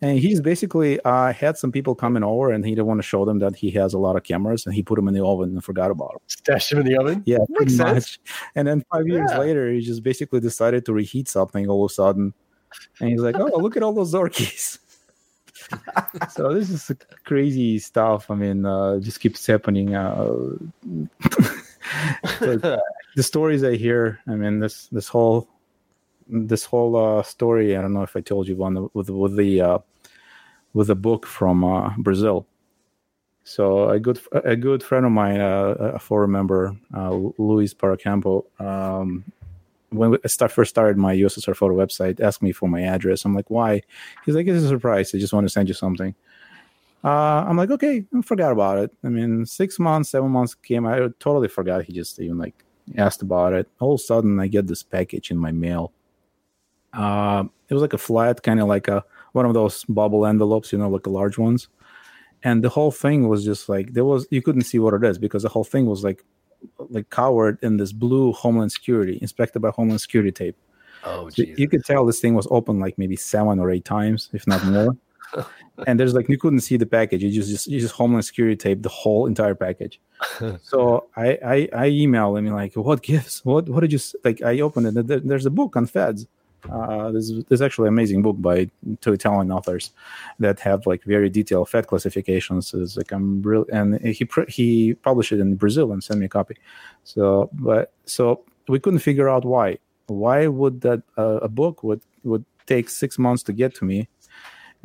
[0.00, 3.24] and he's basically uh, had some people coming over, and he didn't want to show
[3.24, 5.50] them that he has a lot of cameras, and he put them in the oven
[5.50, 6.20] and forgot about them.
[6.26, 7.22] Stash them in the oven.
[7.26, 8.20] Yeah, pretty much.
[8.54, 9.38] And then five years yeah.
[9.38, 12.34] later, he just basically decided to reheat something all of a sudden,
[13.00, 14.78] and he's like, "Oh, look at all those Zorkis."
[16.30, 16.90] so this is
[17.24, 18.30] crazy stuff.
[18.30, 19.94] I mean, uh, just keeps happening.
[19.94, 20.56] Uh,
[22.40, 22.80] the
[23.18, 25.48] stories I hear, I mean, this this whole
[26.32, 27.76] this whole uh, story.
[27.76, 29.78] I don't know if I told you one with with the uh,
[30.74, 32.46] with a book from uh, Brazil.
[33.44, 38.44] So a good a good friend of mine, uh, a former member, uh, Luis Paracampo,
[38.60, 39.24] um,
[39.92, 43.24] when I start, first started my USSR photo website, asked me for my address.
[43.24, 43.82] I'm like, why?
[44.24, 45.14] He's like, it's a surprise.
[45.14, 46.14] I just want to send you something.
[47.04, 48.90] Uh, I'm like, okay, I forgot about it.
[49.04, 50.86] I mean, six months, seven months came.
[50.86, 51.84] I totally forgot.
[51.84, 52.64] He just even like
[52.96, 53.68] asked about it.
[53.80, 55.92] All of a sudden, I get this package in my mail
[56.92, 60.72] uh, it was like a flat, kind of like a one of those bubble envelopes,
[60.72, 61.68] you know, like the large ones.
[62.44, 65.18] And the whole thing was just like there was you couldn't see what it is
[65.18, 66.24] because the whole thing was like
[66.90, 70.56] like covered in this blue Homeland Security, inspected by Homeland Security tape.
[71.04, 71.58] Oh, Jesus.
[71.58, 74.64] you could tell this thing was open like maybe seven or eight times, if not
[74.66, 74.96] more.
[75.86, 77.22] and there's like you couldn't see the package.
[77.22, 80.00] You just just you just Homeland Security tape the whole entire package.
[80.62, 83.44] so I I I emailed him like, what gifts?
[83.44, 84.42] What what did you like?
[84.42, 85.26] I opened it.
[85.26, 86.26] There's a book on Feds.
[86.70, 88.70] Uh, there's, there's actually an amazing book by
[89.00, 89.90] two Italian authors
[90.38, 92.72] that have like very detailed fat classifications.
[92.74, 96.28] It's like I'm really, and he he published it in Brazil and sent me a
[96.28, 96.56] copy.
[97.04, 99.78] So, but so we couldn't figure out why.
[100.06, 104.08] Why would that uh, a book would would take six months to get to me?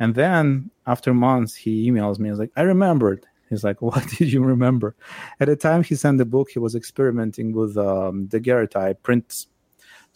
[0.00, 2.28] And then after months, he emails me.
[2.28, 3.26] He's like, I remembered.
[3.48, 4.94] He's like, what did you remember?
[5.40, 9.48] At the time he sent the book, he was experimenting with um, daguerreotype prints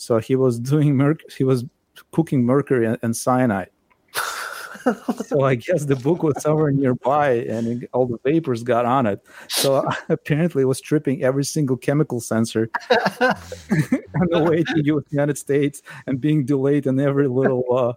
[0.02, 1.64] so he was doing merc- he was
[2.10, 3.70] cooking mercury and, and cyanide.
[5.24, 9.06] so I guess the book was somewhere nearby, and it, all the vapors got on
[9.06, 9.24] it.
[9.48, 15.38] So apparently, it was tripping every single chemical sensor on the way to the United
[15.38, 17.92] States and being delayed in every little uh,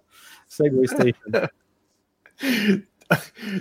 [0.48, 2.78] Segway station.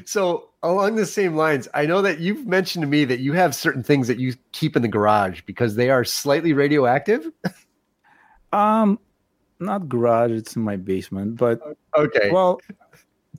[0.05, 3.55] so along the same lines, I know that you've mentioned to me that you have
[3.55, 7.31] certain things that you keep in the garage because they are slightly radioactive.
[8.55, 8.98] Um,
[9.59, 10.31] not garage.
[10.31, 11.60] It's in my basement, but
[11.97, 12.31] okay.
[12.31, 12.60] Well,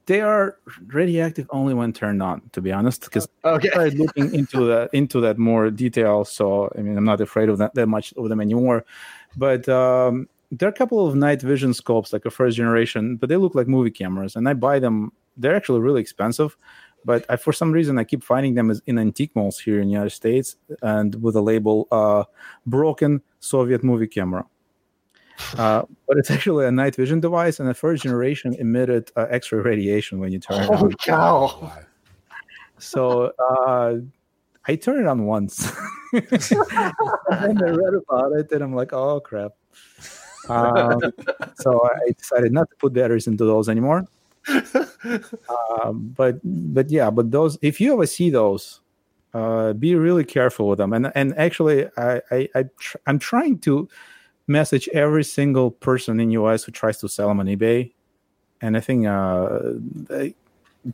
[0.06, 2.42] they are radioactive only when turned on.
[2.52, 3.70] To be honest, because okay.
[3.70, 6.26] I started looking into that into that more detail.
[6.26, 8.86] So I mean, I'm not afraid of that that much of them anymore.
[9.38, 13.30] But um, there are a couple of night vision scopes, like a first generation, but
[13.30, 15.12] they look like movie cameras, and I buy them.
[15.38, 16.58] They're actually really expensive,
[17.04, 19.92] but I, for some reason I keep finding them in antique malls here in the
[19.94, 22.24] United States, and with a label uh,
[22.66, 24.46] "broken Soviet movie camera."
[25.58, 29.60] Uh, but it's actually a night vision device, and the first generation emitted uh, X-ray
[29.60, 30.92] radiation when you turn it oh, on.
[30.94, 31.74] cow!
[32.78, 33.96] So uh,
[34.68, 35.72] I turned it on once,
[36.14, 36.24] and
[37.30, 39.52] I read about it, and I'm like, "Oh crap!"
[40.50, 41.02] Um,
[41.56, 44.08] so I decided not to put batteries into those anymore.
[44.48, 48.82] Um, but but yeah, but those if you ever see those,
[49.34, 50.94] uh, be really careful with them.
[50.94, 53.88] And and actually, I I, I tr- I'm trying to
[54.48, 57.92] message every single person in US who tries to sell them on eBay.
[58.62, 59.60] And I think uh,
[60.10, 60.36] they,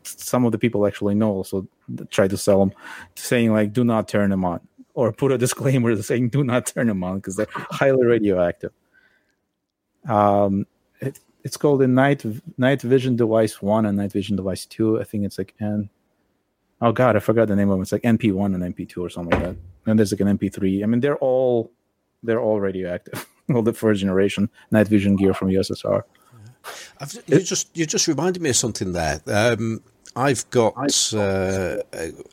[0.04, 1.68] some of the people actually know also
[2.10, 2.74] try to sell them,
[3.16, 4.62] saying like, "Do not turn them on,"
[4.94, 8.72] or put a disclaimer saying, "Do not turn them on" because they're highly radioactive.
[10.08, 10.66] Um,
[11.00, 12.26] it, it's called a night
[12.58, 15.00] night vision device one and night vision device two.
[15.00, 15.90] I think it's like N.
[16.82, 17.84] oh god, I forgot the name of it.
[17.84, 19.56] It's like NP1 and NP2 or something like that.
[19.86, 20.84] And there's like an NP3.
[20.84, 21.72] I mean, they're all
[22.24, 23.28] they're all radioactive.
[23.54, 26.04] all the first generation night vision gear from USSR.
[27.00, 29.22] I've, you just you just reminded me of something there.
[29.28, 29.82] Um,
[30.16, 30.76] I've got
[31.14, 31.78] uh,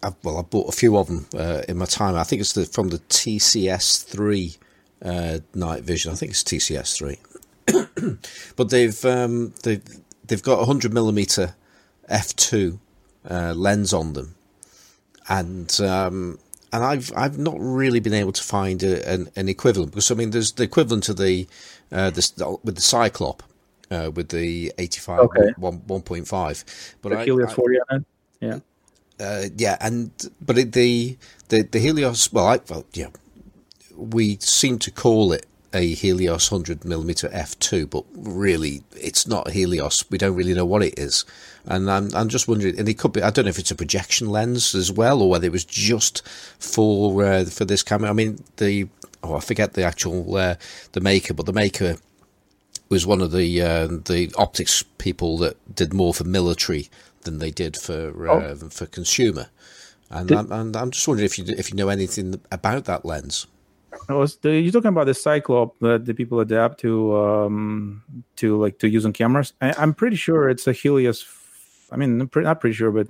[0.03, 2.17] I've, well, I bought a few of them uh, in my time.
[2.17, 4.57] I think it's the, from the TCS three
[5.03, 6.13] uh, night vision.
[6.13, 7.19] I think it's TCS three,
[8.57, 9.83] but they've um, they've
[10.27, 11.55] they've got a hundred millimeter
[12.09, 12.81] f two
[13.29, 14.35] uh, lens on them,
[15.29, 16.39] and um,
[16.73, 20.15] and I've I've not really been able to find a, an, an, equivalent because I
[20.15, 21.47] mean there's the equivalent to the
[21.90, 23.43] uh, the with the Cyclop
[23.90, 25.53] uh, with the 85 okay.
[25.57, 28.07] 1, 1.5 but the I, Helios 40 on
[28.40, 28.59] yeah.
[29.19, 31.16] Uh, yeah and but it, the
[31.49, 33.09] the the Helios well I well yeah
[33.97, 40.05] we seem to call it a Helios 100 millimeter f2 but really it's not Helios
[40.11, 41.24] we don't really know what it is
[41.66, 43.77] and I'm I'm just wondering and it could be I don't know if it's a
[43.77, 46.27] projection lens as well or whether it was just
[46.59, 48.89] for uh, for this camera I mean the
[49.23, 50.55] oh I forget the actual uh,
[50.93, 51.97] the maker but the maker
[52.89, 56.89] was one of the uh, the optics people that did more for military
[57.23, 58.55] than they did for uh, oh.
[58.70, 59.49] for consumer.
[60.11, 63.05] And, did, I'm, and I'm just wondering if you if you know anything about that
[63.05, 63.47] lens.
[64.09, 68.03] Was the, you're talking about the Cyclop that the people adapt to um,
[68.37, 69.53] to like to using cameras?
[69.61, 71.27] I, am pretty sure it's a Helios.
[71.93, 73.07] I mean, I'm not pretty sure, but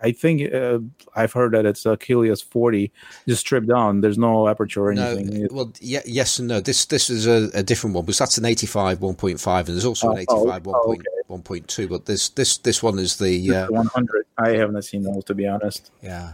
[0.00, 0.78] I think uh,
[1.16, 2.92] I've heard that it's a Helios 40
[3.26, 4.00] just stripped down.
[4.00, 5.42] There's no aperture or anything.
[5.42, 6.60] No, well, yeah, yes and no.
[6.60, 10.12] This this is a, a different one because that's an 85 1.5, and there's also
[10.12, 11.02] an 85 oh, oh, okay.
[11.28, 11.88] 1.2.
[11.88, 14.26] But this this this one is the uh, 100.
[14.38, 15.90] I haven't seen those to be honest.
[16.00, 16.32] Yeah.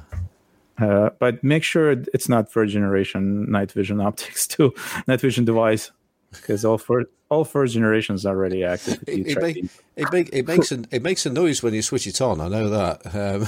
[0.78, 4.74] Uh, but make sure it's not first generation night vision optics too,
[5.06, 5.90] night vision device
[6.32, 9.02] because all first all first generations are already active.
[9.06, 9.56] It, it, make,
[9.96, 12.40] it, make, it, makes a, it makes a noise when you switch it on.
[12.40, 13.06] I know that.
[13.14, 13.46] Um,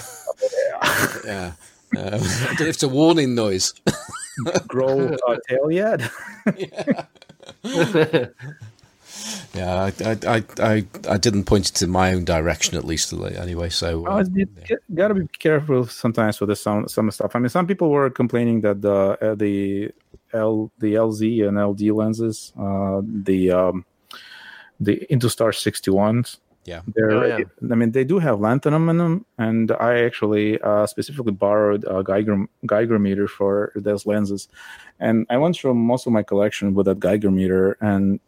[1.24, 1.52] yeah.
[1.96, 3.74] Um, I don't know if it's a warning noise.
[4.66, 6.10] Grow a tail yet?
[6.56, 8.26] yeah.
[9.54, 13.68] Yeah, I, I, I, I didn't point it to my own direction at least anyway.
[13.70, 14.76] So uh, you yeah.
[14.94, 17.34] gotta be careful sometimes with the some some stuff.
[17.34, 19.92] I mean, some people were complaining that the uh, the
[20.32, 23.84] L the LZ and LD lenses, uh, the um,
[24.80, 26.38] the Industar 61s.
[26.64, 27.10] Yeah, they're.
[27.12, 27.44] Oh, yeah.
[27.70, 32.02] I mean, they do have lanthanum in them, and I actually uh, specifically borrowed a
[32.02, 34.48] Geiger Geiger meter for those lenses,
[34.98, 38.18] and I went through most of my collection with that Geiger meter, and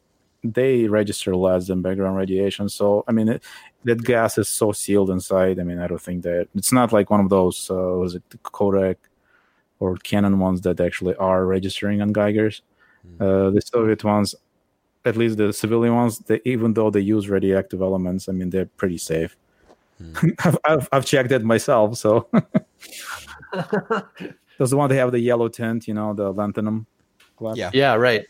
[0.55, 2.69] they register less than background radiation.
[2.69, 3.43] So, I mean, it,
[3.85, 5.59] that gas is so sealed inside.
[5.59, 7.71] I mean, I don't think that it's not like one of those.
[7.71, 8.99] Uh, was it Kodak
[9.81, 12.63] or Canon ones that actually are registering on Geigers.
[13.07, 13.21] Mm.
[13.21, 14.35] Uh, the Soviet ones,
[15.05, 18.67] at least the civilian ones, they, even though they use radioactive elements, I mean they're
[18.67, 19.37] pretty safe.
[20.03, 20.35] Mm.
[20.45, 22.29] I've, I've, I've checked it myself, so.
[24.59, 26.87] Those the one they have the yellow tint, you know, the lanthanum.
[27.37, 27.57] Glass.
[27.57, 28.27] Yeah, yeah, right.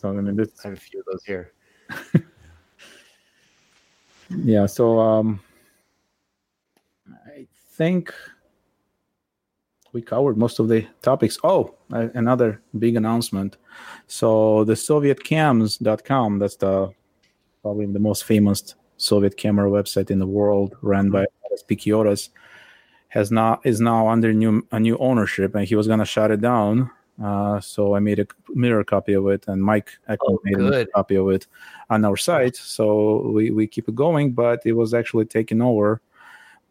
[0.00, 0.48] So I mean, this...
[0.64, 1.52] I have a few of those here.
[4.30, 5.40] yeah, so um,
[7.26, 8.14] I think
[9.92, 11.36] we covered most of the topics.
[11.44, 13.58] Oh, another big announcement.
[14.06, 16.94] So the SovietCams.com, that's the
[17.60, 21.26] probably the most famous Soviet camera website in the world, ran by
[21.68, 22.30] Pikiotas,
[23.08, 26.40] has now is now under new a new ownership, and he was gonna shut it
[26.40, 26.90] down.
[27.22, 30.88] Uh, so I made a mirror copy of it, and Mike actually oh, made good.
[30.88, 31.46] a copy of it
[31.90, 32.56] on our site.
[32.56, 36.00] So we, we keep it going, but it was actually taken over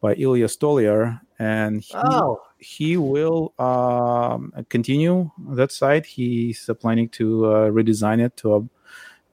[0.01, 6.05] by Ilya Stolyar, and he, oh he will um, continue that site.
[6.05, 8.69] He's uh, planning to uh, redesign it to a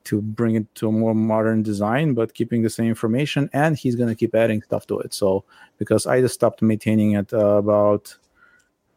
[0.05, 3.51] to bring it to a more modern design, but keeping the same information.
[3.53, 5.13] And he's going to keep adding stuff to it.
[5.13, 5.43] So
[5.79, 8.17] because I just stopped maintaining it uh, about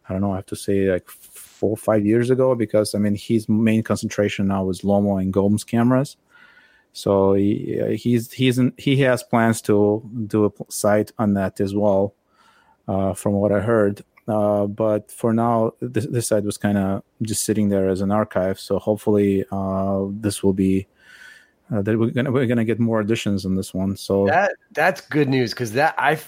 [0.07, 1.09] I don't know, I have to say like
[1.59, 5.65] four five years ago because I mean his main concentration now is Lomo and GOMZ
[5.67, 6.17] cameras.
[6.93, 11.75] So he, he's he's in, he has plans to do a site on that as
[11.75, 12.13] well.
[12.87, 17.03] Uh, from what I heard, uh, but for now, this, this site was kind of
[17.21, 18.59] just sitting there as an archive.
[18.59, 20.87] So hopefully, uh, this will be
[21.71, 23.95] uh, that we're gonna we're gonna get more additions on this one.
[23.95, 26.19] So that that's good news because that I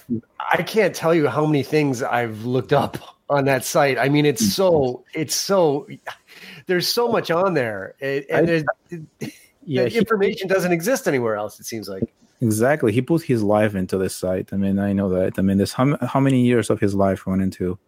[0.52, 2.98] I can't tell you how many things I've looked up
[3.32, 3.98] on that site.
[3.98, 5.88] I mean, it's so it's so
[6.68, 8.70] there's so much on there, and, and
[9.22, 9.32] I,
[9.66, 11.60] yeah, the information doesn't exist anywhere else.
[11.60, 14.50] It seems like exactly he put his life into this site.
[14.52, 15.40] I mean, I know that.
[15.40, 17.80] I mean, this how how many years of his life went into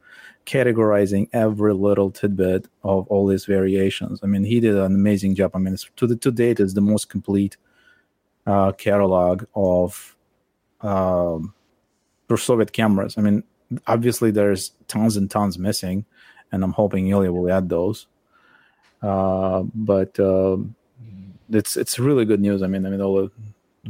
[0.46, 4.20] categorizing every little tidbit of all these variations.
[4.24, 5.52] I mean, he did an amazing job.
[5.56, 7.58] I mean, to the to date it's the most complete
[8.46, 10.16] uh, catalog of
[10.82, 11.54] um,
[12.36, 13.18] Soviet cameras.
[13.18, 13.44] I mean,
[13.88, 16.06] obviously there's tons and tons missing,
[16.52, 18.08] and I'm hoping Ilya will add those.
[19.02, 20.58] Uh, but uh,
[21.50, 22.64] it's it's really good news.
[22.64, 23.30] I mean, I mean, all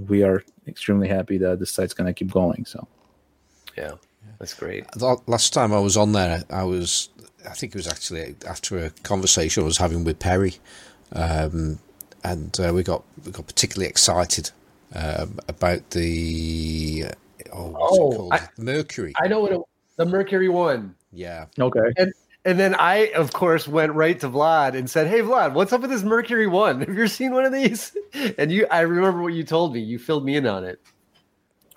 [0.07, 2.65] we are extremely happy that the site's going to keep going.
[2.65, 2.87] So,
[3.77, 3.93] yeah,
[4.39, 4.85] that's great.
[5.27, 7.09] Last time I was on there, I was,
[7.45, 10.55] I think it was actually after a conversation I was having with Perry,
[11.13, 11.79] um,
[12.23, 14.51] and uh, we got we got particularly excited
[14.95, 17.05] um, about the
[17.53, 19.13] oh, oh I, Mercury.
[19.21, 19.61] I know what it,
[19.97, 20.95] the Mercury one.
[21.11, 21.45] Yeah.
[21.59, 21.93] Okay.
[21.97, 22.13] And
[22.45, 25.81] and then I, of course, went right to Vlad and said, "Hey, Vlad, what's up
[25.81, 26.79] with this Mercury One?
[26.87, 27.95] Have you seen one of these?"
[28.37, 29.79] And you, I remember what you told me.
[29.79, 30.79] You filled me in on it.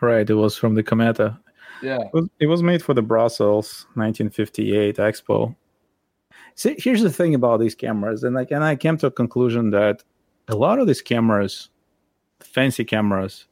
[0.01, 0.29] Right.
[0.29, 1.39] It was from the Cometa.
[1.83, 2.01] Yeah.
[2.01, 5.55] It was, it was made for the Brussels 1958 Expo.
[6.55, 9.71] See, here's the thing about these cameras, and like, and I came to a conclusion
[9.71, 10.03] that
[10.49, 11.69] a lot of these cameras,
[12.41, 13.47] fancy cameras,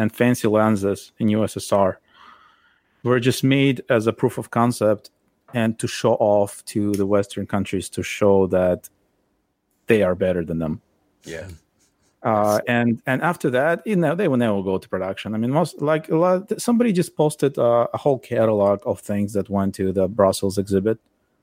[0.00, 1.96] and fancy lenses in USSR,
[3.02, 5.10] were just made as a proof of concept
[5.52, 8.88] and to show off to the Western countries to show that
[9.88, 10.80] they are better than them.
[11.24, 11.48] Yeah.
[12.22, 15.34] Uh, and and after that, you know, they will never go to production.
[15.34, 16.60] I mean, most like a lot.
[16.60, 20.98] Somebody just posted uh, a whole catalog of things that went to the Brussels exhibit,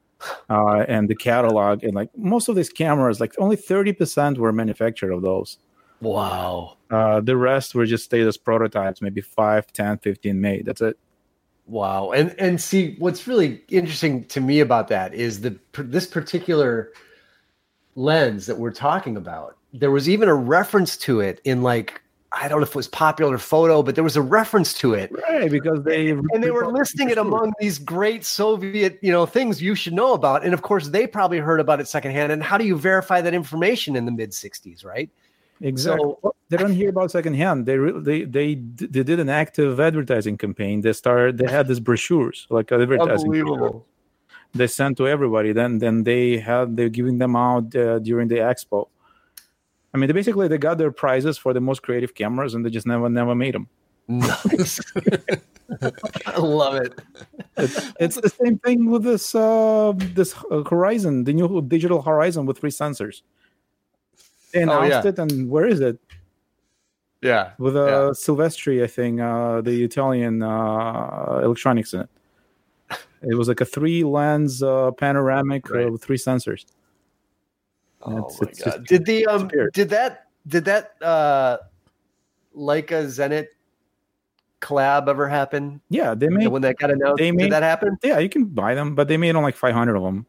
[0.50, 4.54] uh, and the catalog and like most of these cameras, like only thirty percent were
[4.54, 5.58] manufactured of those.
[6.02, 6.78] Wow.
[6.90, 10.66] Uh, the rest were just status prototypes, maybe 5, 10, 15 made.
[10.66, 10.98] That's it.
[11.66, 12.12] Wow.
[12.12, 16.94] And and see what's really interesting to me about that is the this particular
[17.96, 19.58] lens that we're talking about.
[19.74, 22.02] There was even a reference to it in like
[22.32, 25.12] I don't know if it was popular photo, but there was a reference to it.
[25.12, 29.62] Right, because they and they were listing it among these great Soviet, you know, things
[29.62, 30.46] you should know about.
[30.46, 32.32] And of course, they probably heard about it secondhand.
[32.32, 35.10] And how do you verify that information in the mid '60s, right?
[35.62, 36.14] Exactly.
[36.22, 37.66] So, they don't hear about secondhand.
[37.66, 40.82] They they they they did an active advertising campaign.
[40.82, 41.38] They started.
[41.38, 43.28] They had these brochures, like advertising.
[43.28, 43.86] Unbelievable.
[44.54, 45.52] They sent to everybody.
[45.52, 48.88] Then then they had they're giving them out uh, during the expo.
[49.94, 52.70] I mean, they basically they got their prizes for the most creative cameras, and they
[52.70, 53.68] just never never made them.
[54.08, 54.80] Nice.
[56.26, 56.94] I love it.
[57.58, 60.34] It's, it's, the same thing with this uh, this
[60.70, 63.22] Horizon, the new digital Horizon with three sensors.
[64.54, 65.08] They announced oh, yeah.
[65.08, 66.00] it, and where is it?
[67.22, 67.96] Yeah, with a yeah.
[68.14, 72.10] Silvestri, I think, uh, the Italian uh, electronics in it.
[73.24, 75.92] It was like a three lens uh, panoramic uh, right.
[75.92, 76.66] with three sensors.
[78.04, 78.86] Oh it's, my it's god!
[78.86, 81.58] did the um did that did that uh
[82.56, 83.48] Leica Zenit
[84.62, 85.82] collab ever happen?
[85.90, 87.18] Yeah, they made the one that got announced.
[87.18, 87.98] They made, did that happen?
[88.04, 90.26] Yeah, you can buy them, but they made on like 500 of them.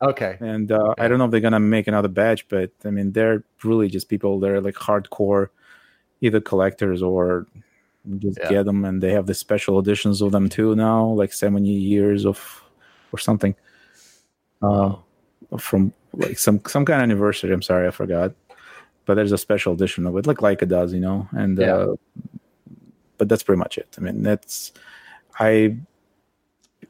[0.00, 0.36] Okay.
[0.40, 3.42] And uh, I don't know if they're gonna make another batch, but I mean, they're
[3.64, 4.38] really just people.
[4.38, 5.48] They're like hardcore,
[6.20, 7.46] either collectors or
[8.18, 8.48] just yeah.
[8.48, 12.24] get them, and they have the special editions of them too now, like seventy years
[12.24, 12.62] of
[13.12, 13.54] or something.
[14.62, 14.94] Uh,
[15.58, 17.52] from like some some kind of anniversary.
[17.52, 18.32] I'm sorry, I forgot,
[19.04, 21.28] but there's a special edition of it, Look like Leica does, you know.
[21.32, 21.74] And yeah.
[21.74, 21.94] uh,
[23.18, 23.94] but that's pretty much it.
[23.98, 24.72] I mean, that's
[25.40, 25.76] I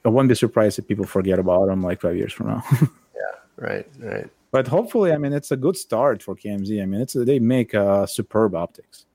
[0.05, 2.63] I wouldn't be surprised if people forget about them like five years from now.
[3.15, 4.31] Yeah, right, right.
[4.53, 6.81] But hopefully, I mean, it's a good start for KMZ.
[6.81, 9.07] I mean, it's they make uh, superb optics.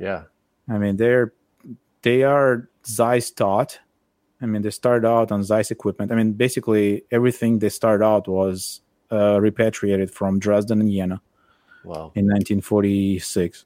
[0.00, 0.24] Yeah,
[0.68, 1.32] I mean, they're
[2.02, 3.78] they are Zeiss taught.
[4.40, 6.10] I mean, they started out on Zeiss equipment.
[6.10, 8.80] I mean, basically everything they started out was
[9.12, 11.22] uh, repatriated from Dresden and Jena.
[11.84, 12.12] Wow.
[12.14, 13.64] In 1946,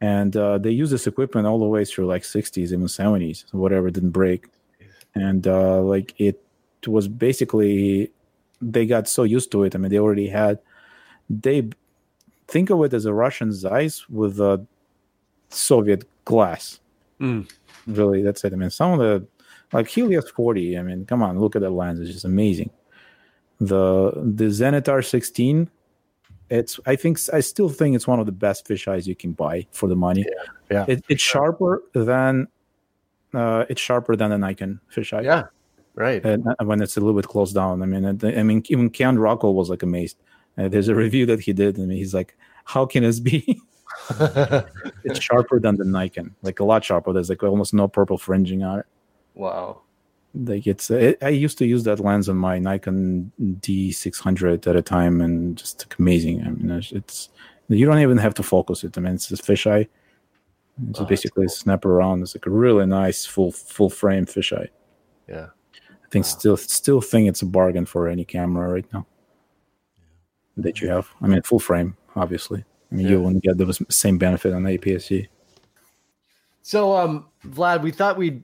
[0.00, 3.90] and uh, they used this equipment all the way through like 60s, even 70s, whatever
[3.90, 4.48] didn't break,
[5.14, 6.40] and uh, like it
[6.86, 8.10] was basically
[8.60, 9.74] they got so used to it.
[9.74, 10.58] I mean, they already had
[11.28, 11.68] they
[12.48, 14.64] think of it as a Russian Zeiss with a
[15.48, 16.80] Soviet glass.
[17.20, 17.50] Mm.
[17.86, 18.52] Really, that's it.
[18.52, 19.26] I mean, some of the
[19.72, 20.78] like Helios 40.
[20.78, 22.70] I mean, come on, look at that lens; it's just amazing.
[23.60, 25.70] The the Zenitar 16.
[26.50, 29.66] It's I think I still think it's one of the best fisheyes you can buy
[29.72, 30.26] for the money.
[30.28, 30.84] Yeah, yeah.
[30.88, 32.48] It, it's sharper than
[33.36, 35.24] uh, it's sharper than a Nikon fisheye.
[35.24, 35.44] Yeah,
[35.94, 36.24] right.
[36.24, 39.18] And uh, when it's a little bit closed down, I mean, I mean, even Ken
[39.18, 40.16] Rockwell was like amazed.
[40.56, 43.60] Uh, there's a review that he did, and he's like, "How can this be?"
[45.04, 47.12] it's sharper than the Nikon, like a lot sharper.
[47.12, 48.86] There's like almost no purple fringing on it.
[49.34, 49.80] Wow.
[50.34, 54.82] Like it's, it, I used to use that lens on my Nikon D600 at a
[54.82, 56.42] time, and just amazing.
[56.42, 57.28] I mean, it's, it's
[57.68, 58.98] you don't even have to focus it.
[58.98, 59.88] I mean, it's a fisheye.
[60.90, 61.54] It's oh, basically cool.
[61.54, 62.22] snap around.
[62.22, 64.68] It's like a really nice full full frame fisheye.
[65.28, 65.48] Yeah
[66.04, 66.28] I think wow.
[66.28, 69.06] still still think it's a bargain for any camera right now
[70.56, 70.62] yeah.
[70.62, 71.08] that you have.
[71.20, 72.64] I mean, full frame, obviously.
[72.90, 73.12] I mean, yeah.
[73.12, 75.28] you wouldn't get the same benefit on APS-C.
[76.62, 78.42] So, um, Vlad, we thought we'd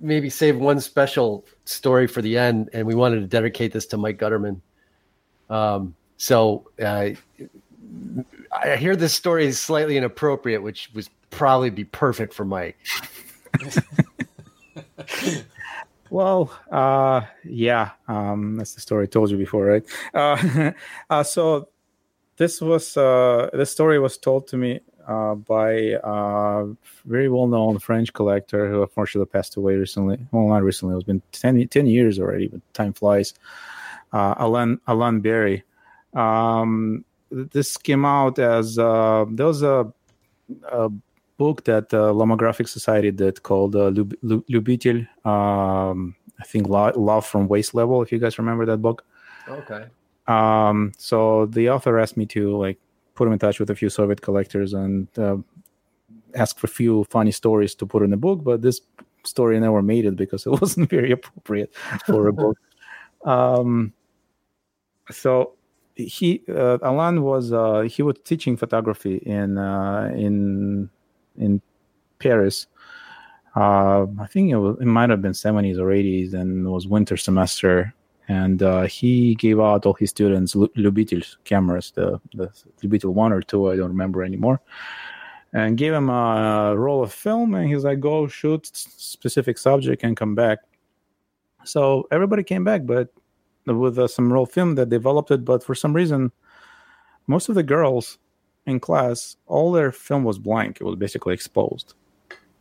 [0.00, 3.96] maybe save one special story for the end, and we wanted to dedicate this to
[3.96, 4.60] Mike Gutterman.
[5.50, 7.10] Um, so uh,
[8.52, 12.76] I hear this story is slightly inappropriate, which would probably be perfect for Mike.
[16.10, 19.84] well, uh, yeah, um, that's the story I told you before, right?
[20.12, 20.72] Uh,
[21.10, 21.68] uh, so
[22.36, 26.66] this was uh, this story was told to me uh, by a
[27.04, 30.18] very well-known French collector who unfortunately passed away recently.
[30.32, 33.34] Well, not recently; it's been 10, 10 years already, but time flies.
[34.12, 35.64] Uh, Alain Alain Berry.
[36.14, 37.04] Um,
[37.34, 39.92] this came out as uh, there was a,
[40.70, 40.90] a
[41.36, 45.06] book that the uh, Lomographic Society did called uh, Lubitel.
[45.26, 48.02] Um, I think Love from Waist Level.
[48.02, 49.04] If you guys remember that book.
[49.48, 49.86] Okay.
[50.26, 52.78] Um, so the author asked me to like
[53.14, 55.36] put him in touch with a few Soviet collectors and uh,
[56.34, 58.42] ask for a few funny stories to put in the book.
[58.42, 58.80] But this
[59.24, 61.74] story never made it because it wasn't very appropriate
[62.06, 62.56] for a book.
[63.24, 63.94] Um,
[65.10, 65.53] so
[65.94, 70.90] he uh, Alain was uh, he was teaching photography in uh, in
[71.36, 71.60] in
[72.18, 72.66] Paris.
[73.56, 76.86] Uh, I think it, was, it might have been seventies or eighties, and it was
[76.88, 77.94] winter semester.
[78.26, 83.70] And uh, he gave out all his students Lubitel cameras, the the one or two,
[83.70, 84.60] I don't remember anymore,
[85.52, 90.16] and gave him a roll of film, and he's like, "Go shoot specific subject and
[90.16, 90.60] come back."
[91.64, 93.10] So everybody came back, but
[93.66, 96.32] with uh, some roll film that developed it, but for some reason,
[97.26, 98.18] most of the girls
[98.66, 100.78] in class, all their film was blank.
[100.80, 101.94] It was basically exposed.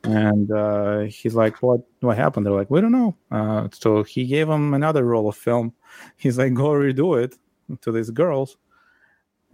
[0.03, 1.81] And uh, he's like, "What?
[2.01, 5.37] What happened?" They're like, "We don't know." Uh, so he gave them another roll of
[5.37, 5.73] film.
[6.17, 7.37] He's like, "Go redo it
[7.81, 8.57] to these girls,"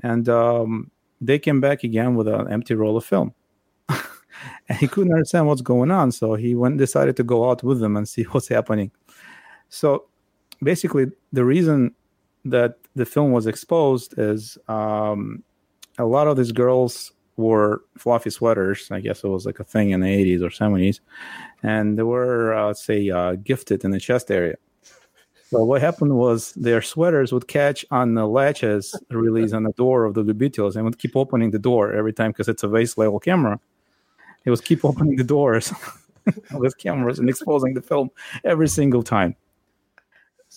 [0.01, 0.89] and um,
[1.21, 3.35] they came back again with an empty roll of film.
[3.89, 7.80] and he couldn't understand what's going on, so he went decided to go out with
[7.80, 8.89] them and see what's happening.
[9.69, 10.05] So
[10.61, 11.94] basically the reason
[12.45, 15.44] that the film was exposed is um,
[15.98, 18.90] a lot of these girls wore fluffy sweaters.
[18.91, 20.99] I guess it was like a thing in the 80s or 70s.
[21.64, 24.56] And they were, uh, say, uh, gifted in the chest area.
[25.49, 30.06] So what happened was their sweaters would catch on the latches release on the door
[30.06, 32.99] of the Lubitils and would keep opening the door every time because it's a waist
[32.99, 33.60] level camera.
[34.45, 35.73] It was keep opening the doors
[36.53, 38.11] with cameras and exposing the film
[38.44, 39.36] every single time.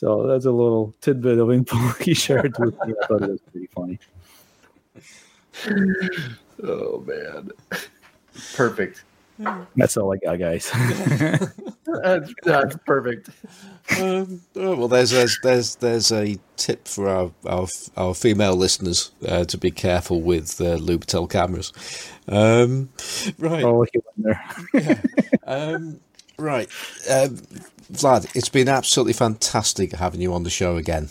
[0.03, 2.93] So that's a little tidbit of info he shared with me.
[3.01, 4.01] I thought it was pretty funny.
[6.65, 7.53] Oh man,
[8.55, 9.05] perfect.
[9.77, 10.70] That's all I got, guys.
[11.87, 13.31] that's, that's, perfect.
[14.01, 19.12] Um, oh, well, there's, there's there's there's a tip for our our, our female listeners
[19.27, 21.73] uh, to be careful with uh, Lubitel cameras.
[22.27, 22.89] Um,
[23.39, 23.65] right.
[23.65, 24.45] Oh, there.
[24.74, 25.01] yeah.
[25.47, 26.01] Um,
[26.43, 26.69] right.
[27.10, 27.36] Um,
[27.93, 31.09] Vlad, it's been absolutely fantastic having you on the show again.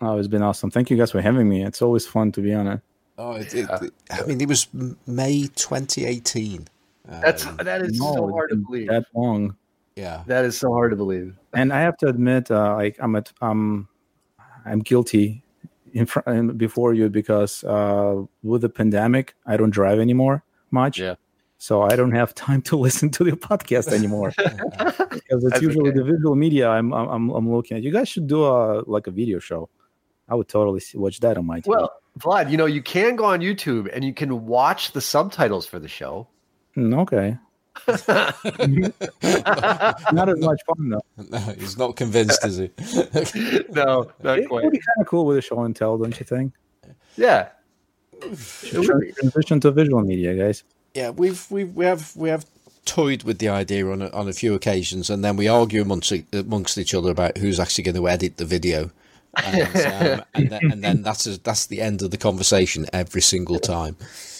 [0.00, 0.70] Oh, it's been awesome.
[0.70, 1.64] Thank you guys for having me.
[1.64, 2.80] It's always fun to be on it.
[3.16, 3.68] Oh, it, it,
[4.10, 4.68] I mean, it was
[5.06, 6.68] May 2018.
[7.04, 8.88] That's um, that is no, so hard to believe.
[8.88, 9.56] That long.
[9.96, 11.34] Yeah, that is so hard to believe.
[11.52, 13.88] And I have to admit, uh, like I'm at, um,
[14.64, 15.42] I'm guilty
[15.92, 21.00] in front before you because uh, with the pandemic, I don't drive anymore much.
[21.00, 21.14] Yeah
[21.58, 25.90] so I don't have time to listen to the podcast anymore because it's That's usually
[25.90, 25.98] okay.
[25.98, 27.82] the visual media I'm, I'm I'm looking at.
[27.82, 29.68] You guys should do a like a video show.
[30.28, 31.68] I would totally watch that on my TV.
[31.68, 35.66] Well, Vlad, you know you can go on YouTube and you can watch the subtitles
[35.66, 36.28] for the show.
[36.76, 37.36] Mm, okay.
[40.12, 41.00] not as much fun though.
[41.30, 42.70] No, he's not convinced, is he?
[43.70, 44.64] no, not it quite.
[44.64, 46.54] would be kind of cool with a show and tell, don't you think?
[47.16, 47.48] Yeah.
[48.20, 50.64] Transition to visual media, guys
[50.98, 52.44] yeah, we've we we have we have
[52.84, 56.12] toyed with the idea on a, on a few occasions, and then we argue amongst
[56.32, 58.90] amongst each other about who's actually going to edit the video.
[59.44, 63.20] And, um, and, then, and then that's a, that's the end of the conversation every
[63.20, 63.94] single time.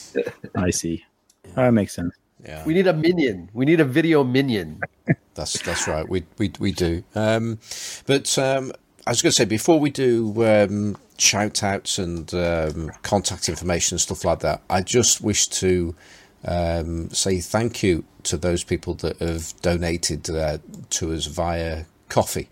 [0.56, 1.04] I see.
[1.44, 1.50] Yeah.
[1.54, 2.14] That makes sense.
[2.44, 2.64] Yeah.
[2.64, 3.48] We need a minion.
[3.52, 4.80] We need a video minion.
[5.34, 6.08] that's that's right.
[6.08, 7.04] We we we do.
[7.14, 7.58] Um,
[8.06, 8.72] but um,
[9.06, 13.94] I was going to say before we do um, shout outs and um, contact information
[13.94, 15.94] and stuff like that, I just wish to
[16.44, 20.58] um, say thank you to those people that have donated uh,
[20.90, 22.46] to us via Ko-fi.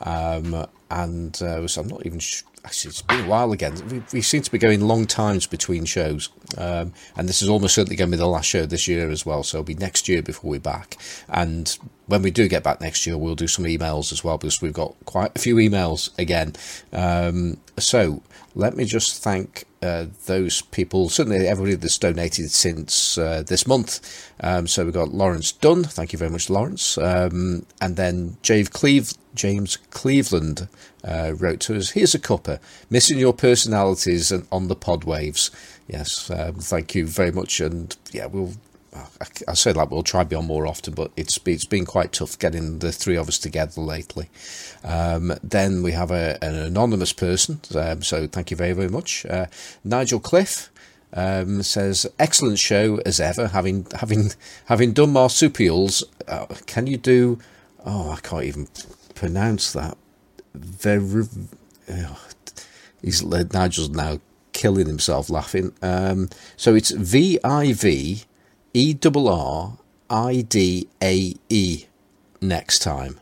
[0.00, 3.74] Um, and uh, so I'm not even sh- actually, it's been a while again.
[3.88, 6.28] We, we, seem to be going long times between shows.
[6.58, 9.24] Um, and this is almost certainly going to be the last show this year as
[9.24, 9.42] well.
[9.42, 10.98] So it'll be next year before we're back.
[11.28, 11.76] And
[12.06, 14.72] when we do get back next year, we'll do some emails as well because we've
[14.72, 16.54] got quite a few emails again.
[16.92, 18.22] Um, so
[18.54, 24.30] let me just thank uh, those people, certainly everybody that's donated since uh, this month.
[24.40, 25.84] Um, so we've got Lawrence Dunn.
[25.84, 26.98] Thank you very much, Lawrence.
[26.98, 30.68] Um, and then Cleve, James Cleveland
[31.04, 32.58] uh, wrote to us Here's a cuppa,
[32.90, 35.50] missing your personalities and on the pod waves.
[35.88, 37.60] Yes, um, thank you very much.
[37.60, 38.54] And yeah, we'll
[39.48, 42.38] I say that we'll try be on more often, but it's it's been quite tough
[42.38, 44.28] getting the three of us together lately.
[44.84, 49.26] Um, then we have a, an anonymous person, um, so thank you very very much.
[49.26, 49.46] Uh,
[49.84, 50.70] Nigel Cliff
[51.12, 53.48] um, says excellent show as ever.
[53.48, 54.32] Having having
[54.66, 57.38] having done marsupials, uh, can you do?
[57.84, 58.68] Oh, I can't even
[59.14, 59.96] pronounce that.
[63.02, 64.20] He's Nigel's now
[64.52, 65.72] killing himself laughing.
[65.82, 68.24] Um, so it's V I V
[68.76, 69.78] E R R
[70.10, 71.84] I D A E
[72.42, 73.18] next time.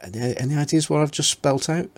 [0.00, 1.90] Any, any ideas what I've just spelt out?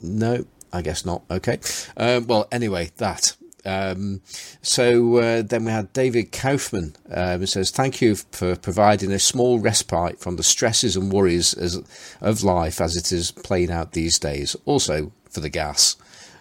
[0.00, 1.22] No, I guess not.
[1.28, 1.58] Okay.
[1.96, 3.36] Um, well, anyway, that.
[3.64, 4.20] Um,
[4.62, 9.18] so uh, then we had David Kaufman um, who says, Thank you for providing a
[9.18, 11.82] small respite from the stresses and worries as,
[12.20, 14.54] of life as it is playing out these days.
[14.66, 15.96] Also for the gas.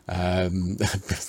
[0.07, 0.77] Um,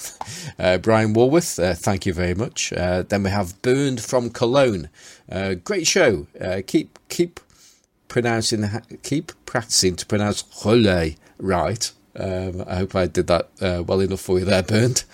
[0.59, 2.73] uh, Brian Walworth, uh, thank you very much.
[2.73, 4.89] Uh, then we have Bernd from Cologne.
[5.31, 6.27] Uh, great show.
[6.41, 7.41] Uh, keep keep
[8.09, 8.65] pronouncing,
[9.03, 11.91] keep practicing to pronounce relais right.
[12.19, 15.05] Um, I hope I did that uh, well enough for you there, Bernd.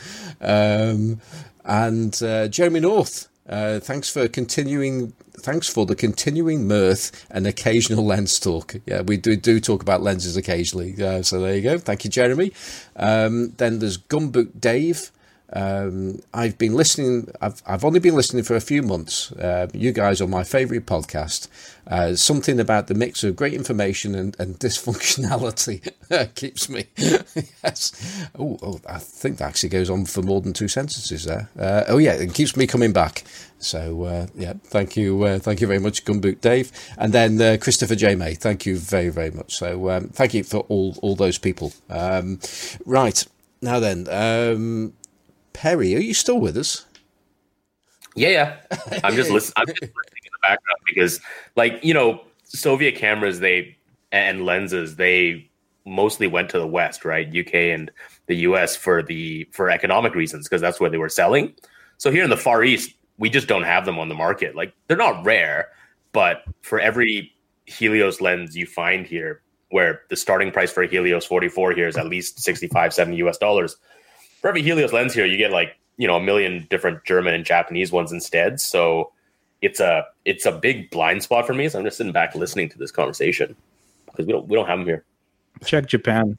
[0.41, 1.21] Um,
[1.65, 2.13] and
[2.53, 8.75] Jeremy North, thanks for continuing thanks for the continuing mirth and occasional lens talk.
[8.87, 11.03] Yeah, we do do talk about lenses occasionally.
[11.03, 11.79] Uh, so there you go.
[11.79, 12.53] Thank you, Jeremy.
[12.97, 15.11] Um, then there's Gumboot Dave.
[15.53, 17.31] Um, I've been listening.
[17.41, 19.33] I've I've only been listening for a few months.
[19.33, 21.49] Uh, you guys are my favourite podcast.
[21.87, 25.91] Uh, something about the mix of great information and, and dysfunctionality
[26.35, 26.85] keeps me.
[26.97, 28.29] yes.
[28.39, 31.49] Oh, oh, I think that actually goes on for more than two sentences there.
[31.59, 33.25] Uh, oh yeah, it keeps me coming back.
[33.59, 37.57] So uh, yeah, thank you, uh, thank you very much, Gumboot Dave, and then uh,
[37.61, 38.35] Christopher J May.
[38.35, 39.55] Thank you very very much.
[39.55, 41.73] So um, thank you for all all those people.
[41.91, 42.41] Um,
[42.87, 43.25] right
[43.61, 44.93] now then.
[45.53, 46.87] Perry, are you still with us?
[48.15, 49.01] Yeah, yeah.
[49.05, 49.55] I'm just listening.
[49.57, 51.21] I'm just listening in the background because,
[51.57, 53.77] like, you know, Soviet cameras they
[54.11, 55.51] and lenses they
[55.85, 57.27] mostly went to the West, right?
[57.27, 57.91] UK and
[58.27, 61.55] the US for the for economic reasons because that's where they were selling.
[61.99, 64.55] So here in the Far East, we just don't have them on the market.
[64.55, 65.69] Like they're not rare,
[66.13, 67.33] but for every
[67.67, 71.97] Helios lens you find here, where the starting price for a Helios 44 here is
[71.97, 73.77] at least 65, 70 US dollars,
[74.43, 77.45] for every Helios lens here, you get like you know a million different German and
[77.45, 78.61] Japanese ones instead.
[78.61, 79.13] So
[79.63, 81.69] it's a it's a big blind spot for me.
[81.69, 83.57] So I'm just sitting back listening to this conversation
[84.07, 85.05] because we don't we don't have them here.
[85.65, 86.37] Check Japan.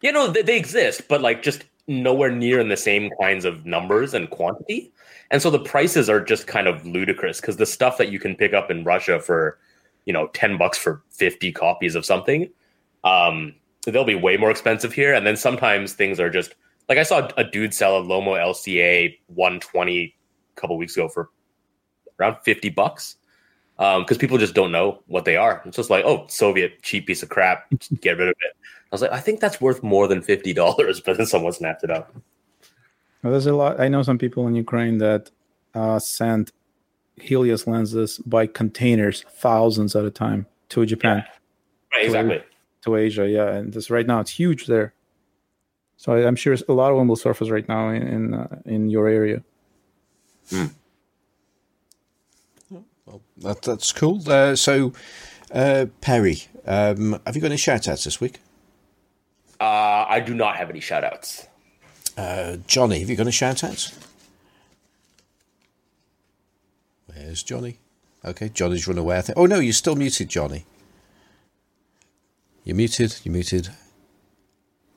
[0.00, 3.66] Yeah, no, they, they exist, but like just nowhere near in the same kinds of
[3.66, 4.92] numbers and quantity.
[5.30, 8.36] And so the prices are just kind of ludicrous because the stuff that you can
[8.36, 9.58] pick up in Russia for,
[10.04, 12.48] you know, 10 bucks for 50 copies of something,
[13.02, 13.54] um,
[13.86, 15.14] they'll be way more expensive here.
[15.14, 16.54] And then sometimes things are just
[16.88, 20.14] like I saw a dude sell a Lomo LCA 120 a
[20.60, 21.30] couple weeks ago for
[22.18, 23.16] around 50 bucks
[23.76, 25.62] because um, people just don't know what they are.
[25.66, 27.66] It's just like, oh, Soviet cheap piece of crap,
[28.00, 28.56] get rid of it.
[28.62, 31.84] I was like, I think that's worth more than fifty dollars, but then someone snapped
[31.84, 32.14] it up.
[33.22, 33.80] Well, there's a lot.
[33.80, 35.30] I know some people in Ukraine that
[35.74, 36.52] uh, send
[37.16, 41.18] Helios lenses by containers, thousands at a time, to Japan.
[41.26, 41.98] Yeah.
[41.98, 42.38] Right, exactly.
[42.38, 42.44] To,
[42.82, 44.94] to Asia, yeah, and this right now it's huge there.
[45.96, 48.58] So I, am sure a lot of them will surface right now in in, uh,
[48.64, 49.42] in your area.
[50.50, 50.72] Mm.
[53.06, 54.20] Well, that, that's cool.
[54.28, 54.92] Uh, so,
[55.52, 58.40] uh, Perry, um, have you got any shout outs this week?
[59.60, 61.46] Uh, I do not have any shout outs.
[62.16, 63.96] Uh, Johnny, have you got any shout outs?
[67.06, 67.78] Where's Johnny?
[68.24, 69.18] Okay, Johnny's run away.
[69.18, 69.38] I think.
[69.38, 70.66] Oh no, you're still muted, Johnny.
[72.64, 73.20] You're muted.
[73.22, 73.70] You're muted.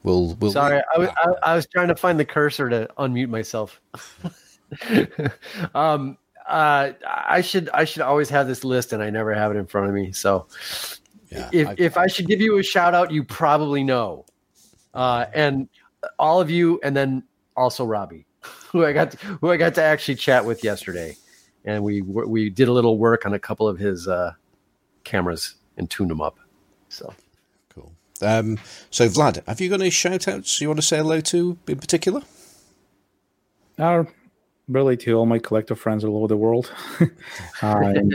[0.03, 3.29] We'll, we'll Sorry, I was, I, I was trying to find the cursor to unmute
[3.29, 3.81] myself.
[5.75, 6.17] um,
[6.47, 9.67] uh, I should I should always have this list, and I never have it in
[9.67, 10.11] front of me.
[10.11, 10.47] So,
[11.29, 14.25] yeah, if I, if I should give you a shout out, you probably know,
[14.93, 15.67] uh, and
[16.17, 17.23] all of you, and then
[17.55, 18.25] also Robbie,
[18.71, 21.15] who I got to, who I got to actually chat with yesterday,
[21.65, 24.33] and we we did a little work on a couple of his uh,
[25.03, 26.39] cameras and tuned them up.
[26.87, 27.13] So
[28.21, 28.57] um,
[28.89, 31.79] so, Vlad, have you got any shout outs you want to say hello to in
[31.79, 32.21] particular?
[33.77, 34.03] Uh,
[34.67, 36.71] really to all my collector friends all over the world.
[37.61, 38.11] um,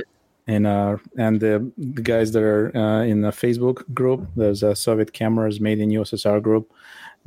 [0.46, 4.28] and uh, and the, the guys that are uh, in the Facebook group.
[4.36, 6.70] There's a Soviet cameras made in USSR group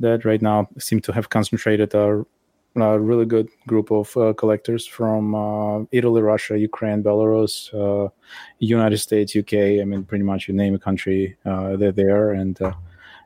[0.00, 2.24] that right now seem to have concentrated a,
[2.82, 8.08] a really good group of uh, collectors from uh, Italy, Russia, Ukraine, Belarus, uh,
[8.58, 9.80] United States, UK.
[9.80, 12.72] I mean, pretty much you name a country, uh, they're there, and uh,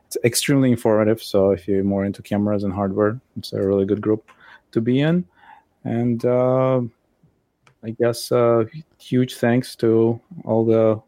[0.05, 1.21] it's extremely informative.
[1.21, 4.29] So if you're more into cameras and hardware, it's a really good group
[4.71, 5.25] to be in.
[5.83, 6.81] And uh,
[7.83, 8.31] I guess
[8.97, 11.01] huge thanks to all the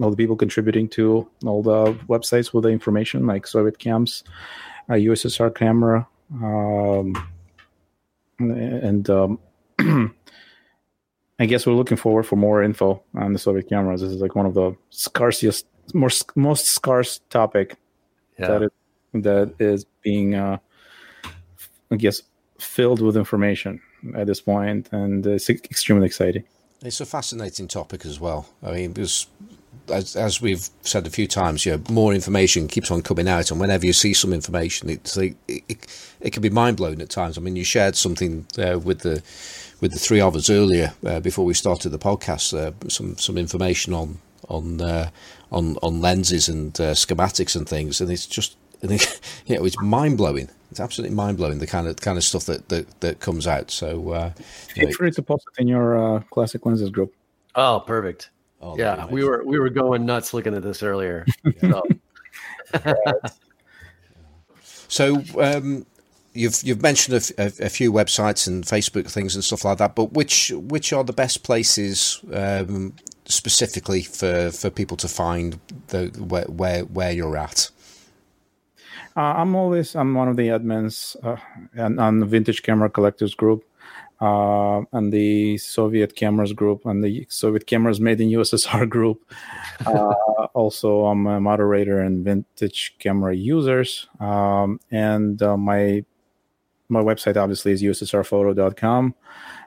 [0.00, 4.24] all the people contributing to all the websites with the information, like Soviet Cams
[4.88, 7.14] a USSR camera, um,
[8.38, 9.38] and um,
[11.38, 14.00] I guess we're looking forward for more info on the Soviet cameras.
[14.00, 17.76] This is like one of the scarcest, most most scarce topic
[18.38, 18.48] yeah.
[18.48, 18.70] that is,
[19.14, 20.58] that is being, uh,
[21.90, 22.22] I guess,
[22.58, 23.80] filled with information
[24.14, 26.44] at this point, and it's extremely exciting.
[26.84, 28.48] It's a fascinating topic as well.
[28.62, 29.26] I mean, because
[29.92, 33.50] as, as we've said a few times, you know, more information keeps on coming out,
[33.50, 37.00] and whenever you see some information, it's like, it, it, it can be mind blowing
[37.00, 37.38] at times.
[37.38, 39.22] I mean, you shared something uh, with the
[39.80, 43.36] with the three of us earlier uh, before we started the podcast, uh, some some
[43.36, 45.10] information on on uh,
[45.50, 48.98] on on lenses and uh, schematics and things, and it's just you
[49.56, 50.48] know it's mind blowing.
[50.70, 53.70] It's absolutely mind blowing the kind of kind of stuff that that, that comes out.
[53.70, 54.30] So uh,
[54.74, 57.14] feel free to post it in your classic lenses group.
[57.54, 58.30] Oh, perfect.
[58.62, 61.26] Oh, yeah, we were we were going nuts looking at this earlier.
[64.88, 65.84] so, um,
[66.32, 69.96] you've you've mentioned a, a, a, few websites and Facebook things and stuff like that,
[69.96, 72.94] but which which are the best places um,
[73.24, 75.58] specifically for, for people to find
[75.88, 77.68] the where where, where you're at?
[79.16, 81.36] Uh, I'm always I'm one of the admins uh,
[81.74, 83.64] and on the Vintage Camera Collectors group
[84.22, 89.20] uh, and the Soviet cameras group and the Soviet cameras made in USSR group.
[89.84, 90.14] Uh,
[90.54, 94.06] also, I'm a moderator and vintage camera users.
[94.20, 96.04] Um, and uh, my
[96.88, 99.14] my website obviously is ussrphoto.com.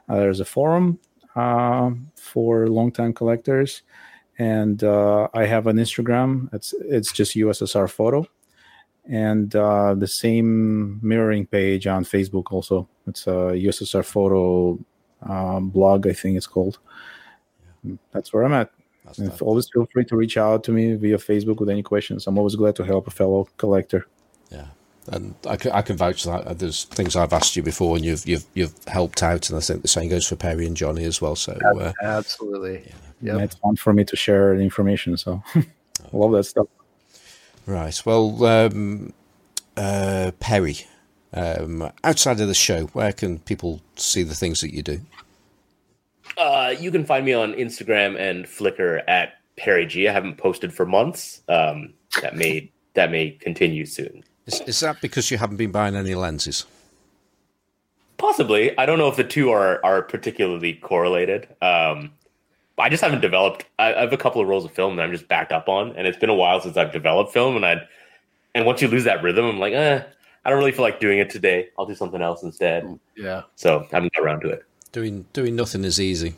[0.07, 0.99] Uh, there's a forum
[1.35, 3.81] uh, for longtime collectors,
[4.39, 6.53] and uh, I have an Instagram.
[6.53, 8.25] It's it's just USSR photo
[9.07, 12.87] and uh, the same mirroring page on Facebook also.
[13.07, 14.79] It's a USSR photo
[15.21, 16.79] um, blog, I think it's called.
[17.83, 17.95] Yeah.
[18.11, 18.71] That's where I'm at.
[19.41, 22.27] always feel free to reach out to me via Facebook with any questions.
[22.27, 24.07] I'm always glad to help a fellow collector.
[24.49, 24.67] Yeah,
[25.11, 26.57] and I can, I can vouch that.
[26.57, 29.83] There's things I've asked you before, and you've you've you've helped out, and I think
[29.83, 31.35] the same goes for Perry and Johnny as well.
[31.35, 32.91] So uh, absolutely,
[33.21, 33.41] yeah, yep.
[33.41, 35.15] it's fun for me to share the information.
[35.17, 35.63] So I
[36.11, 36.67] love that stuff.
[37.65, 37.99] Right.
[38.05, 39.13] Well, um,
[39.75, 40.77] uh, Perry,
[41.33, 45.01] um, outside of the show, where can people see the things that you do?
[46.37, 50.07] Uh, you can find me on Instagram and Flickr at Perry G.
[50.07, 51.41] I haven't posted for months.
[51.47, 54.23] Um, that may that may continue soon.
[54.45, 56.65] Is, is that because you haven't been buying any lenses?
[58.17, 58.77] Possibly.
[58.77, 61.47] I don't know if the two are are particularly correlated.
[61.61, 62.11] Um,
[62.77, 63.65] I just haven't developed.
[63.79, 65.95] I, I have a couple of rolls of film that I'm just backed up on,
[65.95, 67.55] and it's been a while since I've developed film.
[67.55, 67.81] And I,
[68.53, 70.03] and once you lose that rhythm, I'm like, eh,
[70.43, 71.69] I don't really feel like doing it today.
[71.79, 72.99] I'll do something else instead.
[73.15, 73.43] Yeah.
[73.55, 74.63] So I haven't got around to it.
[74.91, 76.35] Doing doing nothing is easy.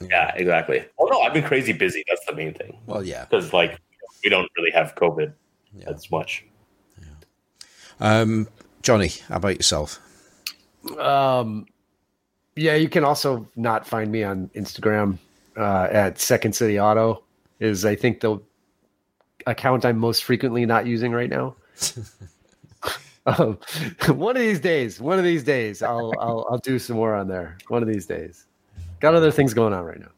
[0.00, 0.84] Yeah, exactly.
[0.98, 2.04] Well, no, I've been crazy busy.
[2.08, 2.76] That's the main thing.
[2.86, 3.80] Well, yeah, because like
[4.22, 5.32] we don't really have COVID
[5.76, 5.88] yeah.
[5.88, 6.44] as much.
[7.00, 7.06] Yeah.
[8.00, 8.48] Um,
[8.82, 10.00] Johnny, how about yourself?
[10.98, 11.66] Um,
[12.56, 15.18] yeah, you can also not find me on Instagram
[15.56, 17.22] uh, at Second City Auto
[17.60, 18.38] is I think the
[19.46, 21.56] account I'm most frequently not using right now.
[23.26, 23.58] um,
[24.08, 27.28] one of these days, one of these days, I'll, I'll I'll do some more on
[27.28, 27.56] there.
[27.68, 28.46] One of these days,
[29.00, 30.10] got other things going on right now.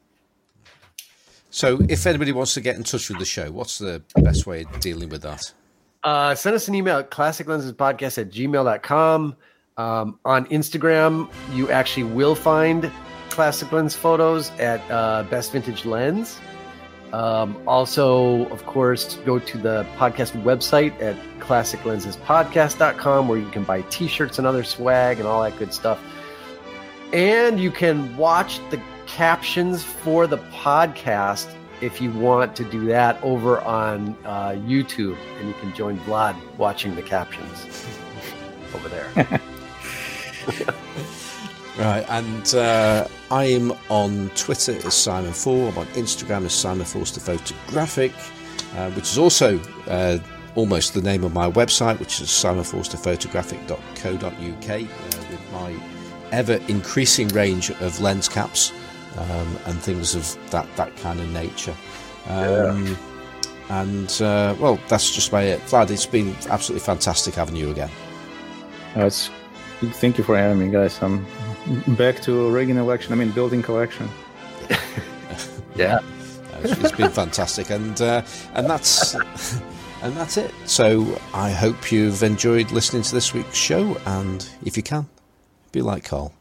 [1.51, 4.65] So, if anybody wants to get in touch with the show, what's the best way
[4.65, 5.53] of dealing with that?
[6.05, 9.37] Uh, send us an email at classiclensespodcast at gmail.com.
[9.79, 12.91] Um, on Instagram, you actually will find
[13.37, 16.41] classic lens photos at uh, Best Vintage Lens.
[17.13, 23.83] Um, also, of course, go to the podcast website at classiclensespodcast.com where you can buy
[23.83, 26.01] t shirts and other swag and all that good stuff.
[27.13, 33.23] And you can watch the captions for the podcast if you want to do that
[33.23, 35.19] over on uh, YouTube.
[35.39, 37.87] And you can join Vlad watching the captions
[38.75, 39.41] over there.
[41.79, 45.69] Right, and uh, I'm on Twitter as Simon Four.
[45.69, 48.15] I'm on Instagram as Simon Forster Photographic,
[48.75, 50.19] uh, which is also uh,
[50.55, 54.87] almost the name of my website, which is simonforsterphotographic.co.uk, uh,
[55.31, 55.77] with my
[56.33, 58.73] ever increasing range of lens caps
[59.19, 61.75] um, and things of that that kind of nature.
[62.29, 62.97] Um, yeah.
[63.69, 65.61] And uh, well, that's just about it.
[65.63, 67.91] Vlad, it's been absolutely fantastic having you again.
[68.95, 69.29] It's
[69.95, 71.03] thank you for having me, guys.
[71.03, 71.27] I'm
[71.97, 73.13] back to rigging election.
[73.13, 74.09] I mean, building collection.
[75.77, 76.01] yeah,
[76.63, 78.23] it's been fantastic, and uh,
[78.55, 79.15] and that's
[80.03, 80.53] and that's it.
[80.65, 85.09] So I hope you've enjoyed listening to this week's show, and if you can,
[85.73, 86.36] be like Carl.